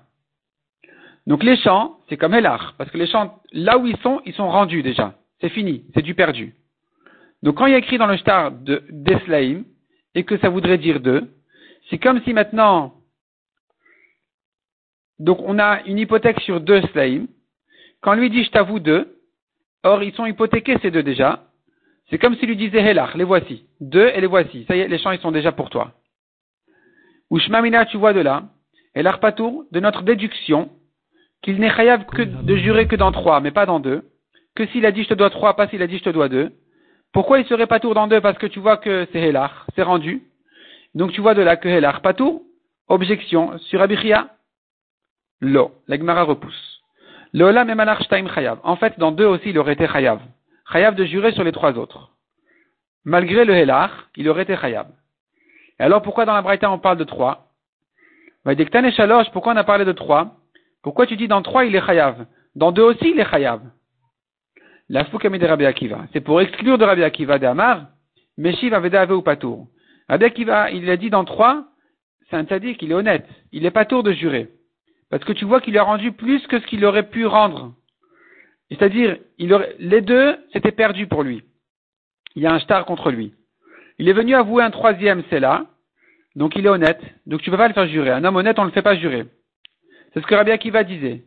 Donc 1.27 1.43
les 1.43 1.57
champs, 1.57 1.99
c'est 2.09 2.17
comme 2.17 2.35
helach, 2.35 2.75
parce 2.79 2.91
que 2.91 2.99
les 2.99 3.07
champs, 3.07 3.41
là 3.53 3.79
où 3.79 3.87
ils 3.87 3.99
sont, 3.99 4.23
ils 4.25 4.35
sont 4.35 4.49
rendus 4.49 4.83
déjà. 4.83 5.15
C'est 5.41 5.51
fini, 5.51 5.85
c'est 5.93 6.03
du 6.03 6.15
perdu. 6.15 6.55
Donc 7.43 7.59
quand 7.59 7.67
il 7.67 7.73
y 7.73 7.75
a 7.75 7.79
écrit 7.79 7.99
dans 7.99 8.07
le 8.07 8.17
shtar 8.17 8.53
de 8.53 8.83
d'Eslaim, 8.91 9.65
et 10.15 10.25
que 10.25 10.39
ça 10.39 10.49
voudrait 10.49 10.79
dire 10.79 11.01
deux, 11.01 11.29
c'est 11.89 11.99
comme 11.99 12.23
si 12.23 12.33
maintenant, 12.33 12.95
donc 15.19 15.39
on 15.43 15.59
a 15.59 15.83
une 15.85 15.99
hypothèque 15.99 16.41
sur 16.41 16.61
deux 16.61 16.83
Slaim, 16.93 17.27
quand 18.01 18.15
lui 18.15 18.31
dit 18.31 18.45
je 18.45 18.51
t'avoue 18.51 18.81
deux, 18.81 19.19
or 19.83 20.03
ils 20.03 20.15
sont 20.15 20.27
hypothéqués 20.27 20.79
ces 20.83 20.91
deux 20.91 21.03
déjà, 21.03 21.45
c'est 22.11 22.19
comme 22.19 22.37
s'il 22.37 22.49
lui 22.49 22.57
disait 22.57 22.81
Helach, 22.81 23.15
les 23.15 23.25
voici, 23.25 23.67
deux 23.81 24.09
et 24.09 24.21
les 24.21 24.27
voici, 24.27 24.65
ça 24.67 24.77
y 24.77 24.81
est, 24.81 24.89
les 24.89 24.99
champs 24.99 25.13
ils 25.13 25.21
sont 25.21 25.33
déjà 25.33 25.53
pour 25.53 25.71
toi. 25.71 25.93
Ou 27.31 27.39
Shmamina, 27.39 27.87
tu 27.87 27.97
vois 27.97 28.13
de 28.13 28.21
là, 28.21 28.45
et 28.95 29.03
l'arpatour 29.03 29.65
de 29.73 29.81
notre 29.81 30.03
déduction 30.03 30.71
qu'il 31.43 31.59
n'est 31.59 31.71
chayav 31.71 32.07
que 32.07 32.23
de 32.23 32.57
jurer 32.57 32.87
que 32.87 32.97
dans 32.97 33.13
trois, 33.13 33.41
mais 33.41 33.51
pas 33.51 33.67
dans 33.67 33.81
deux, 33.81 34.03
que 34.55 34.67
s'il 34.67 34.87
a 34.87 34.93
dit 34.93 35.05
je 35.05 35.09
te 35.09 35.15
dois 35.15 35.31
trois, 35.31 35.55
pas 35.55 35.69
s'il 35.69 35.83
a 35.83 35.87
dit 35.87 35.99
je 35.99 36.05
te 36.05 36.11
dois 36.11 36.29
deux. 36.29 36.53
Pourquoi 37.13 37.39
il 37.39 37.47
serait 37.47 37.67
pas 37.67 37.81
tour 37.81 37.95
dans 37.95 38.09
deux? 38.09 38.21
Parce 38.21 38.39
que 38.39 38.47
tu 38.47 38.59
vois 38.59 38.77
que 38.77 39.07
c'est 39.13 39.21
Hélar, 39.21 39.67
c'est 39.75 39.83
rendu. 39.83 40.23
Donc 40.97 41.13
tu 41.13 41.21
vois 41.21 41.35
de 41.35 41.43
là 41.43 41.57
que 41.57 41.69
Hélar, 41.69 42.01
pas 42.01 42.15
tour. 42.15 42.43
Objection 42.89 43.59
sur 43.59 43.83
Abichia. 43.83 44.31
Lo, 45.41 45.73
la 45.89 45.99
Gemara 45.99 46.23
repousse. 46.23 46.81
Lola 47.35 47.67
memalach 47.67 48.03
shtaim 48.03 48.27
chayav. 48.35 48.59
En 48.65 48.77
fait, 48.77 48.99
dans 48.99 49.13
deux 49.13 49.27
aussi, 49.27 49.51
il 49.51 49.59
aurait 49.59 49.75
été 49.75 49.87
chayav. 49.87 50.21
Chayav 50.73 50.95
de 50.95 51.05
jurer 51.05 51.33
sur 51.33 51.45
les 51.45 51.53
trois 51.53 51.77
autres. 51.77 52.13
Malgré 53.05 53.45
le 53.45 53.55
Hélar, 53.55 54.09
il 54.17 54.27
aurait 54.31 54.45
été 54.45 54.57
chayav. 54.57 54.87
Et 55.79 55.83
alors 55.83 56.01
pourquoi 56.01 56.25
dans 56.25 56.35
la 56.35 56.41
Braïta 56.41 56.71
on 56.71 56.79
parle 56.79 56.97
de 56.97 57.05
trois? 57.05 57.53
Et 58.49 58.93
Shalosh, 58.93 59.31
pourquoi 59.33 59.53
on 59.53 59.57
a 59.57 59.65
parlé 59.65 59.85
de 59.85 59.93
trois? 59.93 60.37
Pourquoi 60.83 61.07
tu 61.07 61.17
dis 61.17 61.29
dans 61.29 61.43
trois 61.43 61.67
il 61.67 61.77
est 61.77 61.85
chayav? 61.85 62.25
Dans 62.55 62.73
deux 62.73 62.85
aussi 62.85 63.11
il 63.11 63.21
est 63.21 63.29
chayav 63.29 63.61
La 64.89 65.05
foukami 65.05 65.39
de 65.39 65.47
Rabbi 65.47 65.67
Akiva. 65.67 66.07
C'est 66.15 66.23
pour 66.23 66.41
exclure 66.41 66.79
de 66.79 66.85
Rabbi 66.85 67.03
Akiva 67.03 67.39
de 67.39 67.47
Amar, 67.47 67.89
Meshiv 68.39 68.73
Aveda 68.73 69.03
Ave 69.03 69.13
ou 69.13 69.23
Patour. 69.23 69.67
Rabbi 70.09 70.25
Akiva, 70.25 70.71
il 70.71 70.89
a 70.89 70.97
dit 70.97 71.11
dans 71.11 71.25
trois, 71.25 71.67
c'est 72.29 72.37
un 72.37 72.45
tzaddik, 72.45 72.83
il 72.83 72.91
est 72.91 72.95
honnête. 72.95 73.27
Il 73.53 73.63
n'est 73.63 73.71
pas 73.71 73.85
tour 73.85 74.03
de 74.03 74.13
jurer. 74.13 74.49
Parce 75.11 75.25
que 75.25 75.33
tu 75.33 75.45
vois 75.45 75.61
qu'il 75.61 75.79
a 75.79 75.83
rendu 75.83 76.13
plus 76.13 76.45
que 76.47 76.59
ce 76.61 76.67
qu'il 76.67 76.85
aurait 76.85 77.09
pu 77.09 77.27
rendre. 77.27 77.75
C'est-à-dire, 78.69 79.19
les 79.39 80.01
deux, 80.01 80.37
c'était 80.53 80.73
perdu 80.73 81.07
pour 81.07 81.23
lui. 81.23 81.43
Il 82.35 82.43
y 82.43 82.47
a 82.47 82.53
un 82.53 82.59
star 82.61 82.85
contre 82.85 83.11
lui. 83.11 83.33
Il 83.99 84.09
est 84.09 84.13
venu 84.13 84.35
avouer 84.35 84.63
un 84.63 84.71
troisième, 84.71 85.23
c'est 85.31 85.41
là. 85.41 85.67
Donc 86.35 86.57
il 86.57 86.67
est 86.67 86.69
honnête. 86.71 87.01
Donc 87.27 87.41
tu 87.41 87.51
ne 87.51 87.55
peux 87.55 87.59
pas 87.59 87.69
le 87.69 87.75
faire 87.75 87.87
jurer. 87.87 88.11
Un 88.11 88.25
homme 88.25 88.37
honnête, 88.37 88.59
on 88.59 88.63
ne 88.63 88.69
le 88.69 88.73
fait 88.73 88.83
pas 88.83 88.97
jurer. 88.97 89.27
C'est 90.13 90.21
ce 90.21 90.27
que 90.27 90.35
Rabbi 90.35 90.51
Akiva 90.51 90.85
disait. 90.85 91.25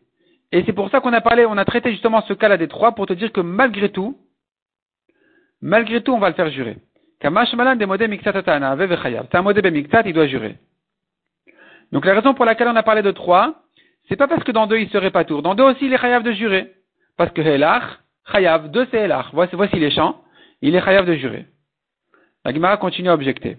Et 0.52 0.64
c'est 0.66 0.74
pour 0.74 0.90
ça 0.90 1.00
qu'on 1.00 1.14
a 1.14 1.22
parlé, 1.22 1.46
on 1.46 1.58
a 1.58 1.66
traité 1.66 1.92
justement 1.92 2.22
ce 2.22 2.34
cas-là 2.34 2.58
des 2.58 2.68
trois 2.68 2.94
pour 2.94 3.06
te 3.06 3.14
dire 3.14 3.32
que 3.32 3.42
malgré 3.42 3.92
tout, 3.92 4.18
malgré 5.62 6.04
tout, 6.04 6.12
on 6.12 6.20
va 6.20 6.30
le 6.30 6.36
faire 6.36 6.52
jurer. 6.52 6.78
Il 10.06 10.14
doit 10.14 10.28
jurer. 10.28 10.56
Donc 11.92 12.06
la 12.06 12.14
raison 12.14 12.34
pour 12.34 12.46
laquelle 12.46 12.68
on 12.68 12.76
a 12.76 12.84
parlé 12.84 13.02
de 13.02 13.12
trois, 13.12 13.56
c'est 14.08 14.16
pas 14.16 14.28
parce 14.28 14.44
que 14.44 14.52
dans 14.52 14.68
deux 14.68 14.78
il 14.78 14.90
serait 14.90 15.12
pas 15.12 15.26
tour. 15.26 15.42
Dans 15.42 15.56
deux 15.56 15.64
aussi 15.64 15.86
il 15.86 15.94
est 15.94 15.98
chayav 15.98 16.24
de 16.24 16.32
jurer. 16.32 16.72
Parce 17.18 17.32
que 17.32 17.42
Helach, 17.42 17.84
chayav, 18.32 18.72
deux 18.72 18.88
c'est 18.92 19.00
Helach. 19.00 19.28
Voici, 19.34 19.56
les 19.80 19.92
champs. 19.92 20.22
Il 20.62 20.76
est 20.76 20.82
chayav 20.82 21.06
de 21.06 21.16
jurer. 21.16 21.46
La 22.46 22.54
Gemara 22.54 22.78
continue 22.78 23.10
à 23.10 23.14
objecter. 23.14 23.58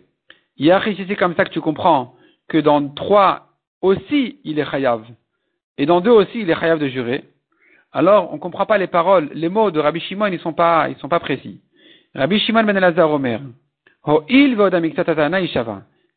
Yahri, 0.56 0.96
si 0.96 1.04
c'est 1.06 1.16
comme 1.16 1.34
ça 1.34 1.44
que 1.44 1.50
tu 1.50 1.60
comprends 1.60 2.14
que 2.48 2.58
dans 2.58 2.88
trois 2.88 3.48
aussi 3.82 4.40
il 4.44 4.58
est 4.58 4.70
chayav, 4.70 5.04
et 5.78 5.86
dans 5.86 6.00
deux 6.00 6.10
aussi 6.10 6.40
il 6.40 6.50
est 6.50 6.58
chayav 6.58 6.78
de 6.78 6.88
jurer, 6.88 7.24
alors 7.92 8.30
on 8.32 8.34
ne 8.34 8.40
comprend 8.40 8.66
pas 8.66 8.78
les 8.78 8.86
paroles, 8.86 9.30
les 9.32 9.48
mots 9.48 9.70
de 9.70 9.80
Rabbi 9.80 10.00
Shimon, 10.00 10.26
ils 10.26 10.40
sont 10.40 10.52
pas, 10.52 10.88
ils 10.88 10.96
sont 10.96 11.08
pas 11.08 11.20
précis. 11.20 11.60
Rabbi 12.14 12.40
Shimon 12.40 12.64
ben 12.64 12.76
Elazar 12.76 13.10
Omer, 13.10 13.40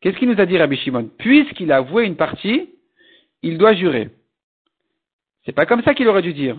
Qu'est-ce 0.00 0.16
qu'il 0.18 0.28
nous 0.28 0.40
a 0.40 0.46
dit 0.46 0.58
Rabbi 0.58 0.76
Shimon? 0.76 1.08
Puisqu'il 1.18 1.70
a 1.70 1.76
avoué 1.76 2.04
une 2.06 2.16
partie, 2.16 2.70
il 3.42 3.58
doit 3.58 3.74
jurer. 3.74 4.10
C'est 5.44 5.52
pas 5.52 5.66
comme 5.66 5.82
ça 5.82 5.94
qu'il 5.94 6.08
aurait 6.08 6.22
dû 6.22 6.32
dire. 6.32 6.56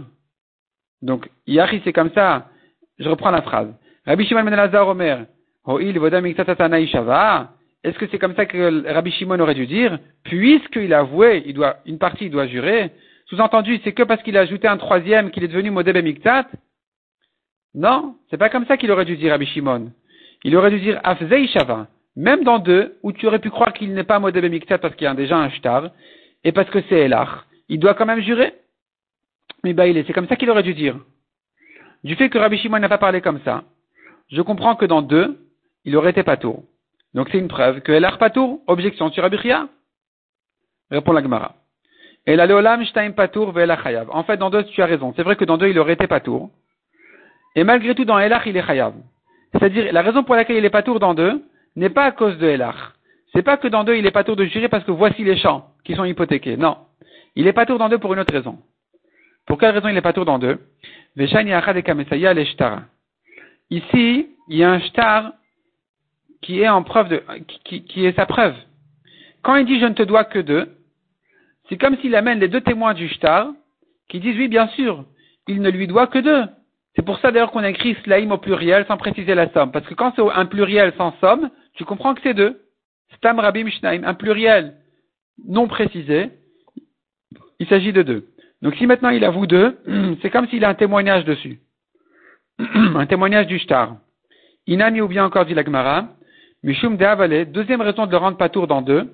Donc, 1.02 1.30
Yahri, 1.48 1.82
c'est 1.84 1.93
comme 1.93 2.12
ça. 2.12 2.48
Je 2.98 3.10
reprends 3.10 3.32
la 3.32 3.41
phrase. 3.41 3.74
Rabbi 4.06 4.26
Shimon 4.26 4.43
ben 4.43 4.54
Elazar 4.54 4.88
Omer, 4.88 5.26
est-ce 7.84 7.98
que 7.98 8.08
c'est 8.08 8.19
comme 8.19 8.36
ça 8.36 8.45
que 8.45 8.88
Rabbi 8.93 9.12
Shimon 9.12 9.39
aurait 9.39 9.56
dû 9.56 9.67
dire? 9.67 9.98
Puisqu'il 10.24 10.93
a 10.93 11.00
avoué, 11.00 11.43
il 11.45 11.56
doit, 11.56 11.78
une 11.86 11.98
partie 11.98 12.26
il 12.26 12.32
doit 12.32 12.48
jurer. 12.48 12.91
Sous-entendu, 13.26 13.80
c'est 13.84 13.93
que 13.93 14.04
parce 14.04 14.21
qu'il 14.21 14.38
a 14.38 14.41
ajouté 14.41 14.67
un 14.67 14.78
troisième 14.78 15.32
qu'il 15.32 15.43
est 15.43 15.48
devenu 15.48 15.71
Modeb 15.71 15.98
Miktat 15.98 16.48
Non, 17.76 18.16
c'est 18.30 18.38
pas 18.38 18.50
comme 18.50 18.66
ça 18.66 18.78
qu'il 18.78 18.90
aurait 18.90 19.06
dû 19.06 19.18
dire 19.18 19.32
Rabbi 19.32 19.46
Shimon. 19.46 19.92
Il 20.46 20.56
aurait 20.56 20.72
dû 20.72 20.80
dire 20.80 21.00
Afzei 21.04 21.48
Shava. 21.48 21.88
Même 22.16 22.46
dans 22.46 22.60
deux, 22.60 22.98
où 23.04 23.12
tu 23.12 23.28
aurais 23.28 23.40
pu 23.40 23.50
croire 23.50 23.74
qu'il 23.74 23.94
n'est 23.94 24.06
pas 24.06 24.20
Modeb 24.20 24.46
Miktat 24.46 24.78
parce 24.78 24.96
qu'il 24.96 25.04
y 25.04 25.08
a 25.08 25.14
déjà 25.14 25.38
un 25.38 25.50
shtar, 25.50 25.90
et 26.46 26.54
parce 26.54 26.70
que 26.70 26.80
c'est 26.88 27.00
Elach, 27.02 27.28
il 27.68 27.80
doit 27.80 27.94
quand 27.94 28.06
même 28.06 28.22
jurer? 28.22 28.54
Mais 29.66 29.74
bah, 29.74 29.88
il 29.88 29.98
est, 29.98 30.08
c'est 30.08 30.14
comme 30.14 30.28
ça 30.28 30.38
qu'il 30.38 30.50
aurait 30.50 30.64
dû 30.64 30.74
dire. 30.74 30.96
Du 32.06 32.16
fait 32.16 32.30
que 32.30 32.38
Rabbi 32.38 32.58
Shimon 32.58 32.80
n'a 32.80 32.88
pas 32.88 32.98
parlé 32.98 33.20
comme 33.20 33.42
ça, 33.44 33.66
je 34.32 34.42
comprends 34.42 34.76
que 34.78 34.86
dans 34.86 35.02
deux, 35.02 35.38
il 35.84 35.98
aurait 35.98 36.12
été 36.12 36.24
pas 36.24 36.38
tout. 36.38 36.64
Donc 37.14 37.28
c'est 37.32 37.38
une 37.38 37.50
preuve 37.50 37.82
que 37.82 37.92
El 37.92 38.08
Patour, 38.18 38.62
objection 38.68 39.12
sur 39.12 39.26
Abichia. 39.26 39.68
Répond 40.92 41.12
la 41.12 41.22
Gemara. 41.22 41.56
Patour. 43.16 43.54
En 44.12 44.24
fait, 44.24 44.38
dans 44.38 44.50
deux, 44.50 44.64
tu 44.64 44.82
as 44.82 44.86
raison. 44.86 45.14
C'est 45.16 45.24
vrai 45.24 45.36
que 45.36 45.46
dans 45.46 45.58
deux, 45.58 45.68
il 45.68 45.80
aurait 45.80 45.94
été 45.94 46.08
Patour. 46.08 46.50
Et 47.56 47.63
malgré 47.63 47.96
tout, 47.96 48.06
dans 48.06 48.20
Elach, 48.20 48.44
il 48.46 48.58
est 48.58 48.65
Chayav. 48.65 48.94
C'est-à-dire, 49.54 49.91
la 49.94 50.02
raison 50.02 50.24
pour 50.24 50.36
laquelle 50.36 50.58
il 50.58 50.65
est 50.65 50.70
Patour 50.70 51.00
dans 51.00 51.13
deux 51.13 51.41
n'est 51.76 51.89
pas 51.89 52.06
à 52.06 52.12
cause 52.12 52.38
de 52.38 52.48
Elach. 52.48 52.76
C'est 53.34 53.44
pas 53.44 53.58
que 53.58 53.68
dans 53.68 53.84
deux, 53.84 53.96
il 53.96 54.06
est 54.06 54.12
Patour 54.12 54.36
de 54.36 54.46
jurer 54.46 54.70
parce 54.70 54.84
que 54.84 54.91
voici 54.91 55.24
les 55.24 55.38
champs 55.38 55.70
qui 55.84 55.96
sont 55.96 56.06
hypothéqués. 56.06 56.58
Non. 56.58 56.78
Il 57.36 57.48
est 57.48 57.54
Patour 57.54 57.78
dans 57.78 57.89
deux 57.89 57.98
pour 57.98 58.13
une 58.13 58.20
autre 58.20 58.34
raison. 58.34 58.60
Pour 59.46 59.58
quelle 59.58 59.72
raison 59.72 59.88
il 59.88 59.98
est 59.98 60.02
Patour 60.02 60.26
dans 60.26 60.39
deux 60.39 60.60
Ici, 63.70 64.28
il 64.48 64.58
y 64.58 64.63
a 64.63 64.72
un 64.72 64.80
shtar 64.80 65.34
qui 66.41 66.62
est 66.62 66.70
en 66.70 66.84
preuve 66.84 67.10
de, 67.10 67.24
qui 67.63 68.06
est 68.06 68.15
sa 68.15 68.26
preuve. 68.26 68.56
Quand 69.41 69.56
il 69.56 69.65
dit 69.65 69.80
je 69.80 69.86
ne 69.86 69.94
te 69.94 70.04
dois 70.04 70.26
que 70.26 70.39
deux, 70.39 70.70
c'est 71.70 71.78
comme 71.78 71.98
s'il 71.98 72.15
amène 72.15 72.39
les 72.39 72.48
deux 72.48 72.62
témoins 72.62 72.94
du 72.94 73.08
shtar 73.10 73.52
qui 74.10 74.20
disent 74.20 74.38
oui, 74.38 74.48
bien 74.48 74.68
sûr, 74.70 75.06
il 75.48 75.62
ne 75.62 75.70
lui 75.70 75.88
doit 75.88 76.08
que 76.08 76.20
deux. 76.20 76.44
C'est 76.96 77.04
pour 77.04 77.20
ça 77.20 77.32
d'ailleurs 77.32 77.52
qu'on 77.52 77.64
a 77.64 77.70
écrit 77.70 77.96
slaim 78.04 78.32
au 78.32 78.38
pluriel 78.38 78.86
sans 78.88 78.98
préciser 78.98 79.36
la 79.36 79.52
somme. 79.52 79.72
Parce 79.72 79.86
que 79.86 79.94
quand 79.94 80.14
c'est 80.16 80.22
un 80.22 80.46
pluriel 80.46 80.94
sans 80.98 81.14
somme, 81.20 81.50
tu 81.74 81.84
comprends 81.84 82.14
que 82.14 82.22
c'est 82.24 82.34
deux. 82.34 82.62
Stam 83.18 83.40
Rabim 83.40 83.70
Shnaim, 83.70 84.04
un 84.04 84.14
pluriel 84.14 84.76
non 85.48 85.68
précisé, 85.68 86.30
il 87.60 87.68
s'agit 87.68 87.94
de 87.94 88.02
deux. 88.02 88.28
Donc 88.62 88.76
si 88.76 88.88
maintenant 88.88 89.10
il 89.10 89.24
avoue 89.26 89.46
deux, 89.46 89.78
c'est 90.22 90.30
comme 90.30 90.48
s'il 90.48 90.64
a 90.64 90.70
un 90.70 90.76
témoignage 90.76 91.26
dessus. 91.26 91.60
un 92.60 93.06
témoignage 93.06 93.48
du 93.48 93.60
shtar. 93.60 93.98
Inani 94.68 95.02
ou 95.02 95.08
bien 95.08 95.26
encore 95.26 95.46
dit 95.46 95.54
l'agmara, 95.54 96.08
Mishum 96.64 96.98
de 96.98 97.44
deuxième 97.44 97.82
raison 97.82 98.08
de 98.08 98.12
le 98.12 98.18
rendre 98.18 98.38
patour 98.38 98.66
dans 98.66 98.82
deux, 98.82 99.14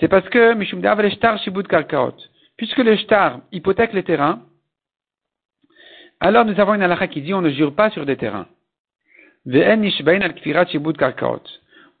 c'est 0.00 0.08
parce 0.08 0.28
que 0.30 0.54
Mishum 0.54 0.80
de 0.80 1.08
shtar 1.10 1.38
shibud 1.38 1.68
karkaot. 1.68 2.16
Puisque 2.56 2.78
le 2.78 2.96
shtar 2.96 3.40
hypothèque 3.52 3.92
les 3.92 4.02
terrains, 4.02 4.40
alors 6.20 6.44
nous 6.44 6.58
avons 6.60 6.74
une 6.74 6.82
halakha 6.82 7.08
qui 7.08 7.22
dit 7.22 7.34
on 7.34 7.42
ne 7.42 7.50
jure 7.50 7.74
pas 7.74 7.90
sur 7.90 8.06
des 8.06 8.16
terrains. 8.16 8.46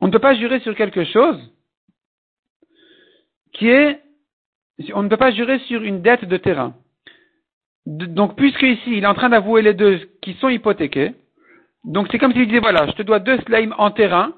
On 0.00 0.06
ne 0.06 0.10
peut 0.10 0.18
pas 0.18 0.34
jurer 0.34 0.60
sur 0.60 0.74
quelque 0.74 1.04
chose 1.04 1.38
qui 3.52 3.68
est, 3.68 4.00
on 4.94 5.02
ne 5.02 5.08
peut 5.08 5.16
pas 5.16 5.30
jurer 5.30 5.58
sur 5.60 5.82
une 5.82 6.02
dette 6.02 6.24
de 6.24 6.36
terrain. 6.36 6.74
donc, 7.86 8.36
puisque 8.36 8.62
ici, 8.62 8.98
il 8.98 9.04
est 9.04 9.06
en 9.06 9.14
train 9.14 9.28
d'avouer 9.30 9.62
les 9.62 9.74
deux 9.74 10.08
qui 10.20 10.34
sont 10.34 10.48
hypothéqués, 10.48 11.14
donc 11.84 12.08
c'est 12.10 12.18
comme 12.18 12.32
s'il 12.32 12.46
disait, 12.46 12.58
voilà, 12.58 12.86
je 12.88 12.92
te 12.92 13.02
dois 13.02 13.20
deux 13.20 13.38
slimes 13.42 13.74
en 13.78 13.90
terrain, 13.92 14.34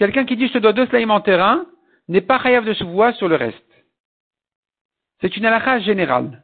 Quelqu'un 0.00 0.24
qui 0.24 0.34
dit 0.34 0.48
je 0.48 0.54
te 0.54 0.58
dois 0.58 0.72
deux 0.72 0.86
slimes 0.86 1.10
en 1.10 1.20
terrain 1.20 1.66
n'est 2.08 2.22
pas 2.22 2.42
chayav 2.42 2.64
de 2.64 2.84
voir 2.84 3.14
sur 3.16 3.28
le 3.28 3.36
reste. 3.36 3.58
C'est 5.20 5.36
une 5.36 5.44
halakha 5.44 5.80
générale. 5.80 6.42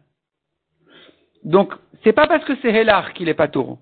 Donc, 1.42 1.72
c'est 2.02 2.12
pas 2.12 2.26
parce 2.26 2.44
que 2.44 2.54
c'est 2.62 2.72
Hélar 2.72 3.12
qu'il 3.12 3.28
est 3.28 3.34
pas 3.34 3.48
tour. 3.48 3.78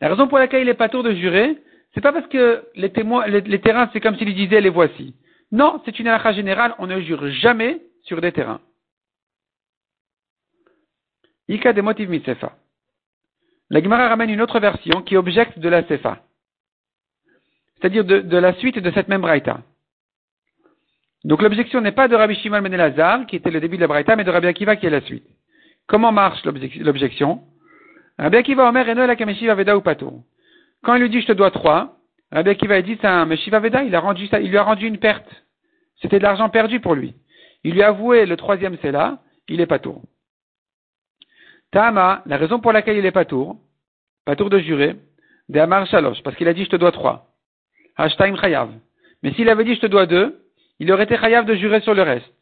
La 0.00 0.08
raison 0.08 0.28
pour 0.28 0.38
laquelle 0.38 0.62
il 0.62 0.68
est 0.68 0.74
pas 0.74 0.88
tour 0.88 1.02
de 1.02 1.14
jurer, 1.14 1.56
c'est 1.94 2.00
pas 2.00 2.12
parce 2.12 2.26
que 2.26 2.64
les, 2.74 2.90
témoins, 2.90 3.26
les, 3.26 3.60
terrains, 3.60 3.88
c'est 3.92 4.00
comme 4.00 4.16
s'il 4.16 4.34
disait 4.34 4.60
les 4.60 4.68
voici. 4.68 5.14
Non, 5.52 5.80
c'est 5.84 5.98
une 5.98 6.08
halakha 6.08 6.32
générale, 6.32 6.74
on 6.78 6.86
ne 6.86 7.00
jure 7.00 7.30
jamais 7.30 7.80
sur 8.02 8.20
des 8.20 8.32
terrains. 8.32 8.60
Ika 11.48 11.72
des 11.72 11.82
motifs 11.82 12.08
mitsefa. 12.08 12.56
La 13.70 13.82
Gemara 13.82 14.08
ramène 14.08 14.30
une 14.30 14.42
autre 14.42 14.60
version 14.60 15.02
qui 15.02 15.16
objecte 15.16 15.58
de 15.58 15.68
la 15.68 15.84
sefa 15.84 16.22
c'est-à-dire 17.76 18.04
de, 18.04 18.36
la 18.36 18.54
suite 18.54 18.78
de 18.78 18.90
cette 18.90 19.08
même 19.08 19.20
braïta. 19.20 19.60
Donc 21.24 21.42
l'objection 21.42 21.80
n'est 21.80 21.92
pas 21.92 22.08
de 22.08 22.14
Rabbi 22.14 22.34
Shimon 22.36 22.62
ben 22.62 22.72
Elazar, 22.72 23.26
qui 23.26 23.36
était 23.36 23.50
le 23.50 23.60
début 23.60 23.76
de 23.76 23.82
la 23.82 23.86
braïta, 23.86 24.16
mais 24.16 24.24
de 24.24 24.30
Rabbi 24.30 24.46
Akiva 24.46 24.76
qui 24.76 24.86
est 24.86 24.90
la 24.90 25.00
suite. 25.02 25.26
Comment 25.86 26.12
marche 26.12 26.44
l'objection? 26.44 27.42
Rabbi 28.18 28.36
Akiva 28.36 28.68
Omer 28.68 28.88
Eno 28.88 29.06
la 29.06 29.14
Kameshiva 29.14 29.54
Veda 29.54 29.76
ou 29.76 29.82
Pato. 29.82 30.24
Quand 30.82 30.94
il 30.94 31.02
lui 31.02 31.10
dit 31.10 31.20
je 31.20 31.26
te 31.26 31.32
dois 31.32 31.50
trois, 31.50 31.98
Rabbi 32.32 32.50
Akiva 32.50 32.80
dit 32.82 32.98
c'est 33.00 33.06
un 33.06 33.26
Meshiva 33.26 33.60
Veda, 33.60 33.82
il, 33.84 33.90
lui 33.90 34.56
a 34.56 34.62
rendu 34.62 34.86
une 34.86 34.98
perte. 34.98 35.28
C'était 36.00 36.18
de 36.18 36.24
l'argent 36.24 36.48
perdu 36.48 36.80
pour 36.80 36.94
lui. 36.94 37.14
Il 37.62 37.74
lui 37.74 37.82
a 37.82 37.88
avoué 37.88 38.26
le 38.26 38.36
troisième 38.36 38.76
c'est 38.82 38.90
là, 38.90 39.18
il 39.48 39.60
est 39.60 39.66
Patour. 39.66 40.02
Tama, 41.70 42.22
la 42.26 42.36
raison 42.36 42.58
pour 42.58 42.72
laquelle 42.72 42.96
il 42.96 43.06
est 43.06 43.12
Patour, 43.12 43.56
Patour 44.24 44.50
de 44.50 44.58
jurer, 44.58 44.96
de 45.48 45.60
Amar 45.60 45.86
Shalosh, 45.86 46.22
parce 46.22 46.36
qu'il 46.36 46.48
a 46.48 46.54
dit 46.54 46.64
je 46.64 46.70
te 46.70 46.76
dois 46.76 46.92
trois. 46.92 47.28
Hashtaim 47.96 48.36
Chayav. 48.36 48.70
Mais 49.22 49.32
s'il 49.34 49.48
avait 49.48 49.64
dit 49.64 49.74
je 49.74 49.80
te 49.80 49.86
dois 49.86 50.06
deux, 50.06 50.42
il 50.80 50.90
aurait 50.90 51.04
été 51.04 51.16
Chayav 51.16 51.44
de 51.44 51.54
jurer 51.54 51.80
sur 51.80 51.94
le 51.94 52.02
reste. 52.02 52.32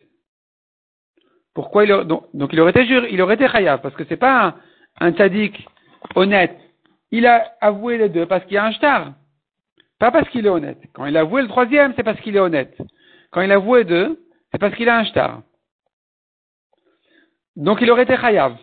Pourquoi 1.55 1.85
il 1.85 1.93
aurait, 1.93 2.05
donc, 2.05 2.53
il 2.53 2.61
aurait 2.61 2.71
été 2.71 2.85
juré, 2.85 3.09
il 3.11 3.23
aurait 3.23 3.37
été 3.37 3.49
chayav, 3.49 3.81
parce 3.81 3.95
que 3.95 4.05
c'est 4.09 4.17
pas 4.17 4.47
un, 4.47 4.55
un 5.01 5.13
tzaddik 5.13 5.67
honnête. 6.15 6.59
Il 7.11 7.27
a 7.27 7.55
avoué 7.61 7.97
les 7.97 8.09
deux 8.09 8.27
parce 8.27 8.45
qu'il 8.45 8.57
a 8.57 8.65
un 8.65 8.73
shtar. 8.73 9.13
Pas 10.01 10.11
parce 10.11 10.29
qu'il 10.31 10.47
est 10.47 10.51
honnête. 10.51 10.81
Quand 10.93 11.07
il 11.07 11.17
a 11.17 11.21
avoué 11.21 11.43
le 11.43 11.49
troisième, 11.49 11.95
c'est 11.95 12.03
parce 12.03 12.21
qu'il 12.21 12.35
est 12.35 12.41
honnête. 12.41 12.77
Quand 13.31 13.41
il 13.41 13.53
a 13.53 13.55
avoué 13.55 13.85
deux, 13.85 14.21
c'est 14.51 14.59
parce 14.59 14.75
qu'il 14.75 14.89
a 14.89 14.99
un 14.99 15.05
shtar. 15.05 15.43
Donc 17.57 17.81
il 17.81 17.91
aurait 17.91 18.03
été 18.03 18.17
chayav. 18.17 18.57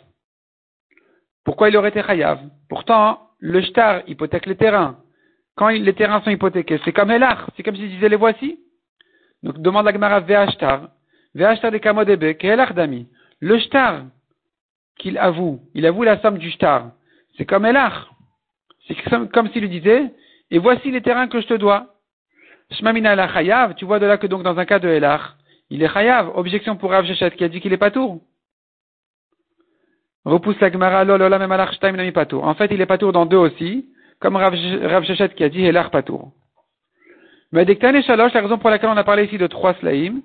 Pourquoi 1.46 1.70
il 1.70 1.78
aurait 1.78 1.90
été 1.90 2.04
chayav? 2.04 2.40
Pourtant, 2.68 3.30
le 3.40 3.62
shtar 3.62 4.02
hypothèque 4.08 4.46
les 4.46 4.58
terrains. 4.58 4.98
Quand 5.56 5.70
les 5.70 5.94
terrains 5.94 6.22
sont 6.22 6.30
hypothéqués, 6.30 6.80
c'est 6.84 6.94
comme 6.94 7.12
Elach, 7.12 7.40
c'est 7.56 7.64
comme 7.64 7.76
s'il 7.76 7.90
disait 7.90 8.10
les 8.10 8.16
voici. 8.16 8.60
Donc 9.44 9.60
demande 9.60 9.86
la 9.86 9.94
Gemara 9.94 10.20
Ve'ashtar, 10.20 10.90
Le 11.34 11.56
shtar 13.60 14.04
qu'il 14.98 15.18
avoue, 15.18 15.62
il 15.74 15.86
avoue 15.86 16.04
la 16.04 16.22
somme 16.22 16.38
du 16.38 16.52
shtar. 16.52 16.92
C'est 17.38 17.46
comme 17.46 17.66
Elach. 17.66 17.94
C'est 18.88 18.96
comme, 19.32 19.50
s'il 19.52 19.62
lui 19.62 19.70
disait, 19.70 20.12
et 20.50 20.58
voici 20.58 20.92
les 20.92 21.02
terrains 21.02 21.28
que 21.28 21.40
je 21.40 21.48
te 21.48 21.54
dois. 21.54 21.96
Shmamina 22.72 23.16
la 23.16 23.28
chayav, 23.28 23.76
tu 23.76 23.86
vois 23.86 24.00
de 24.00 24.06
là 24.06 24.18
que 24.18 24.28
donc 24.28 24.44
dans 24.44 24.58
un 24.58 24.66
cas 24.66 24.80
de 24.80 24.90
Elach, 24.90 25.22
il 25.70 25.82
est 25.82 25.92
chayav. 25.92 26.32
Objection 26.36 26.76
pour 26.76 26.92
Rav 26.92 27.06
Shechet 27.06 27.32
qui 27.32 27.44
a 27.44 27.50
dit 27.50 27.62
qu'il 27.62 27.74
est 27.74 27.78
pas 27.78 27.92
tour. 27.92 28.22
Repousse 30.26 30.60
la 30.60 30.72
Gemara, 30.72 31.04
même 31.04 32.12
patour. 32.12 32.44
En 32.44 32.54
fait, 32.54 32.72
il 32.72 32.80
est 32.80 32.86
patour 32.86 33.12
dans 33.12 33.26
deux 33.26 33.38
aussi, 33.38 33.88
comme 34.20 34.36
Rav, 34.36 34.54
qui 34.56 35.44
a 35.44 35.50
dit 35.50 35.66
Elach 35.66 35.90
patour. 35.90 36.32
Mais 37.52 37.64
et 37.64 38.02
Shalosh, 38.04 38.34
la 38.34 38.42
raison 38.42 38.58
pour 38.58 38.70
laquelle 38.70 38.90
on 38.90 38.98
a 38.98 39.04
parlé 39.04 39.26
ici 39.26 39.38
de 39.38 39.48
trois 39.48 39.74
slaim, 39.76 40.22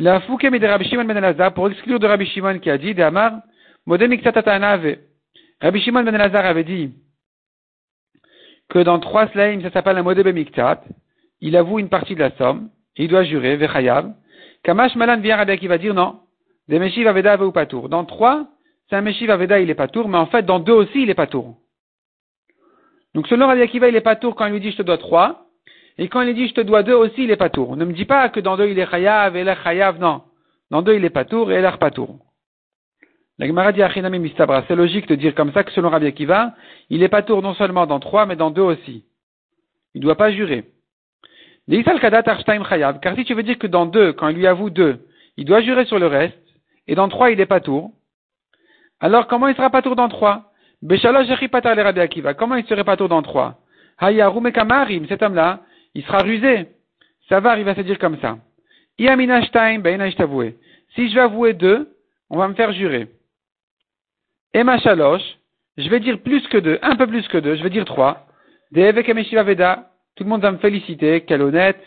la 0.00 0.20
fouke 0.20 0.46
de 0.46 0.66
Rabbi 0.66 0.86
Shimon 0.86 1.04
ben 1.04 1.16
Elazar, 1.16 1.52
pour 1.52 1.68
exclure 1.68 2.00
de 2.00 2.06
Rabbi 2.06 2.24
Shimon 2.24 2.58
qui 2.58 2.70
a 2.70 2.78
dit, 2.78 2.94
de 2.94 3.02
Amar, 3.02 3.42
modem 3.84 4.10
Rabbi 5.60 5.80
Shimon 5.80 6.02
ben 6.04 6.14
Elazar 6.14 6.46
avait 6.46 6.64
dit 6.64 6.94
que 8.70 8.78
dans 8.78 8.98
trois 8.98 9.28
slaim, 9.28 9.60
ça 9.60 9.70
s'appelle 9.70 9.98
un 9.98 10.02
modem 10.02 10.32
miktat, 10.32 10.82
il 11.42 11.54
avoue 11.54 11.78
une 11.78 11.90
partie 11.90 12.14
de 12.14 12.20
la 12.20 12.30
somme, 12.36 12.70
il 12.96 13.08
doit 13.08 13.24
jurer, 13.24 13.56
vechayav. 13.56 14.12
Kamash 14.62 14.96
Malan 14.96 15.20
vient 15.20 15.36
Rabbi 15.36 15.58
qui 15.58 15.66
va 15.66 15.76
dire 15.76 15.92
non, 15.92 16.20
des 16.66 16.78
Meshiv 16.78 17.06
Aveda 17.06 17.36
ou 17.42 17.52
Patour. 17.52 17.90
Dans 17.90 18.06
trois, 18.06 18.46
c'est 18.88 18.96
un 18.96 19.02
Meshiv 19.02 19.30
Aveda, 19.30 19.60
il 19.60 19.68
est 19.68 19.74
Patour, 19.74 20.08
mais 20.08 20.18
en 20.18 20.26
fait, 20.26 20.46
dans 20.46 20.60
deux 20.60 20.72
aussi, 20.72 21.02
il 21.02 21.10
est 21.10 21.14
Patour. 21.14 21.56
Donc 23.14 23.26
selon 23.26 23.48
Rabbi 23.48 23.60
Akiva, 23.60 23.88
il 23.88 23.96
est 23.96 24.00
Patour 24.00 24.34
quand 24.34 24.46
il 24.46 24.52
lui 24.52 24.60
dit 24.60 24.70
je 24.70 24.78
te 24.78 24.82
dois 24.82 24.96
trois, 24.96 25.49
et 26.00 26.08
quand 26.08 26.22
il 26.22 26.34
dit 26.34 26.48
je 26.48 26.54
te 26.54 26.60
dois 26.62 26.82
deux 26.82 26.94
aussi, 26.94 27.24
il 27.24 27.30
est 27.30 27.36
pas 27.36 27.50
tour. 27.50 27.76
Ne 27.76 27.84
me 27.84 27.92
dis 27.92 28.06
pas 28.06 28.30
que 28.30 28.40
dans 28.40 28.56
deux 28.56 28.68
il 28.68 28.78
est 28.78 28.90
chayav 28.90 29.36
et 29.36 29.44
l'air 29.44 29.62
chayav, 29.62 30.00
non. 30.00 30.22
Dans 30.70 30.80
deux 30.80 30.94
il 30.94 31.04
est 31.04 31.10
pas 31.10 31.26
tour 31.26 31.52
et 31.52 31.60
l'air 31.60 31.78
pas 31.78 31.90
tour. 31.90 32.18
La 33.38 33.46
Gemara 33.46 33.72
dit 33.72 33.82
mistabra. 34.18 34.64
C'est 34.66 34.76
logique 34.76 35.06
de 35.08 35.14
dire 35.14 35.34
comme 35.34 35.52
ça 35.52 35.62
que 35.62 35.72
selon 35.72 35.90
Rabbi 35.90 36.06
Akiva, 36.06 36.54
il 36.88 37.02
est 37.02 37.08
pas 37.08 37.22
tour 37.22 37.42
non 37.42 37.52
seulement 37.52 37.86
dans 37.86 38.00
trois, 38.00 38.24
mais 38.24 38.34
dans 38.34 38.50
deux 38.50 38.62
aussi. 38.62 39.04
Il 39.94 40.00
ne 40.00 40.04
doit 40.04 40.16
pas 40.16 40.32
jurer. 40.32 40.64
Car 41.68 43.16
si 43.16 43.24
tu 43.24 43.34
veux 43.34 43.42
dire 43.42 43.58
que 43.58 43.66
dans 43.66 43.84
deux, 43.86 44.14
quand 44.14 44.28
il 44.28 44.36
lui 44.36 44.46
avoue 44.46 44.70
deux, 44.70 45.06
il 45.36 45.44
doit 45.44 45.60
jurer 45.60 45.84
sur 45.84 45.98
le 45.98 46.06
reste, 46.06 46.38
et 46.88 46.94
dans 46.94 47.08
trois, 47.08 47.30
il 47.30 47.40
est 47.40 47.46
pas 47.46 47.60
tour, 47.60 47.92
alors 49.00 49.26
comment 49.26 49.48
il 49.48 49.54
sera 49.54 49.68
pas 49.70 49.82
tour 49.82 49.96
dans 49.96 50.08
trois? 50.08 50.52
Comment 50.82 52.56
il 52.56 52.66
serait 52.66 52.84
pas 52.84 52.96
tour 52.96 53.08
dans 53.08 53.22
trois? 53.22 53.58
cet 54.00 55.22
homme-là, 55.22 55.60
il 55.94 56.04
sera 56.04 56.22
rusé. 56.22 56.68
Ça 57.28 57.40
va, 57.40 57.58
il 57.58 57.64
va 57.64 57.74
se 57.74 57.80
dire 57.80 57.98
comme 57.98 58.18
ça. 58.20 58.38
Si 58.98 59.06
je 61.08 61.14
vais 61.14 61.20
avouer 61.20 61.54
deux, 61.54 61.88
on 62.28 62.38
va 62.38 62.48
me 62.48 62.54
faire 62.54 62.72
jurer. 62.72 63.08
Emma 64.52 64.78
Shalosh, 64.78 65.22
je 65.76 65.88
vais 65.88 66.00
dire 66.00 66.20
plus 66.20 66.46
que 66.48 66.58
deux, 66.58 66.78
un 66.82 66.96
peu 66.96 67.06
plus 67.06 67.26
que 67.28 67.38
deux, 67.38 67.56
je 67.56 67.62
vais 67.62 67.70
dire 67.70 67.84
trois. 67.84 68.26
Veda, 68.72 69.90
tout 70.16 70.24
le 70.24 70.28
monde 70.28 70.42
va 70.42 70.52
me 70.52 70.58
féliciter, 70.58 71.22
quel 71.22 71.42
honnête. 71.42 71.80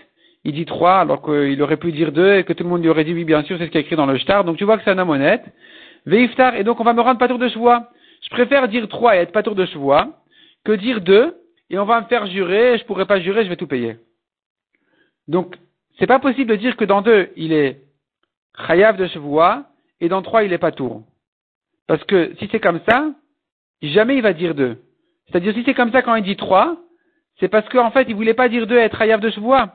Il 0.46 0.54
dit 0.54 0.66
trois, 0.66 1.00
alors 1.00 1.22
qu'il 1.22 1.62
aurait 1.62 1.78
pu 1.78 1.92
dire 1.92 2.12
deux, 2.12 2.36
et 2.36 2.44
que 2.44 2.52
tout 2.52 2.64
le 2.64 2.70
monde 2.70 2.82
lui 2.82 2.90
aurait 2.90 3.06
dit 3.06 3.14
oui, 3.14 3.24
bien 3.24 3.44
sûr, 3.44 3.58
c'est 3.58 3.68
ce 3.68 3.72
qui 3.72 3.78
est 3.78 3.82
écrit 3.82 3.96
dans 3.96 4.06
le 4.06 4.18
shtar. 4.18 4.44
Donc 4.44 4.58
tu 4.58 4.66
vois 4.66 4.78
que 4.78 4.84
c'est 4.84 4.92
un 4.92 4.98
homme 4.98 5.10
honnête. 5.10 5.44
Veiftar, 6.06 6.56
et 6.56 6.64
donc 6.64 6.80
on 6.80 6.84
va 6.84 6.94
me 6.94 7.02
rendre 7.02 7.18
pas 7.18 7.28
tour 7.28 7.40
de 7.40 7.48
chevois. 7.48 7.90
Je 8.24 8.30
préfère 8.30 8.68
dire 8.68 8.88
trois 8.90 9.16
et 9.16 9.20
être 9.20 9.32
pas 9.32 9.44
tour 9.44 9.56
de 9.56 9.66
chevois, 9.66 10.10
que 10.66 10.74
dire 10.74 11.02
deux, 11.02 11.36
et 11.74 11.80
on 11.80 11.86
va 11.86 12.02
me 12.02 12.06
faire 12.06 12.28
jurer, 12.28 12.78
je 12.78 12.86
pourrais 12.86 13.08
pas 13.08 13.20
jurer, 13.20 13.44
je 13.44 13.50
vais 13.50 13.56
tout 13.56 13.66
payer. 13.66 13.98
Donc, 15.28 15.56
c'est 15.98 16.06
pas 16.06 16.20
possible 16.20 16.52
de 16.52 16.56
dire 16.56 16.78
que 16.78 16.86
dans 16.86 17.02
deux, 17.02 17.32
il 17.36 17.52
est 17.52 17.82
chayav 18.68 18.96
de 18.96 19.08
chevois, 19.08 19.66
et 20.00 20.08
dans 20.08 20.22
trois, 20.22 20.44
il 20.44 20.54
est 20.54 20.60
pas 20.60 20.72
tour. 20.72 21.02
Parce 21.88 22.04
que 22.04 22.36
si 22.38 22.48
c'est 22.52 22.60
comme 22.60 22.80
ça, 22.88 23.10
jamais 23.82 24.18
il 24.18 24.22
va 24.22 24.34
dire 24.34 24.54
deux. 24.54 24.78
C'est-à-dire, 25.26 25.52
si 25.56 25.64
c'est 25.66 25.74
comme 25.74 25.92
ça 25.92 26.04
quand 26.04 26.14
il 26.14 26.24
dit 26.24 26.36
trois, 26.36 26.78
c'est 27.40 27.48
parce 27.48 27.68
qu'en 27.70 27.90
fait, 27.90 28.06
il 28.08 28.14
voulait 28.14 28.36
pas 28.36 28.50
dire 28.50 28.68
deux 28.68 28.78
et 28.78 28.82
être 28.82 29.00
chayav 29.00 29.20
de 29.20 29.32
chevois. 29.32 29.74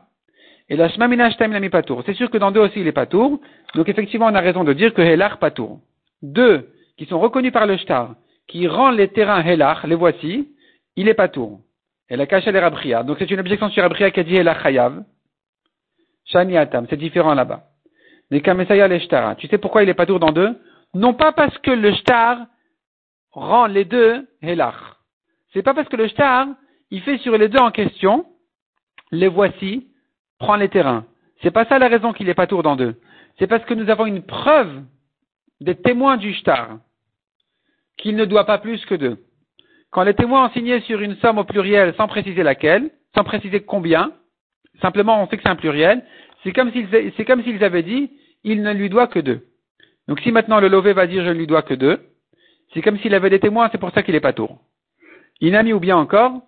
Et 0.68 0.76
la 0.76 0.88
shmamina 0.90 1.32
shtem 1.32 1.50
n'a 1.50 1.58
mis 1.58 1.68
pas 1.68 1.82
tour. 1.82 2.04
C'est 2.06 2.14
sûr 2.14 2.30
que 2.30 2.38
dans 2.38 2.52
deux 2.52 2.60
aussi, 2.60 2.80
il 2.80 2.86
est 2.86 2.92
pas 2.92 3.06
tour. 3.06 3.40
Donc, 3.74 3.88
effectivement, 3.88 4.26
on 4.26 4.36
a 4.36 4.40
raison 4.40 4.62
de 4.62 4.72
dire 4.72 4.94
que 4.94 5.02
helar 5.02 5.38
pas 5.40 5.50
tour. 5.50 5.80
Deux, 6.22 6.68
qui 6.96 7.06
sont 7.06 7.18
reconnus 7.18 7.52
par 7.52 7.66
le 7.66 7.76
shtar, 7.76 8.14
qui 8.46 8.68
rend 8.68 8.92
les 8.92 9.08
terrains 9.08 9.42
helar, 9.42 9.84
les 9.88 9.96
voici, 9.96 10.48
il 10.94 11.08
est 11.08 11.14
pas 11.14 11.26
tour. 11.26 11.58
Elle 12.08 12.20
a 12.20 12.26
caché 12.26 12.50
les 12.52 12.58
rabria. 12.58 13.02
Donc 13.02 13.18
c'est 13.18 13.30
une 13.30 13.40
objection 13.40 13.68
sur 13.70 13.82
rabria 13.82 14.10
qui 14.10 14.20
a 14.20 14.24
dit 14.24 14.36
elle 14.36 14.48
a 14.48 14.60
chayav. 14.62 15.04
Shani 16.24 16.56
atam. 16.56 16.86
C'est 16.88 16.96
différent 16.96 17.34
là-bas. 17.34 17.64
Les 18.30 18.40
kamesaya. 18.40 18.88
Tu 19.36 19.46
sais 19.48 19.58
pourquoi 19.58 19.82
il 19.82 19.88
est 19.88 19.94
pas 19.94 20.06
tour 20.06 20.20
dans 20.20 20.32
deux? 20.32 20.58
Non 20.94 21.14
pas 21.14 21.32
parce 21.32 21.56
que 21.58 21.70
le 21.70 21.92
shtar 21.94 22.46
rend 23.32 23.66
les 23.66 23.84
deux 23.84 24.26
helach. 24.42 24.74
C'est 25.52 25.62
pas 25.62 25.74
parce 25.74 25.88
que 25.88 25.96
le 25.96 26.08
shtar, 26.08 26.46
il 26.90 27.02
fait 27.02 27.18
sur 27.18 27.36
les 27.36 27.48
deux 27.48 27.58
en 27.58 27.70
question, 27.70 28.26
les 29.10 29.28
voici, 29.28 29.88
prend 30.38 30.56
les 30.56 30.68
terrains. 30.68 31.04
C'est 31.42 31.50
pas 31.50 31.66
ça 31.66 31.78
la 31.78 31.88
raison 31.88 32.12
qu'il 32.12 32.28
est 32.28 32.34
pas 32.34 32.46
tour 32.46 32.62
dans 32.62 32.76
deux. 32.76 33.00
C'est 33.38 33.46
parce 33.46 33.64
que 33.64 33.74
nous 33.74 33.90
avons 33.90 34.06
une 34.06 34.22
preuve 34.22 34.82
des 35.60 35.74
témoins 35.74 36.16
du 36.16 36.32
shtar 36.34 36.78
qu'il 37.96 38.16
ne 38.16 38.24
doit 38.24 38.44
pas 38.44 38.58
plus 38.58 38.84
que 38.86 38.94
deux. 38.94 39.18
Quand 39.90 40.02
les 40.02 40.14
témoins 40.14 40.46
ont 40.46 40.50
signé 40.50 40.80
sur 40.82 41.00
une 41.00 41.16
somme 41.16 41.38
au 41.38 41.44
pluriel 41.44 41.94
sans 41.96 42.08
préciser 42.08 42.42
laquelle, 42.42 42.90
sans 43.14 43.24
préciser 43.24 43.60
combien, 43.60 44.12
simplement 44.82 45.22
on 45.22 45.26
fait 45.26 45.36
que 45.36 45.42
c'est 45.42 45.48
un 45.48 45.56
pluriel, 45.56 46.02
c'est 46.42 46.52
comme 46.52 46.70
s'ils, 46.72 47.64
avaient 47.64 47.82
dit, 47.82 48.10
il 48.44 48.62
ne 48.62 48.72
lui 48.72 48.88
doit 48.90 49.06
que 49.08 49.18
deux. 49.18 49.46
Donc 50.06 50.20
si 50.20 50.30
maintenant 50.30 50.60
le 50.60 50.68
lové 50.68 50.92
va 50.92 51.06
dire 51.06 51.24
je 51.24 51.30
ne 51.30 51.34
lui 51.34 51.46
dois 51.46 51.62
que 51.62 51.74
deux, 51.74 52.00
c'est 52.72 52.82
comme 52.82 52.98
s'il 52.98 53.14
avait 53.14 53.30
des 53.30 53.40
témoins, 53.40 53.68
c'est 53.72 53.78
pour 53.78 53.90
ça 53.92 54.02
qu'il 54.02 54.14
n'est 54.14 54.20
pas 54.20 54.32
tour. 54.32 54.58
Inami 55.40 55.72
ou 55.72 55.80
bien 55.80 55.96
encore, 55.96 56.42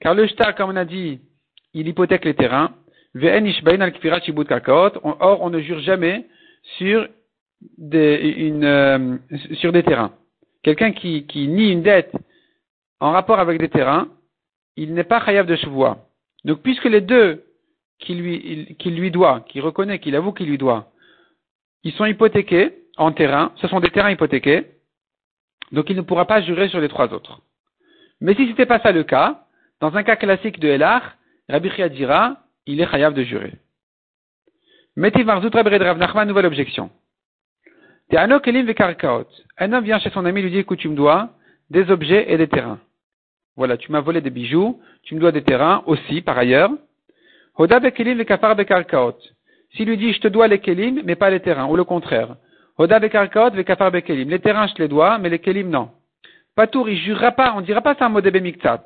car 0.00 0.14
le 0.14 0.26
shtar, 0.26 0.54
comme 0.54 0.70
on 0.70 0.76
a 0.76 0.84
dit, 0.84 1.20
il 1.74 1.88
hypothèque 1.88 2.24
les 2.24 2.34
terrains, 2.34 2.72
or 5.04 5.38
on 5.42 5.50
ne 5.50 5.60
jure 5.60 5.80
jamais 5.80 6.26
sur 6.78 7.08
des, 7.78 8.52
euh, 8.62 9.16
sur 9.54 9.72
des 9.72 9.82
terrains. 9.82 10.12
Quelqu'un 10.66 10.90
qui, 10.90 11.46
nie 11.46 11.70
une 11.70 11.82
dette 11.82 12.10
en 12.98 13.12
rapport 13.12 13.38
avec 13.38 13.60
des 13.60 13.68
terrains, 13.68 14.08
il 14.74 14.94
n'est 14.94 15.04
pas 15.04 15.24
chayav 15.24 15.46
de 15.46 15.54
chevois. 15.54 16.08
Donc, 16.44 16.60
puisque 16.62 16.86
les 16.86 17.00
deux 17.00 17.44
qui 18.00 18.16
lui, 18.16 19.10
doit, 19.12 19.44
qui 19.48 19.60
reconnaît, 19.60 20.00
qu'il 20.00 20.16
avoue 20.16 20.32
qu'il 20.32 20.48
lui 20.48 20.58
doit, 20.58 20.90
ils 21.84 21.92
sont 21.92 22.04
hypothéqués 22.04 22.74
en 22.96 23.12
terrain, 23.12 23.52
ce 23.58 23.68
sont 23.68 23.78
des 23.78 23.90
terrains 23.90 24.10
hypothéqués, 24.10 24.66
donc 25.70 25.88
il 25.88 25.94
ne 25.94 26.02
pourra 26.02 26.24
pas 26.24 26.42
jurer 26.42 26.68
sur 26.68 26.80
les 26.80 26.88
trois 26.88 27.14
autres. 27.14 27.42
Mais 28.20 28.34
si 28.34 28.42
ce 28.42 28.48
n'était 28.48 28.66
pas 28.66 28.80
ça 28.80 28.90
le 28.90 29.04
cas, 29.04 29.46
dans 29.80 29.94
un 29.94 30.02
cas 30.02 30.16
classique 30.16 30.58
de 30.58 30.66
Elar, 30.66 31.16
Rabbi 31.48 31.70
Chia 31.70 31.88
dira, 31.88 32.38
il 32.66 32.80
est 32.80 32.90
chayav 32.90 33.14
de 33.14 33.22
jurer. 33.22 33.52
Metiv 34.96 35.26
Marzout 35.26 35.54
Rabbi 35.54 35.78
Nachman, 35.78 36.26
nouvelle 36.26 36.46
objection. 36.46 36.90
Un 38.12 39.72
homme 39.72 39.84
vient 39.84 39.98
chez 39.98 40.10
son 40.10 40.24
ami 40.24 40.40
et 40.40 40.42
lui 40.44 40.50
dit, 40.50 40.58
écoute, 40.58 40.78
tu 40.78 40.88
me 40.88 40.94
dois 40.94 41.30
des 41.70 41.90
objets 41.90 42.32
et 42.32 42.36
des 42.36 42.46
terrains. 42.46 42.78
Voilà, 43.56 43.76
tu 43.76 43.90
m'as 43.90 44.00
volé 44.00 44.20
des 44.20 44.30
bijoux, 44.30 44.80
tu 45.02 45.14
me 45.14 45.20
dois 45.20 45.32
des 45.32 45.42
terrains 45.42 45.82
aussi, 45.86 46.20
par 46.20 46.38
ailleurs. 46.38 46.70
S'il 49.74 49.88
lui 49.88 49.96
dit, 49.96 50.12
je 50.12 50.20
te 50.20 50.28
dois 50.28 50.46
les 50.46 50.60
kelim, 50.60 51.02
mais 51.04 51.16
pas 51.16 51.30
les 51.30 51.40
terrains, 51.40 51.66
ou 51.66 51.74
le 51.74 51.84
contraire. 51.84 52.36
Les 52.78 52.88
terrains, 54.38 54.66
je 54.66 54.74
te 54.74 54.82
les 54.82 54.88
dois, 54.88 55.18
mais 55.18 55.30
les 55.30 55.38
kelim, 55.38 55.70
non. 55.70 55.90
Patour, 56.54 56.88
il 56.88 56.98
jurera 56.98 57.32
pas, 57.32 57.54
on 57.56 57.60
dira 57.60 57.80
pas 57.80 57.94
ça 57.94 58.06
un 58.06 58.10
mot 58.10 58.20
miktat. 58.22 58.84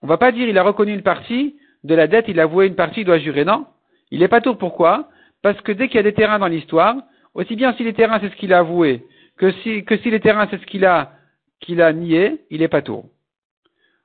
On 0.00 0.06
va 0.06 0.16
pas 0.16 0.32
dire, 0.32 0.48
il 0.48 0.56
a 0.56 0.62
reconnu 0.62 0.94
une 0.94 1.02
partie 1.02 1.56
de 1.84 1.94
la 1.94 2.06
dette, 2.06 2.26
il 2.28 2.40
a 2.40 2.44
avoué 2.44 2.66
une 2.68 2.74
partie, 2.74 3.00
il 3.00 3.04
doit 3.04 3.18
jurer, 3.18 3.44
non. 3.44 3.66
Il 4.10 4.22
est 4.22 4.28
pas 4.28 4.40
tour, 4.40 4.56
pourquoi? 4.56 5.08
Parce 5.42 5.60
que 5.60 5.72
dès 5.72 5.88
qu'il 5.88 5.96
y 5.96 6.00
a 6.00 6.04
des 6.04 6.14
terrains 6.14 6.38
dans 6.38 6.46
l'histoire, 6.46 6.96
aussi 7.34 7.56
bien 7.56 7.74
si 7.74 7.84
les 7.84 7.94
terrains 7.94 8.20
c'est 8.20 8.30
ce 8.30 8.36
qu'il 8.36 8.52
a 8.52 8.58
avoué, 8.58 9.06
que 9.36 9.50
si, 9.62 10.10
les 10.10 10.20
terrains 10.20 10.46
c'est 10.50 10.60
ce 10.60 10.66
qu'il 10.66 10.84
a, 10.84 11.92
nié, 11.92 12.44
il 12.50 12.62
est 12.62 12.68
pas 12.68 12.82
tour. 12.82 13.08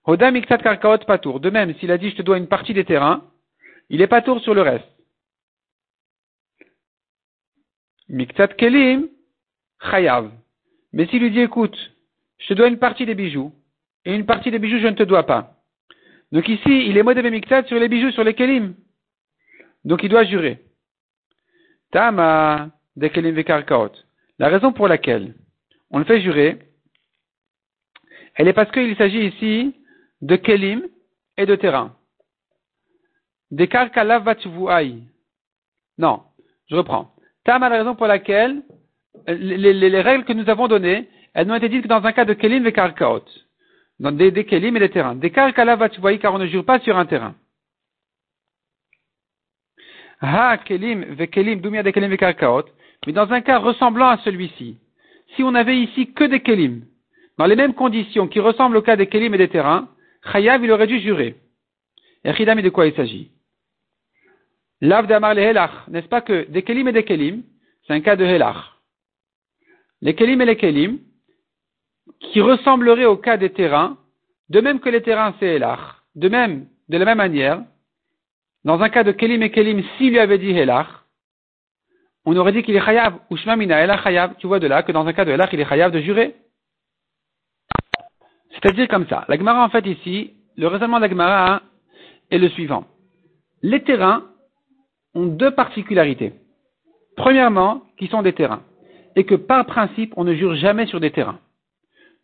Hodam 0.05 0.39
karkaot 0.41 0.99
pas 1.05 1.17
tour. 1.17 1.39
De 1.39 1.49
même, 1.49 1.75
s'il 1.75 1.91
a 1.91 1.97
dit 1.97 2.11
je 2.11 2.15
te 2.15 2.21
dois 2.21 2.37
une 2.37 2.47
partie 2.47 2.73
des 2.73 2.85
terrains, 2.85 3.23
il 3.89 4.01
est 4.01 4.07
pas 4.07 4.21
tour 4.21 4.39
sur 4.41 4.53
le 4.53 4.61
reste. 4.61 4.87
Miktat 8.09 8.49
kelim, 8.49 9.09
chayav. 9.91 10.31
Mais 10.93 11.07
s'il 11.07 11.21
lui 11.21 11.31
dit, 11.31 11.41
écoute, 11.41 11.77
je 12.37 12.47
te 12.47 12.53
dois 12.53 12.69
une 12.69 12.79
partie 12.79 13.05
des 13.05 13.15
bijoux, 13.15 13.53
et 14.05 14.15
une 14.15 14.25
partie 14.25 14.49
des 14.49 14.59
bijoux 14.59 14.79
je 14.79 14.87
ne 14.87 14.95
te 14.95 15.03
dois 15.03 15.25
pas. 15.25 15.57
Donc 16.31 16.47
ici, 16.47 16.87
il 16.87 16.97
est 16.97 17.03
modèle 17.03 17.29
miktat 17.29 17.65
sur 17.65 17.77
les 17.77 17.89
bijoux, 17.89 18.11
sur 18.11 18.23
les 18.23 18.33
kelim. 18.33 18.75
Donc 19.83 20.03
il 20.03 20.09
doit 20.09 20.23
jurer. 20.23 20.59
Tama 21.91 22.71
de 22.97 23.07
kelim 23.07 23.35
vekarkaot. 23.35 23.93
La 24.39 24.49
raison 24.49 24.73
pour 24.73 24.87
laquelle 24.87 25.33
on 25.91 25.99
le 25.99 26.05
fait 26.05 26.21
jurer, 26.21 26.59
elle 28.35 28.47
est 28.47 28.53
parce 28.53 28.71
qu'il 28.71 28.95
s'agit 28.97 29.27
ici 29.27 29.75
de 30.21 30.35
kelim 30.35 30.81
et 31.37 31.45
de 31.45 31.55
terrain. 31.55 31.95
Des 33.51 33.67
karkalavatvuai. 33.67 35.03
Non, 35.97 36.23
je 36.69 36.75
reprends. 36.75 37.15
Tama, 37.45 37.69
la 37.69 37.77
raison 37.77 37.95
pour 37.95 38.07
laquelle 38.07 38.61
les, 39.27 40.01
règles 40.01 40.25
que 40.25 40.33
nous 40.33 40.49
avons 40.49 40.67
données, 40.67 41.07
elles 41.33 41.47
n'ont 41.47 41.55
été 41.55 41.69
dites 41.69 41.83
que 41.83 41.87
dans 41.87 42.03
un 42.03 42.11
cas 42.11 42.25
de 42.25 42.33
kelim 42.33 42.65
et 42.67 42.73
karkaot. 42.73 43.25
Dans 43.99 44.11
des, 44.11 44.31
des 44.31 44.45
kelim 44.45 44.75
et 44.75 44.79
des 44.79 44.89
terrains. 44.89 45.15
Des 45.15 45.31
car 45.31 45.53
on 46.33 46.37
ne 46.37 46.45
jure 46.47 46.65
pas 46.65 46.79
sur 46.79 46.97
un 46.97 47.05
terrain. 47.05 47.35
Ha 50.19 50.57
kelim 50.57 51.03
ve 51.15 51.27
kelim, 51.27 51.61
dumia 51.61 51.83
de 51.83 51.91
kelim 51.91 52.11
ve 52.11 52.17
karkaot. 52.17 52.65
Mais 53.05 53.13
dans 53.13 53.31
un 53.31 53.41
cas 53.41 53.59
ressemblant 53.59 54.09
à 54.09 54.17
celui-ci, 54.17 54.77
si 55.35 55.43
on 55.43 55.55
avait 55.55 55.79
ici 55.79 56.13
que 56.13 56.23
des 56.23 56.41
kelim, 56.41 56.85
dans 57.37 57.45
les 57.45 57.55
mêmes 57.55 57.73
conditions 57.73 58.27
qui 58.27 58.39
ressemblent 58.39 58.77
au 58.77 58.81
cas 58.81 58.95
des 58.95 59.07
kelim 59.07 59.33
et 59.33 59.37
des 59.37 59.49
terrains, 59.49 59.89
Chayav, 60.31 60.63
il 60.63 60.71
aurait 60.71 60.87
dû 60.87 60.99
jurer. 60.99 61.35
Et 62.23 62.33
Chidami, 62.33 62.63
de 62.63 62.69
quoi 62.69 62.87
il 62.87 62.95
s'agit? 62.95 63.31
Lav 64.81 65.07
d'Amar 65.07 65.33
le 65.33 65.41
Helach, 65.41 65.87
n'est-ce 65.87 66.07
pas 66.07 66.21
que 66.21 66.45
des 66.49 66.63
kelim 66.63 66.87
et 66.87 66.91
des 66.91 67.03
kelim, 67.03 67.43
c'est 67.85 67.93
un 67.93 68.01
cas 68.01 68.15
de 68.15 68.25
Helach? 68.25 68.57
Les 70.01 70.15
kelim 70.15 70.41
et 70.41 70.45
les 70.45 70.57
kelim, 70.57 70.99
qui 72.19 72.41
ressembleraient 72.41 73.05
au 73.05 73.17
cas 73.17 73.37
des 73.37 73.51
terrains, 73.51 73.97
de 74.49 74.59
même 74.61 74.79
que 74.79 74.89
les 74.89 75.01
terrains 75.01 75.35
c'est 75.39 75.55
Helach, 75.55 75.79
de 76.15 76.29
même, 76.29 76.67
de 76.89 76.97
la 76.97 77.05
même 77.05 77.17
manière, 77.17 77.63
dans 78.65 78.81
un 78.81 78.89
cas 78.89 79.03
de 79.03 79.11
kelim 79.11 79.41
et 79.43 79.51
kelim, 79.51 79.83
s'il 79.97 80.11
lui 80.11 80.19
avait 80.19 80.37
dit 80.37 80.51
Helach, 80.51 80.87
on 82.29 82.35
aurait 82.35 82.51
dit 82.51 82.61
qu'il 82.61 82.75
est 82.75 82.81
chayav, 82.81 83.13
ou 83.29 83.37
shmamina 83.37 83.79
ela 83.79 83.97
chayav. 84.03 84.35
Tu 84.37 84.47
vois 84.47 84.59
de 84.59 84.67
là 84.67 84.83
que 84.83 84.91
dans 84.91 85.07
un 85.07 85.13
cas 85.13 85.23
de 85.23 85.31
Helach, 85.31 85.49
il 85.53 85.61
est 85.61 85.65
chayav 85.65 85.93
de 85.93 86.01
jurer. 86.01 86.35
C'est-à-dire 88.51 88.89
comme 88.89 89.07
ça. 89.07 89.23
La 89.29 89.37
Gemara, 89.37 89.63
en 89.63 89.69
fait, 89.69 89.87
ici, 89.87 90.33
le 90.57 90.67
raisonnement 90.67 90.97
de 90.97 91.03
la 91.03 91.09
Gemara 91.09 91.61
est 92.29 92.37
le 92.37 92.49
suivant. 92.49 92.83
Les 93.61 93.81
terrains 93.81 94.25
ont 95.15 95.25
deux 95.25 95.51
particularités. 95.51 96.33
Premièrement, 97.15 97.83
qui 97.97 98.07
sont 98.07 98.23
des 98.23 98.33
terrains. 98.33 98.63
Et 99.15 99.23
que 99.23 99.35
par 99.35 99.65
principe, 99.65 100.13
on 100.17 100.25
ne 100.25 100.33
jure 100.33 100.55
jamais 100.55 100.85
sur 100.85 100.99
des 100.99 101.11
terrains. 101.11 101.39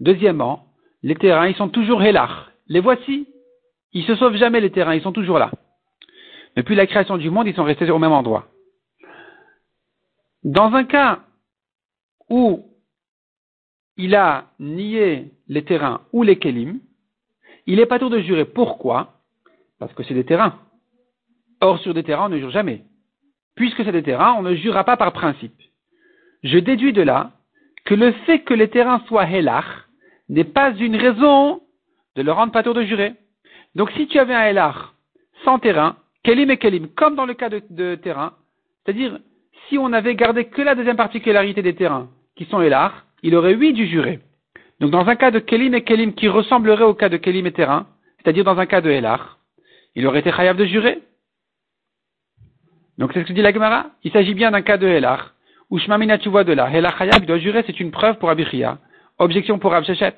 Deuxièmement, 0.01 0.65
les 1.01 1.15
terrains, 1.15 1.47
ils 1.47 1.55
sont 1.55 1.69
toujours 1.69 2.03
hélars. 2.03 2.51
Les 2.67 2.81
voici. 2.81 3.29
Ils 3.93 4.03
se 4.03 4.15
sauvent 4.15 4.35
jamais, 4.35 4.59
les 4.59 4.71
terrains. 4.71 4.95
Ils 4.95 5.01
sont 5.01 5.13
toujours 5.13 5.39
là. 5.39 5.49
Depuis 6.57 6.75
la 6.75 6.87
création 6.87 7.15
du 7.15 7.29
monde, 7.29 7.47
ils 7.47 7.55
sont 7.55 7.63
restés 7.63 7.89
au 7.89 7.99
même 7.99 8.11
endroit. 8.11 8.49
Dans 10.43 10.73
un 10.73 10.83
cas 10.83 11.19
où 12.29 12.65
il 13.97 14.15
a 14.15 14.45
nié 14.59 15.31
les 15.47 15.63
terrains 15.63 16.01
ou 16.11 16.23
les 16.23 16.37
kelim, 16.37 16.79
il 17.65 17.77
n'est 17.77 17.85
pas 17.85 17.99
tour 17.99 18.09
de 18.09 18.19
jurer. 18.19 18.45
Pourquoi 18.45 19.13
Parce 19.79 19.93
que 19.93 20.03
c'est 20.03 20.13
des 20.13 20.25
terrains. 20.25 20.59
Or, 21.61 21.79
sur 21.79 21.93
des 21.93 22.03
terrains, 22.03 22.25
on 22.25 22.29
ne 22.29 22.39
jure 22.39 22.51
jamais. 22.51 22.83
Puisque 23.55 23.83
c'est 23.83 23.91
des 23.91 24.03
terrains, 24.03 24.33
on 24.33 24.41
ne 24.41 24.55
jurera 24.55 24.83
pas 24.83 24.97
par 24.97 25.13
principe. 25.13 25.55
Je 26.43 26.57
déduis 26.57 26.91
de 26.93 27.01
là 27.01 27.31
que 27.85 27.93
le 27.93 28.11
fait 28.25 28.39
que 28.39 28.53
les 28.53 28.69
terrains 28.69 29.01
soient 29.07 29.29
helach 29.29 29.65
n'est 30.29 30.43
pas 30.43 30.71
une 30.71 30.95
raison 30.95 31.61
de 32.15 32.21
le 32.21 32.31
rendre 32.31 32.51
pas 32.51 32.63
tour 32.63 32.73
de 32.73 32.83
jurer. 32.83 33.13
Donc, 33.75 33.91
si 33.91 34.07
tu 34.07 34.19
avais 34.19 34.35
un 34.35 34.45
helach 34.45 34.75
sans 35.43 35.59
terrain, 35.59 35.97
kelim 36.23 36.51
et 36.51 36.57
kelim, 36.57 36.87
comme 36.89 37.15
dans 37.15 37.25
le 37.25 37.33
cas 37.33 37.49
de, 37.49 37.95
terrain, 37.95 38.33
c'est-à-dire, 38.83 39.19
si 39.67 39.77
on 39.77 39.93
avait 39.93 40.15
gardé 40.15 40.45
que 40.45 40.61
la 40.61 40.75
deuxième 40.75 40.97
particularité 40.97 41.61
des 41.61 41.75
terrains, 41.75 42.09
qui 42.35 42.45
sont 42.45 42.61
helach, 42.61 42.93
il 43.21 43.35
aurait 43.35 43.55
oui 43.55 43.73
du 43.73 43.87
juré. 43.87 44.19
Donc 44.79 44.91
dans 44.91 45.07
un 45.07 45.15
cas 45.15 45.31
de 45.31 45.39
Kelim 45.39 45.73
et 45.73 45.83
Kelim 45.83 46.13
qui 46.13 46.27
ressemblerait 46.27 46.83
au 46.83 46.93
cas 46.93 47.09
de 47.09 47.17
Kelim 47.17 47.45
et 47.45 47.51
Terrain, 47.51 47.87
c'est-à-dire 48.17 48.43
dans 48.43 48.57
un 48.57 48.65
cas 48.65 48.81
de 48.81 48.89
Elach, 48.89 49.21
il 49.95 50.05
aurait 50.07 50.19
été 50.19 50.31
chayav 50.31 50.57
de 50.57 50.65
jurer. 50.65 50.99
Donc 52.97 53.11
c'est 53.13 53.21
ce 53.21 53.27
que 53.27 53.33
dit 53.33 53.41
la 53.41 53.53
Gemara? 53.53 53.91
Il 54.03 54.11
s'agit 54.11 54.33
bien 54.33 54.51
d'un 54.51 54.61
cas 54.61 54.77
de 54.77 54.87
Elach, 54.87 55.21
où 55.69 55.79
Shmamina 55.79 56.17
tu 56.17 56.29
vois 56.29 56.43
de 56.43 56.53
là. 56.53 56.69
Elach 56.69 56.97
chayav 56.97 57.25
doit 57.25 57.37
jurer, 57.37 57.63
c'est 57.65 57.79
une 57.79 57.91
preuve 57.91 58.17
pour 58.17 58.29
Abichia. 58.29 58.77
Objection 59.19 59.59
pour 59.59 59.73
Abshechet. 59.73 60.15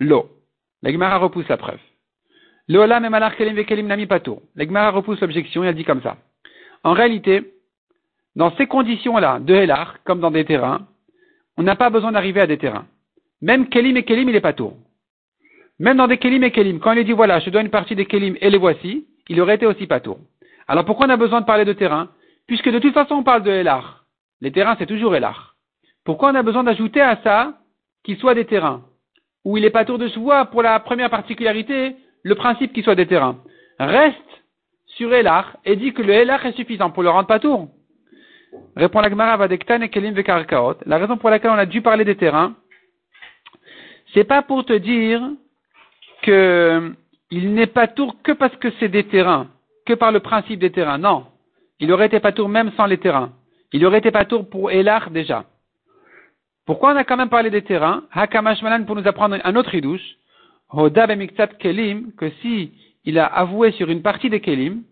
Lo. 0.00 0.30
La 0.82 0.92
Gemara 0.92 1.18
repousse 1.18 1.48
la 1.48 1.56
preuve. 1.56 1.80
Lo 2.68 2.82
olam 2.82 3.04
et 3.04 3.36
kelim 3.36 3.56
ve 3.56 3.64
kelim 3.64 3.86
nami 3.86 4.06
pato. 4.06 4.42
La 4.54 4.64
Gemara 4.64 4.90
repousse 4.90 5.20
l'objection 5.20 5.64
et 5.64 5.68
elle 5.68 5.74
dit 5.74 5.84
comme 5.84 6.02
ça. 6.02 6.16
En 6.84 6.92
réalité, 6.92 7.54
dans 8.38 8.54
ces 8.56 8.68
conditions-là, 8.68 9.40
de 9.40 9.52
Elach, 9.52 9.88
comme 10.04 10.20
dans 10.20 10.30
des 10.30 10.44
terrains, 10.44 10.86
on 11.56 11.64
n'a 11.64 11.74
pas 11.74 11.90
besoin 11.90 12.12
d'arriver 12.12 12.40
à 12.40 12.46
des 12.46 12.56
terrains. 12.56 12.86
Même 13.42 13.68
Kelim 13.68 13.96
et 13.96 14.04
Kelim, 14.04 14.28
il 14.28 14.36
est 14.36 14.40
pas 14.40 14.52
tour. 14.52 14.74
Même 15.80 15.96
dans 15.96 16.06
des 16.06 16.18
Kelim 16.18 16.44
et 16.44 16.52
Kelim, 16.52 16.78
quand 16.78 16.92
il 16.92 17.04
dit 17.04 17.12
voilà, 17.12 17.40
je 17.40 17.50
donne 17.50 17.66
une 17.66 17.72
partie 17.72 17.96
des 17.96 18.06
Kelim 18.06 18.36
et 18.40 18.48
les 18.48 18.58
voici, 18.58 19.08
il 19.28 19.40
aurait 19.40 19.56
été 19.56 19.66
aussi 19.66 19.88
pas 19.88 19.98
tour. 19.98 20.20
Alors 20.68 20.84
pourquoi 20.84 21.08
on 21.08 21.10
a 21.10 21.16
besoin 21.16 21.40
de 21.40 21.46
parler 21.46 21.64
de 21.64 21.72
terrain 21.72 22.10
Puisque 22.46 22.70
de 22.70 22.78
toute 22.78 22.94
façon 22.94 23.16
on 23.16 23.22
parle 23.24 23.42
de 23.42 23.50
Elar. 23.50 24.04
Les 24.40 24.52
terrains 24.52 24.76
c'est 24.78 24.86
toujours 24.86 25.16
Elar. 25.16 25.56
Pourquoi 26.04 26.30
on 26.30 26.36
a 26.36 26.42
besoin 26.44 26.62
d'ajouter 26.62 27.00
à 27.00 27.20
ça 27.24 27.54
qu'il 28.04 28.18
soit 28.18 28.34
des 28.34 28.44
terrains 28.44 28.82
Où 29.44 29.56
il 29.56 29.64
est 29.64 29.70
pas 29.70 29.84
tour 29.84 29.98
de 29.98 30.06
soi 30.06 30.44
pour 30.44 30.62
la 30.62 30.78
première 30.78 31.10
particularité, 31.10 31.96
le 32.22 32.34
principe 32.36 32.72
qu'il 32.72 32.84
soit 32.84 32.94
des 32.94 33.06
terrains. 33.08 33.38
Reste 33.80 34.16
sur 34.86 35.12
Elar 35.12 35.56
et 35.64 35.74
dit 35.74 35.92
que 35.92 36.02
le 36.02 36.12
Elar 36.12 36.46
est 36.46 36.56
suffisant 36.56 36.90
pour 36.90 37.02
le 37.02 37.10
rendre 37.10 37.26
pas 37.26 37.40
tour. 37.40 37.68
Répond 38.76 39.00
la 39.00 39.10
Gemara 39.10 39.36
Vadektan 39.36 39.80
et 39.80 39.88
Kelim 39.88 40.14
Vekarkaot. 40.14 40.78
La 40.86 40.98
raison 40.98 41.16
pour 41.16 41.30
laquelle 41.30 41.50
on 41.50 41.54
a 41.58 41.66
dû 41.66 41.82
parler 41.82 42.04
des 42.04 42.16
terrains, 42.16 42.54
c'est 44.14 44.24
pas 44.24 44.42
pour 44.42 44.64
te 44.64 44.72
dire 44.72 45.20
que 46.22 46.92
il 47.30 47.54
n'est 47.54 47.66
pas 47.66 47.88
tour 47.88 48.16
que 48.22 48.32
parce 48.32 48.56
que 48.56 48.68
c'est 48.78 48.88
des 48.88 49.04
terrains, 49.04 49.48
que 49.84 49.94
par 49.94 50.12
le 50.12 50.20
principe 50.20 50.60
des 50.60 50.70
terrains. 50.70 50.98
Non. 50.98 51.26
Il 51.80 51.92
aurait 51.92 52.06
été 52.06 52.20
pas 52.20 52.32
tour 52.32 52.48
même 52.48 52.72
sans 52.76 52.86
les 52.86 52.98
terrains. 52.98 53.32
Il 53.72 53.84
aurait 53.84 53.98
été 53.98 54.10
pas 54.10 54.24
tour 54.24 54.48
pour 54.48 54.70
Elar 54.70 55.10
déjà. 55.10 55.44
Pourquoi 56.66 56.92
on 56.92 56.96
a 56.96 57.04
quand 57.04 57.16
même 57.16 57.28
parlé 57.28 57.50
des 57.50 57.62
terrains? 57.62 58.04
Hakamash 58.12 58.62
Malan 58.62 58.84
pour 58.84 58.96
nous 58.96 59.06
apprendre 59.06 59.36
un 59.42 59.56
autre 59.56 59.74
idouche. 59.74 60.16
Hodab 60.70 61.10
Kelim, 61.58 62.12
que 62.12 62.30
si 62.42 62.72
il 63.04 63.18
a 63.18 63.26
avoué 63.26 63.72
sur 63.72 63.88
une 63.88 64.02
partie 64.02 64.28
des 64.28 64.40
Kelim, 64.40 64.82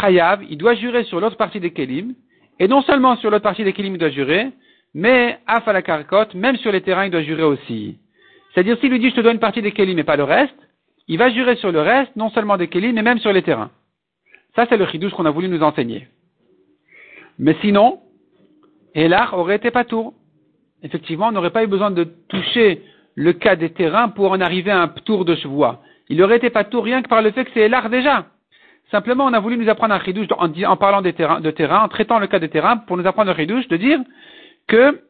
Chayav, 0.00 0.44
il 0.50 0.58
doit 0.58 0.74
jurer 0.74 1.04
sur 1.04 1.18
l'autre 1.18 1.36
partie 1.36 1.60
des 1.60 1.72
Kelim, 1.72 2.14
et 2.58 2.68
non 2.68 2.82
seulement 2.82 3.16
sur 3.16 3.30
l'autre 3.30 3.42
partie 3.42 3.64
des 3.64 3.72
Kelim 3.72 3.94
il 3.94 3.98
doit 3.98 4.10
jurer, 4.10 4.50
mais 4.94 5.38
à 5.46 5.60
la 5.72 5.82
karkot, 5.82 6.34
même 6.34 6.56
sur 6.56 6.72
les 6.72 6.80
terrains 6.80 7.06
il 7.06 7.10
doit 7.10 7.22
jurer 7.22 7.42
aussi. 7.42 7.98
C'est-à-dire, 8.52 8.78
s'il 8.78 8.90
lui 8.90 8.98
dit 8.98 9.10
je 9.10 9.16
te 9.16 9.20
donne 9.20 9.34
une 9.34 9.40
partie 9.40 9.62
des 9.62 9.72
Kélim 9.72 9.96
mais 9.96 10.04
pas 10.04 10.16
le 10.16 10.24
reste, 10.24 10.56
il 11.08 11.18
va 11.18 11.30
jurer 11.30 11.56
sur 11.56 11.72
le 11.72 11.80
reste, 11.80 12.14
non 12.16 12.30
seulement 12.30 12.56
des 12.56 12.68
Kélim, 12.68 12.94
mais 12.94 13.02
même 13.02 13.18
sur 13.18 13.32
les 13.32 13.42
terrains. 13.42 13.70
Ça, 14.54 14.66
c'est 14.68 14.76
le 14.76 14.86
chidouche 14.86 15.12
qu'on 15.12 15.24
a 15.24 15.30
voulu 15.30 15.48
nous 15.48 15.62
enseigner. 15.62 16.08
Mais 17.38 17.56
sinon, 17.60 18.00
Elar 18.94 19.32
aurait 19.34 19.56
été 19.56 19.70
pas 19.70 19.84
tour. 19.84 20.14
Effectivement, 20.82 21.28
on 21.28 21.32
n'aurait 21.32 21.50
pas 21.50 21.64
eu 21.64 21.66
besoin 21.66 21.90
de 21.90 22.04
toucher 22.28 22.82
le 23.14 23.32
cas 23.32 23.56
des 23.56 23.70
terrains 23.70 24.08
pour 24.08 24.32
en 24.32 24.40
arriver 24.40 24.70
à 24.70 24.82
un 24.82 24.88
tour 24.88 25.24
de 25.24 25.34
chevois. 25.36 25.80
Il 26.08 26.22
aurait 26.22 26.36
été 26.36 26.50
pas 26.50 26.64
tour 26.64 26.84
rien 26.84 27.02
que 27.02 27.08
par 27.08 27.22
le 27.22 27.30
fait 27.30 27.44
que 27.44 27.50
c'est 27.54 27.60
Elar 27.60 27.90
déjà. 27.90 28.26
Simplement, 28.90 29.26
on 29.26 29.32
a 29.34 29.40
voulu 29.40 29.58
nous 29.58 29.68
apprendre 29.68 29.94
un 29.94 30.00
chidouche 30.00 30.28
en, 30.30 30.76
parlant 30.76 31.02
des 31.02 31.12
terrains, 31.12 31.40
de 31.40 31.50
terrain, 31.50 31.82
en 31.84 31.88
traitant 31.88 32.18
le 32.18 32.26
cas 32.26 32.38
des 32.38 32.48
terrains, 32.48 32.78
pour 32.78 32.96
nous 32.96 33.06
apprendre 33.06 33.30
un 33.30 33.36
chidouche 33.36 33.68
de 33.68 33.76
dire 33.76 34.00
que 34.66 35.02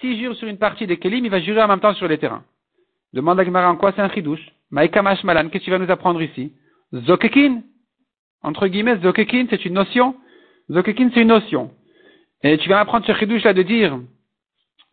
s'il 0.00 0.18
jure 0.18 0.34
sur 0.36 0.48
une 0.48 0.56
partie 0.56 0.86
des 0.86 0.98
Kélim, 0.98 1.24
il 1.24 1.30
va 1.30 1.40
jurer 1.40 1.62
en 1.62 1.68
même 1.68 1.80
temps 1.80 1.94
sur 1.94 2.08
les 2.08 2.16
terrains. 2.16 2.42
Demande 3.12 3.38
à 3.38 3.44
Gemara 3.44 3.70
en 3.70 3.76
quoi 3.76 3.92
c'est 3.92 4.00
un 4.00 4.08
chidouche. 4.10 4.40
Maïkamash 4.70 5.22
malan, 5.24 5.48
qu'est-ce 5.48 5.58
que 5.58 5.64
tu 5.64 5.70
vas 5.70 5.78
nous 5.78 5.90
apprendre 5.90 6.22
ici? 6.22 6.52
Zokekin. 6.94 7.62
Entre 8.42 8.68
guillemets, 8.68 8.96
zokekin, 9.02 9.46
c'est 9.50 9.64
une 9.66 9.74
notion. 9.74 10.14
Zokekin, 10.70 11.10
c'est 11.12 11.20
une 11.20 11.28
notion. 11.28 11.70
Et 12.42 12.56
tu 12.56 12.70
vas 12.70 12.80
apprendre 12.80 13.04
ce 13.04 13.12
chidouche 13.12 13.42
là 13.42 13.52
de 13.52 13.62
dire 13.62 13.98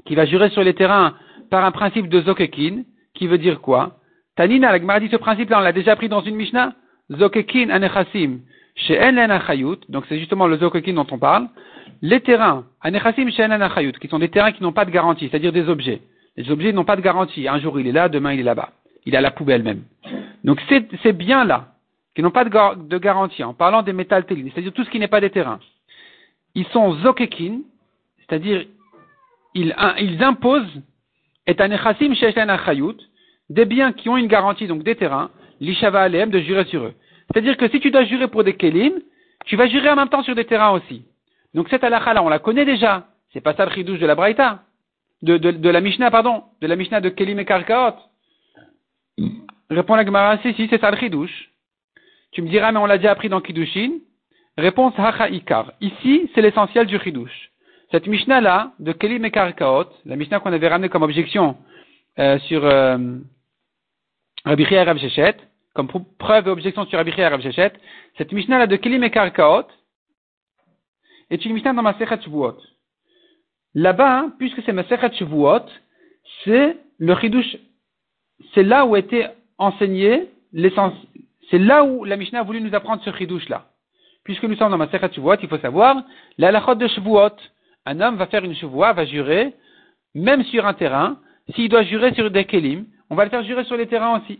qu'il 0.05 0.17
va 0.17 0.25
jurer 0.25 0.49
sur 0.49 0.63
les 0.63 0.73
terrains 0.73 1.15
par 1.49 1.63
un 1.63 1.71
principe 1.71 2.09
de 2.09 2.21
zokekin, 2.21 2.83
qui 3.13 3.27
veut 3.27 3.37
dire 3.37 3.61
quoi? 3.61 3.99
Tanina, 4.35 4.71
la 4.71 4.79
Gemara 4.79 4.99
dit 4.99 5.09
ce 5.09 5.15
principe-là, 5.15 5.59
on 5.59 5.61
l'a 5.61 5.71
déjà 5.71 5.95
pris 5.95 6.09
dans 6.09 6.21
une 6.21 6.35
Mishnah? 6.35 6.73
Zokekin 7.11 7.69
anechasim, 7.69 8.41
chez 8.75 8.99
achayut, 8.99 9.79
donc 9.89 10.05
c'est 10.09 10.19
justement 10.19 10.47
le 10.47 10.57
zokekin 10.57 10.93
dont 10.93 11.07
on 11.11 11.17
parle. 11.17 11.47
Les 12.01 12.19
terrains, 12.19 12.65
anechasim 12.81 13.29
chez 13.31 13.43
achayut, 13.43 13.93
qui 13.93 14.07
sont 14.07 14.19
des 14.19 14.29
terrains 14.29 14.51
qui 14.51 14.61
n'ont 14.61 14.73
pas 14.73 14.85
de 14.85 14.91
garantie, 14.91 15.29
c'est-à-dire 15.29 15.53
des 15.53 15.69
objets. 15.69 16.01
Les 16.35 16.51
objets 16.51 16.73
n'ont 16.73 16.85
pas 16.85 16.95
de 16.95 17.01
garantie. 17.01 17.47
Un 17.47 17.59
jour 17.59 17.79
il 17.79 17.87
est 17.87 17.91
là, 17.91 18.09
demain 18.09 18.33
il 18.33 18.41
est 18.41 18.43
là-bas. 18.43 18.71
Il 19.05 19.15
est 19.15 19.17
à 19.17 19.21
la 19.21 19.31
poubelle 19.31 19.63
même. 19.63 19.83
Donc 20.43 20.61
c'est 20.69 21.13
bien 21.13 21.45
là, 21.45 21.69
qui 22.13 22.21
n'ont 22.21 22.31
pas 22.31 22.43
de, 22.43 22.97
garantie, 22.97 23.43
en 23.43 23.53
parlant 23.53 23.83
des 23.83 23.93
métals 23.93 24.25
c'est-à-dire 24.27 24.73
tout 24.73 24.83
ce 24.83 24.89
qui 24.89 24.99
n'est 24.99 25.07
pas 25.07 25.21
des 25.21 25.29
terrains. 25.29 25.59
Ils 26.55 26.65
sont 26.67 26.93
zokekin, 26.95 27.61
c'est-à-dire, 28.19 28.65
ils, 29.53 29.75
ils 29.99 30.23
imposent, 30.23 30.81
et 31.47 31.59
anechassim 31.59 32.13
achayut, 32.49 32.97
des 33.49 33.65
biens 33.65 33.93
qui 33.93 34.09
ont 34.09 34.17
une 34.17 34.27
garantie, 34.27 34.67
donc 34.67 34.83
des 34.83 34.95
terrains, 34.95 35.29
l'ishava 35.59 36.01
alem, 36.01 36.29
de 36.29 36.39
jurer 36.39 36.65
sur 36.65 36.83
eux. 36.83 36.93
C'est-à-dire 37.27 37.57
que 37.57 37.67
si 37.69 37.79
tu 37.79 37.91
dois 37.91 38.05
jurer 38.05 38.27
pour 38.27 38.43
des 38.43 38.55
kelim, 38.55 38.93
tu 39.45 39.55
vas 39.55 39.67
jurer 39.67 39.89
en 39.89 39.95
même 39.95 40.09
temps 40.09 40.23
sur 40.23 40.35
des 40.35 40.45
terrains 40.45 40.71
aussi. 40.71 41.05
Donc 41.53 41.69
cette 41.69 41.83
halakha 41.83 42.13
là, 42.13 42.23
on 42.23 42.29
la 42.29 42.39
connaît 42.39 42.65
déjà. 42.65 43.07
C'est 43.33 43.41
pas 43.41 43.53
ça 43.53 43.65
le 43.65 43.71
chidouche 43.71 43.99
de 43.99 44.05
la 44.05 44.15
Braïta. 44.15 44.63
De, 45.21 45.69
la 45.69 45.81
Mishnah, 45.81 46.11
pardon. 46.11 46.43
De 46.61 46.67
la 46.67 46.75
Mishnah 46.75 47.01
de 47.01 47.09
Kelim 47.09 47.39
et 47.39 47.45
Karkaot. 47.45 47.95
Répond 49.69 49.95
la 49.95 50.05
Gemara, 50.05 50.37
si, 50.39 50.53
si, 50.53 50.67
c'est 50.69 50.79
ça 50.79 50.91
le 50.91 50.97
chidouche. 50.97 51.49
Tu 52.31 52.41
me 52.41 52.49
diras, 52.49 52.71
mais 52.71 52.79
on 52.79 52.85
l'a 52.85 52.97
déjà 52.97 53.11
appris 53.11 53.29
dans 53.29 53.41
Kiddushin. 53.41 53.99
Réponse 54.57 54.93
Hacha 54.97 55.29
Ikar. 55.29 55.73
Ici, 55.81 56.29
c'est 56.33 56.41
l'essentiel 56.41 56.85
du 56.85 56.99
chidouche. 56.99 57.51
Cette 57.91 58.07
Mishnah 58.07 58.41
là, 58.41 58.71
de 58.79 58.91
Kelim 58.91 59.25
et 59.25 59.31
Karkaot, 59.31 59.87
la 60.05 60.15
Mishnah 60.15 60.39
qu'on 60.39 60.53
avait 60.53 60.67
ramenée 60.67 60.89
comme 60.89 61.03
objection 61.03 61.57
euh, 62.19 62.37
sur 62.39 62.65
euh, 62.65 62.97
Rabbi 64.45 64.63
et 64.63 65.09
Shechet, 65.09 65.37
comme 65.77 65.87
preuve 66.17 66.47
et 66.47 66.49
objection 66.49 66.87
sur 66.87 66.97
Rabbi 66.97 67.13
et 67.15 67.27
Rav 67.27 67.39
Shechet, 67.39 67.73
cette 68.17 68.31
Mishnah 68.31 68.57
là 68.57 68.65
de 68.65 68.75
Kelim 68.77 69.03
et 69.03 69.11
Karkaot 69.11 69.67
est 71.29 71.45
une 71.45 71.53
Mishnah 71.53 71.73
dans 71.73 71.83
ma 71.83 71.95
Shavuot. 71.95 72.57
Là-bas, 73.75 74.19
hein, 74.19 74.33
puisque 74.39 74.63
c'est 74.63 74.73
Masechet 74.73 75.13
Shavuot, 75.13 75.67
c'est 76.43 76.77
le 76.97 77.15
chidouche, 77.17 77.57
c'est 78.55 78.63
là 78.63 78.87
où 78.87 78.95
était 78.95 79.29
enseigné 79.59 80.29
l'essence, 80.51 80.95
c'est 81.51 81.59
là 81.59 81.83
où 81.83 82.05
la 82.05 82.17
Mishnah 82.17 82.39
a 82.39 82.43
voulu 82.43 82.59
nous 82.59 82.73
apprendre 82.73 83.03
ce 83.03 83.11
chidouche-là. 83.11 83.67
Puisque 84.23 84.45
nous 84.45 84.55
sommes 84.55 84.71
dans 84.71 84.79
Masechet 84.79 85.13
Shavuot, 85.13 85.35
il 85.43 85.47
faut 85.47 85.59
savoir, 85.59 86.03
la 86.39 86.51
lachot 86.51 86.73
de 86.73 86.87
Shavuot, 86.87 87.37
un 87.85 88.01
homme 88.01 88.15
va 88.15 88.25
faire 88.25 88.43
une 88.43 88.55
Shavuot, 88.55 88.95
va 88.95 89.05
jurer, 89.05 89.53
même 90.15 90.43
sur 90.45 90.65
un 90.65 90.73
terrain, 90.73 91.19
s'il 91.53 91.69
doit 91.69 91.83
jurer 91.83 92.15
sur 92.15 92.31
des 92.31 92.45
kelim, 92.45 92.87
on 93.11 93.15
va 93.15 93.25
le 93.25 93.29
faire 93.29 93.43
jurer 93.43 93.63
sur 93.65 93.77
les 93.77 93.85
terrains 93.85 94.19
aussi. 94.19 94.39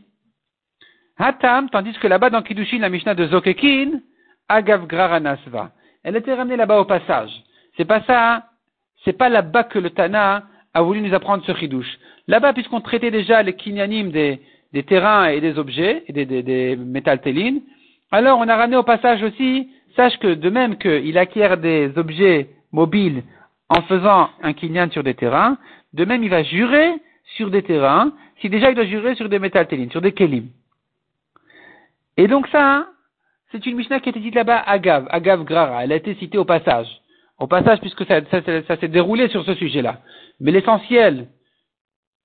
Hatam, 1.17 1.69
tandis 1.69 1.93
que 1.93 2.07
là-bas 2.07 2.29
dans 2.29 2.41
Kiddushin, 2.41 2.79
la 2.79 2.89
Mishnah 2.89 3.15
de 3.15 3.27
Zokekin, 3.27 4.01
Agav 4.49 4.85
Graranasva. 4.87 5.71
Elle 6.03 6.15
était 6.15 6.33
ramenée 6.33 6.55
là-bas 6.55 6.79
au 6.79 6.85
passage. 6.85 7.31
C'est 7.75 7.85
pas 7.85 8.01
ça 8.01 8.35
hein 8.35 8.43
c'est 9.03 9.13
pas 9.13 9.29
là-bas 9.29 9.63
que 9.63 9.79
le 9.79 9.91
Tana 9.91 10.43
a 10.73 10.81
voulu 10.81 11.01
nous 11.01 11.13
apprendre 11.13 11.43
ce 11.45 11.53
chidouche. 11.53 11.97
Là-bas, 12.27 12.53
puisqu'on 12.53 12.81
traitait 12.81 13.11
déjà 13.11 13.41
les 13.41 13.53
kinyanim 13.53 14.11
des, 14.11 14.41
des 14.73 14.83
terrains 14.83 15.27
et 15.27 15.39
des 15.39 15.57
objets, 15.57 16.03
et 16.07 16.13
des, 16.13 16.25
des, 16.25 16.43
des 16.43 16.77
alors 18.11 18.39
on 18.39 18.47
a 18.47 18.55
ramené 18.55 18.77
au 18.77 18.83
passage 18.83 19.21
aussi, 19.23 19.69
sache 19.95 20.17
que 20.19 20.33
de 20.33 20.49
même 20.49 20.77
qu'il 20.77 21.17
acquiert 21.17 21.57
des 21.57 21.91
objets 21.97 22.49
mobiles 22.71 23.23
en 23.69 23.81
faisant 23.81 24.29
un 24.41 24.53
kinyan 24.53 24.89
sur 24.91 25.03
des 25.03 25.13
terrains, 25.13 25.57
de 25.93 26.05
même 26.05 26.23
il 26.23 26.29
va 26.29 26.43
jurer 26.43 26.93
sur 27.35 27.49
des 27.49 27.63
terrains, 27.63 28.13
si 28.39 28.49
déjà 28.49 28.69
il 28.69 28.75
doit 28.75 28.85
jurer 28.85 29.15
sur 29.15 29.27
des 29.27 29.39
métaltélines, 29.39 29.91
sur 29.91 30.01
des 30.01 30.13
kelim. 30.13 30.47
Et 32.17 32.27
donc 32.27 32.47
ça, 32.47 32.87
c'est 33.51 33.65
une 33.65 33.77
Mishnah 33.77 33.99
qui 33.99 34.09
a 34.09 34.11
été 34.11 34.19
dite 34.19 34.35
là-bas, 34.35 34.59
Agav, 34.65 35.07
Agav 35.09 35.43
Grara, 35.43 35.83
elle 35.83 35.91
a 35.91 35.95
été 35.95 36.15
citée 36.15 36.37
au 36.37 36.45
passage 36.45 36.87
au 37.39 37.47
passage, 37.47 37.79
puisque 37.79 38.05
ça, 38.05 38.21
s'est 38.77 38.87
déroulé 38.87 39.29
sur 39.29 39.45
ce 39.45 39.53
sujet-là. 39.55 39.99
Mais 40.39 40.51
l'essentiel, 40.51 41.27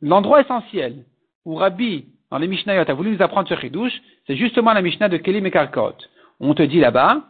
l'endroit 0.01 0.40
essentiel 0.40 1.05
où 1.45 1.55
Rabbi, 1.55 2.07
dans 2.30 2.38
les 2.38 2.49
Mishnayot, 2.49 2.84
a 2.88 2.95
voulu 2.95 3.11
nous 3.11 3.22
apprendre 3.22 3.49
ce 3.49 3.57
chidouche, 3.57 3.93
c'est 4.26 4.36
justement 4.36 4.72
la 4.72 4.82
Mishnah 4.82 5.09
de 5.09 5.18
Kelim 5.18 5.45
et 5.47 5.51
Karkot. 5.51 5.97
On 6.40 6.55
te 6.55 6.62
dit 6.62 6.80
là-bas 6.80 7.24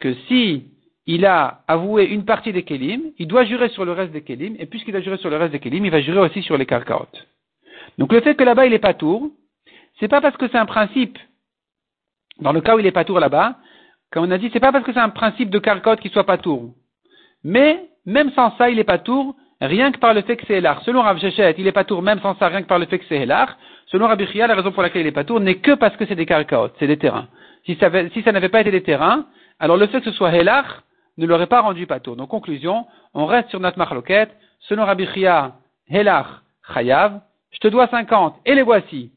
que 0.00 0.14
si 0.28 0.64
il 1.06 1.24
a 1.24 1.62
avoué 1.66 2.04
une 2.06 2.24
partie 2.24 2.52
des 2.52 2.62
Kelim, 2.62 3.12
il 3.18 3.26
doit 3.26 3.44
jurer 3.44 3.68
sur 3.70 3.84
le 3.84 3.92
reste 3.92 4.12
des 4.12 4.22
Kelim, 4.22 4.56
et 4.58 4.66
puisqu'il 4.66 4.96
a 4.96 5.00
juré 5.00 5.16
sur 5.18 5.30
le 5.30 5.36
reste 5.36 5.52
des 5.52 5.60
Kelim, 5.60 5.84
il 5.84 5.90
va 5.90 6.00
jurer 6.00 6.20
aussi 6.20 6.42
sur 6.42 6.58
les 6.58 6.66
Karkot. 6.66 7.08
Donc 7.98 8.12
le 8.12 8.20
fait 8.20 8.34
que 8.34 8.44
là-bas 8.44 8.66
il 8.66 8.72
est 8.72 8.78
pas 8.78 8.94
tour, 8.94 9.30
c'est 10.00 10.08
pas 10.08 10.20
parce 10.20 10.36
que 10.36 10.48
c'est 10.48 10.58
un 10.58 10.66
principe, 10.66 11.18
dans 12.40 12.52
le 12.52 12.60
cas 12.60 12.76
où 12.76 12.78
il 12.78 12.86
est 12.86 12.92
pas 12.92 13.04
tour 13.04 13.20
là-bas, 13.20 13.56
comme 14.10 14.24
on 14.24 14.30
a 14.30 14.38
dit, 14.38 14.50
c'est 14.52 14.60
pas 14.60 14.72
parce 14.72 14.84
que 14.84 14.92
c'est 14.92 15.00
un 15.00 15.08
principe 15.08 15.50
de 15.50 15.58
Karkot 15.58 15.96
qu'il 15.96 16.10
soit 16.10 16.24
pas 16.24 16.38
tour. 16.38 16.74
Mais, 17.42 17.88
même 18.06 18.30
sans 18.32 18.56
ça, 18.56 18.70
il 18.70 18.78
est 18.78 18.84
pas 18.84 18.98
tour, 18.98 19.34
rien 19.60 19.92
que 19.92 19.98
par 19.98 20.14
le 20.14 20.22
fait 20.22 20.36
que 20.36 20.46
c'est 20.46 20.58
Elar. 20.58 20.82
Selon 20.82 21.02
Rav 21.02 21.18
Shechet, 21.18 21.54
il 21.58 21.66
est 21.66 21.72
pas 21.72 21.84
tour 21.84 22.02
même 22.02 22.20
sans 22.20 22.36
ça, 22.36 22.48
rien 22.48 22.62
que 22.62 22.68
par 22.68 22.78
le 22.78 22.86
fait 22.86 22.98
que 22.98 23.04
c'est 23.08 23.22
Elar. 23.22 23.56
Selon 23.86 24.06
Rabbi 24.06 24.26
Chia, 24.26 24.46
la 24.46 24.54
raison 24.54 24.72
pour 24.72 24.82
laquelle 24.82 25.02
il 25.02 25.06
est 25.06 25.12
pas 25.12 25.24
tour 25.24 25.40
n'est 25.40 25.56
que 25.56 25.72
parce 25.72 25.96
que 25.96 26.06
c'est 26.06 26.16
des 26.16 26.26
karkaot, 26.26 26.70
c'est 26.78 26.86
des 26.86 26.96
terrains. 26.96 27.28
Si 27.64 27.76
ça, 27.76 28.32
n'avait 28.32 28.48
pas 28.48 28.60
été 28.60 28.70
des 28.70 28.82
terrains, 28.82 29.26
alors 29.60 29.76
le 29.76 29.86
fait 29.86 30.00
que 30.00 30.10
ce 30.10 30.16
soit 30.16 30.34
Elar 30.34 30.82
ne 31.16 31.26
l'aurait 31.26 31.46
pas 31.46 31.60
rendu 31.60 31.86
pas 31.86 32.00
tour. 32.00 32.16
Donc, 32.16 32.28
conclusion, 32.28 32.86
on 33.14 33.26
reste 33.26 33.50
sur 33.50 33.60
notre 33.60 33.78
marloquette. 33.78 34.34
Selon 34.60 34.84
Rabbi 34.84 35.06
Chia, 35.14 35.52
Elar, 35.88 36.42
Chayav, 36.74 37.20
je 37.52 37.58
te 37.58 37.68
dois 37.68 37.86
50 37.88 38.36
et 38.46 38.54
les 38.54 38.62
voici. 38.62 39.12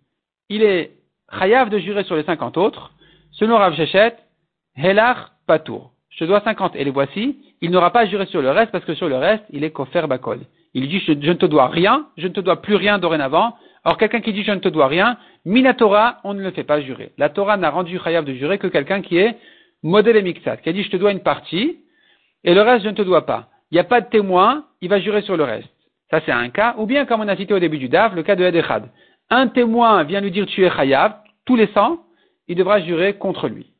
Il 0.49 0.63
est 0.63 0.91
Chayav 1.39 1.69
de 1.69 1.79
jurer 1.79 2.03
sur 2.03 2.15
les 2.15 2.23
50 2.23 2.57
autres. 2.57 2.91
Selon 3.39 3.57
Rav 3.57 3.75
Shechet, 3.75 4.15
Helar, 4.75 5.31
tour 5.63 5.91
je 6.09 6.23
te 6.23 6.23
dois 6.25 6.41
50 6.41 6.75
et 6.75 6.83
les 6.83 6.89
voici, 6.89 7.37
il 7.61 7.69
n'aura 7.69 7.91
pas 7.91 7.99
à 7.99 8.05
jurer 8.07 8.25
sur 8.25 8.41
le 8.41 8.49
reste 8.49 8.71
parce 8.71 8.83
que 8.83 8.95
sur 8.95 9.07
le 9.07 9.17
reste, 9.17 9.43
il 9.51 9.63
est 9.63 9.69
kofer 9.69 10.07
bakol. 10.07 10.39
Il 10.73 10.87
dit 10.87 10.99
je, 10.99 11.11
ne 11.11 11.33
te 11.33 11.45
dois 11.45 11.67
rien, 11.67 12.07
je 12.17 12.27
ne 12.27 12.33
te 12.33 12.39
dois 12.39 12.63
plus 12.63 12.73
rien 12.73 12.97
dorénavant. 12.97 13.55
Or 13.83 13.97
quelqu'un 13.99 14.21
qui 14.21 14.33
dit 14.33 14.43
je 14.43 14.51
ne 14.51 14.59
te 14.59 14.69
dois 14.69 14.87
rien, 14.87 15.17
minatora, 15.45 16.17
on 16.23 16.33
ne 16.33 16.41
le 16.41 16.49
fait 16.49 16.63
pas 16.63 16.81
jurer. 16.81 17.11
La 17.19 17.29
Torah 17.29 17.57
n'a 17.57 17.69
rendu 17.69 17.99
chayav 17.99 18.25
de 18.25 18.33
jurer 18.33 18.57
que 18.57 18.65
quelqu'un 18.65 19.01
qui 19.01 19.17
est 19.17 19.37
modèle 19.83 20.17
et 20.17 20.33
qui 20.33 20.49
a 20.49 20.73
dit 20.73 20.81
je 20.81 20.89
te 20.89 20.97
dois 20.97 21.11
une 21.11 21.21
partie 21.21 21.77
et 22.43 22.55
le 22.55 22.61
reste 22.63 22.85
je 22.85 22.89
ne 22.89 22.95
te 22.95 23.03
dois 23.03 23.27
pas. 23.27 23.49
Il 23.69 23.75
n'y 23.75 23.79
a 23.79 23.83
pas 23.83 24.01
de 24.01 24.09
témoin, 24.09 24.65
il 24.81 24.89
va 24.89 24.99
jurer 24.99 25.21
sur 25.21 25.37
le 25.37 25.43
reste. 25.43 25.69
Ça 26.09 26.21
c'est 26.25 26.31
un 26.31 26.49
cas. 26.49 26.73
Ou 26.79 26.87
bien 26.87 27.05
comme 27.05 27.21
on 27.21 27.27
a 27.27 27.35
cité 27.35 27.53
au 27.53 27.59
début 27.59 27.77
du 27.77 27.89
DAF, 27.89 28.15
le 28.15 28.23
cas 28.23 28.35
de 28.35 28.43
Edechad. 28.43 28.89
Un 29.29 29.47
témoin 29.49 30.01
vient 30.03 30.21
lui 30.21 30.31
dire 30.31 30.47
tu 30.47 30.65
es 30.65 30.71
chayav, 30.71 31.13
tous 31.45 31.55
les 31.55 31.67
100, 31.67 31.99
il 32.47 32.55
devra 32.55 32.81
jurer 32.81 33.17
contre 33.17 33.47
lui. 33.47 33.71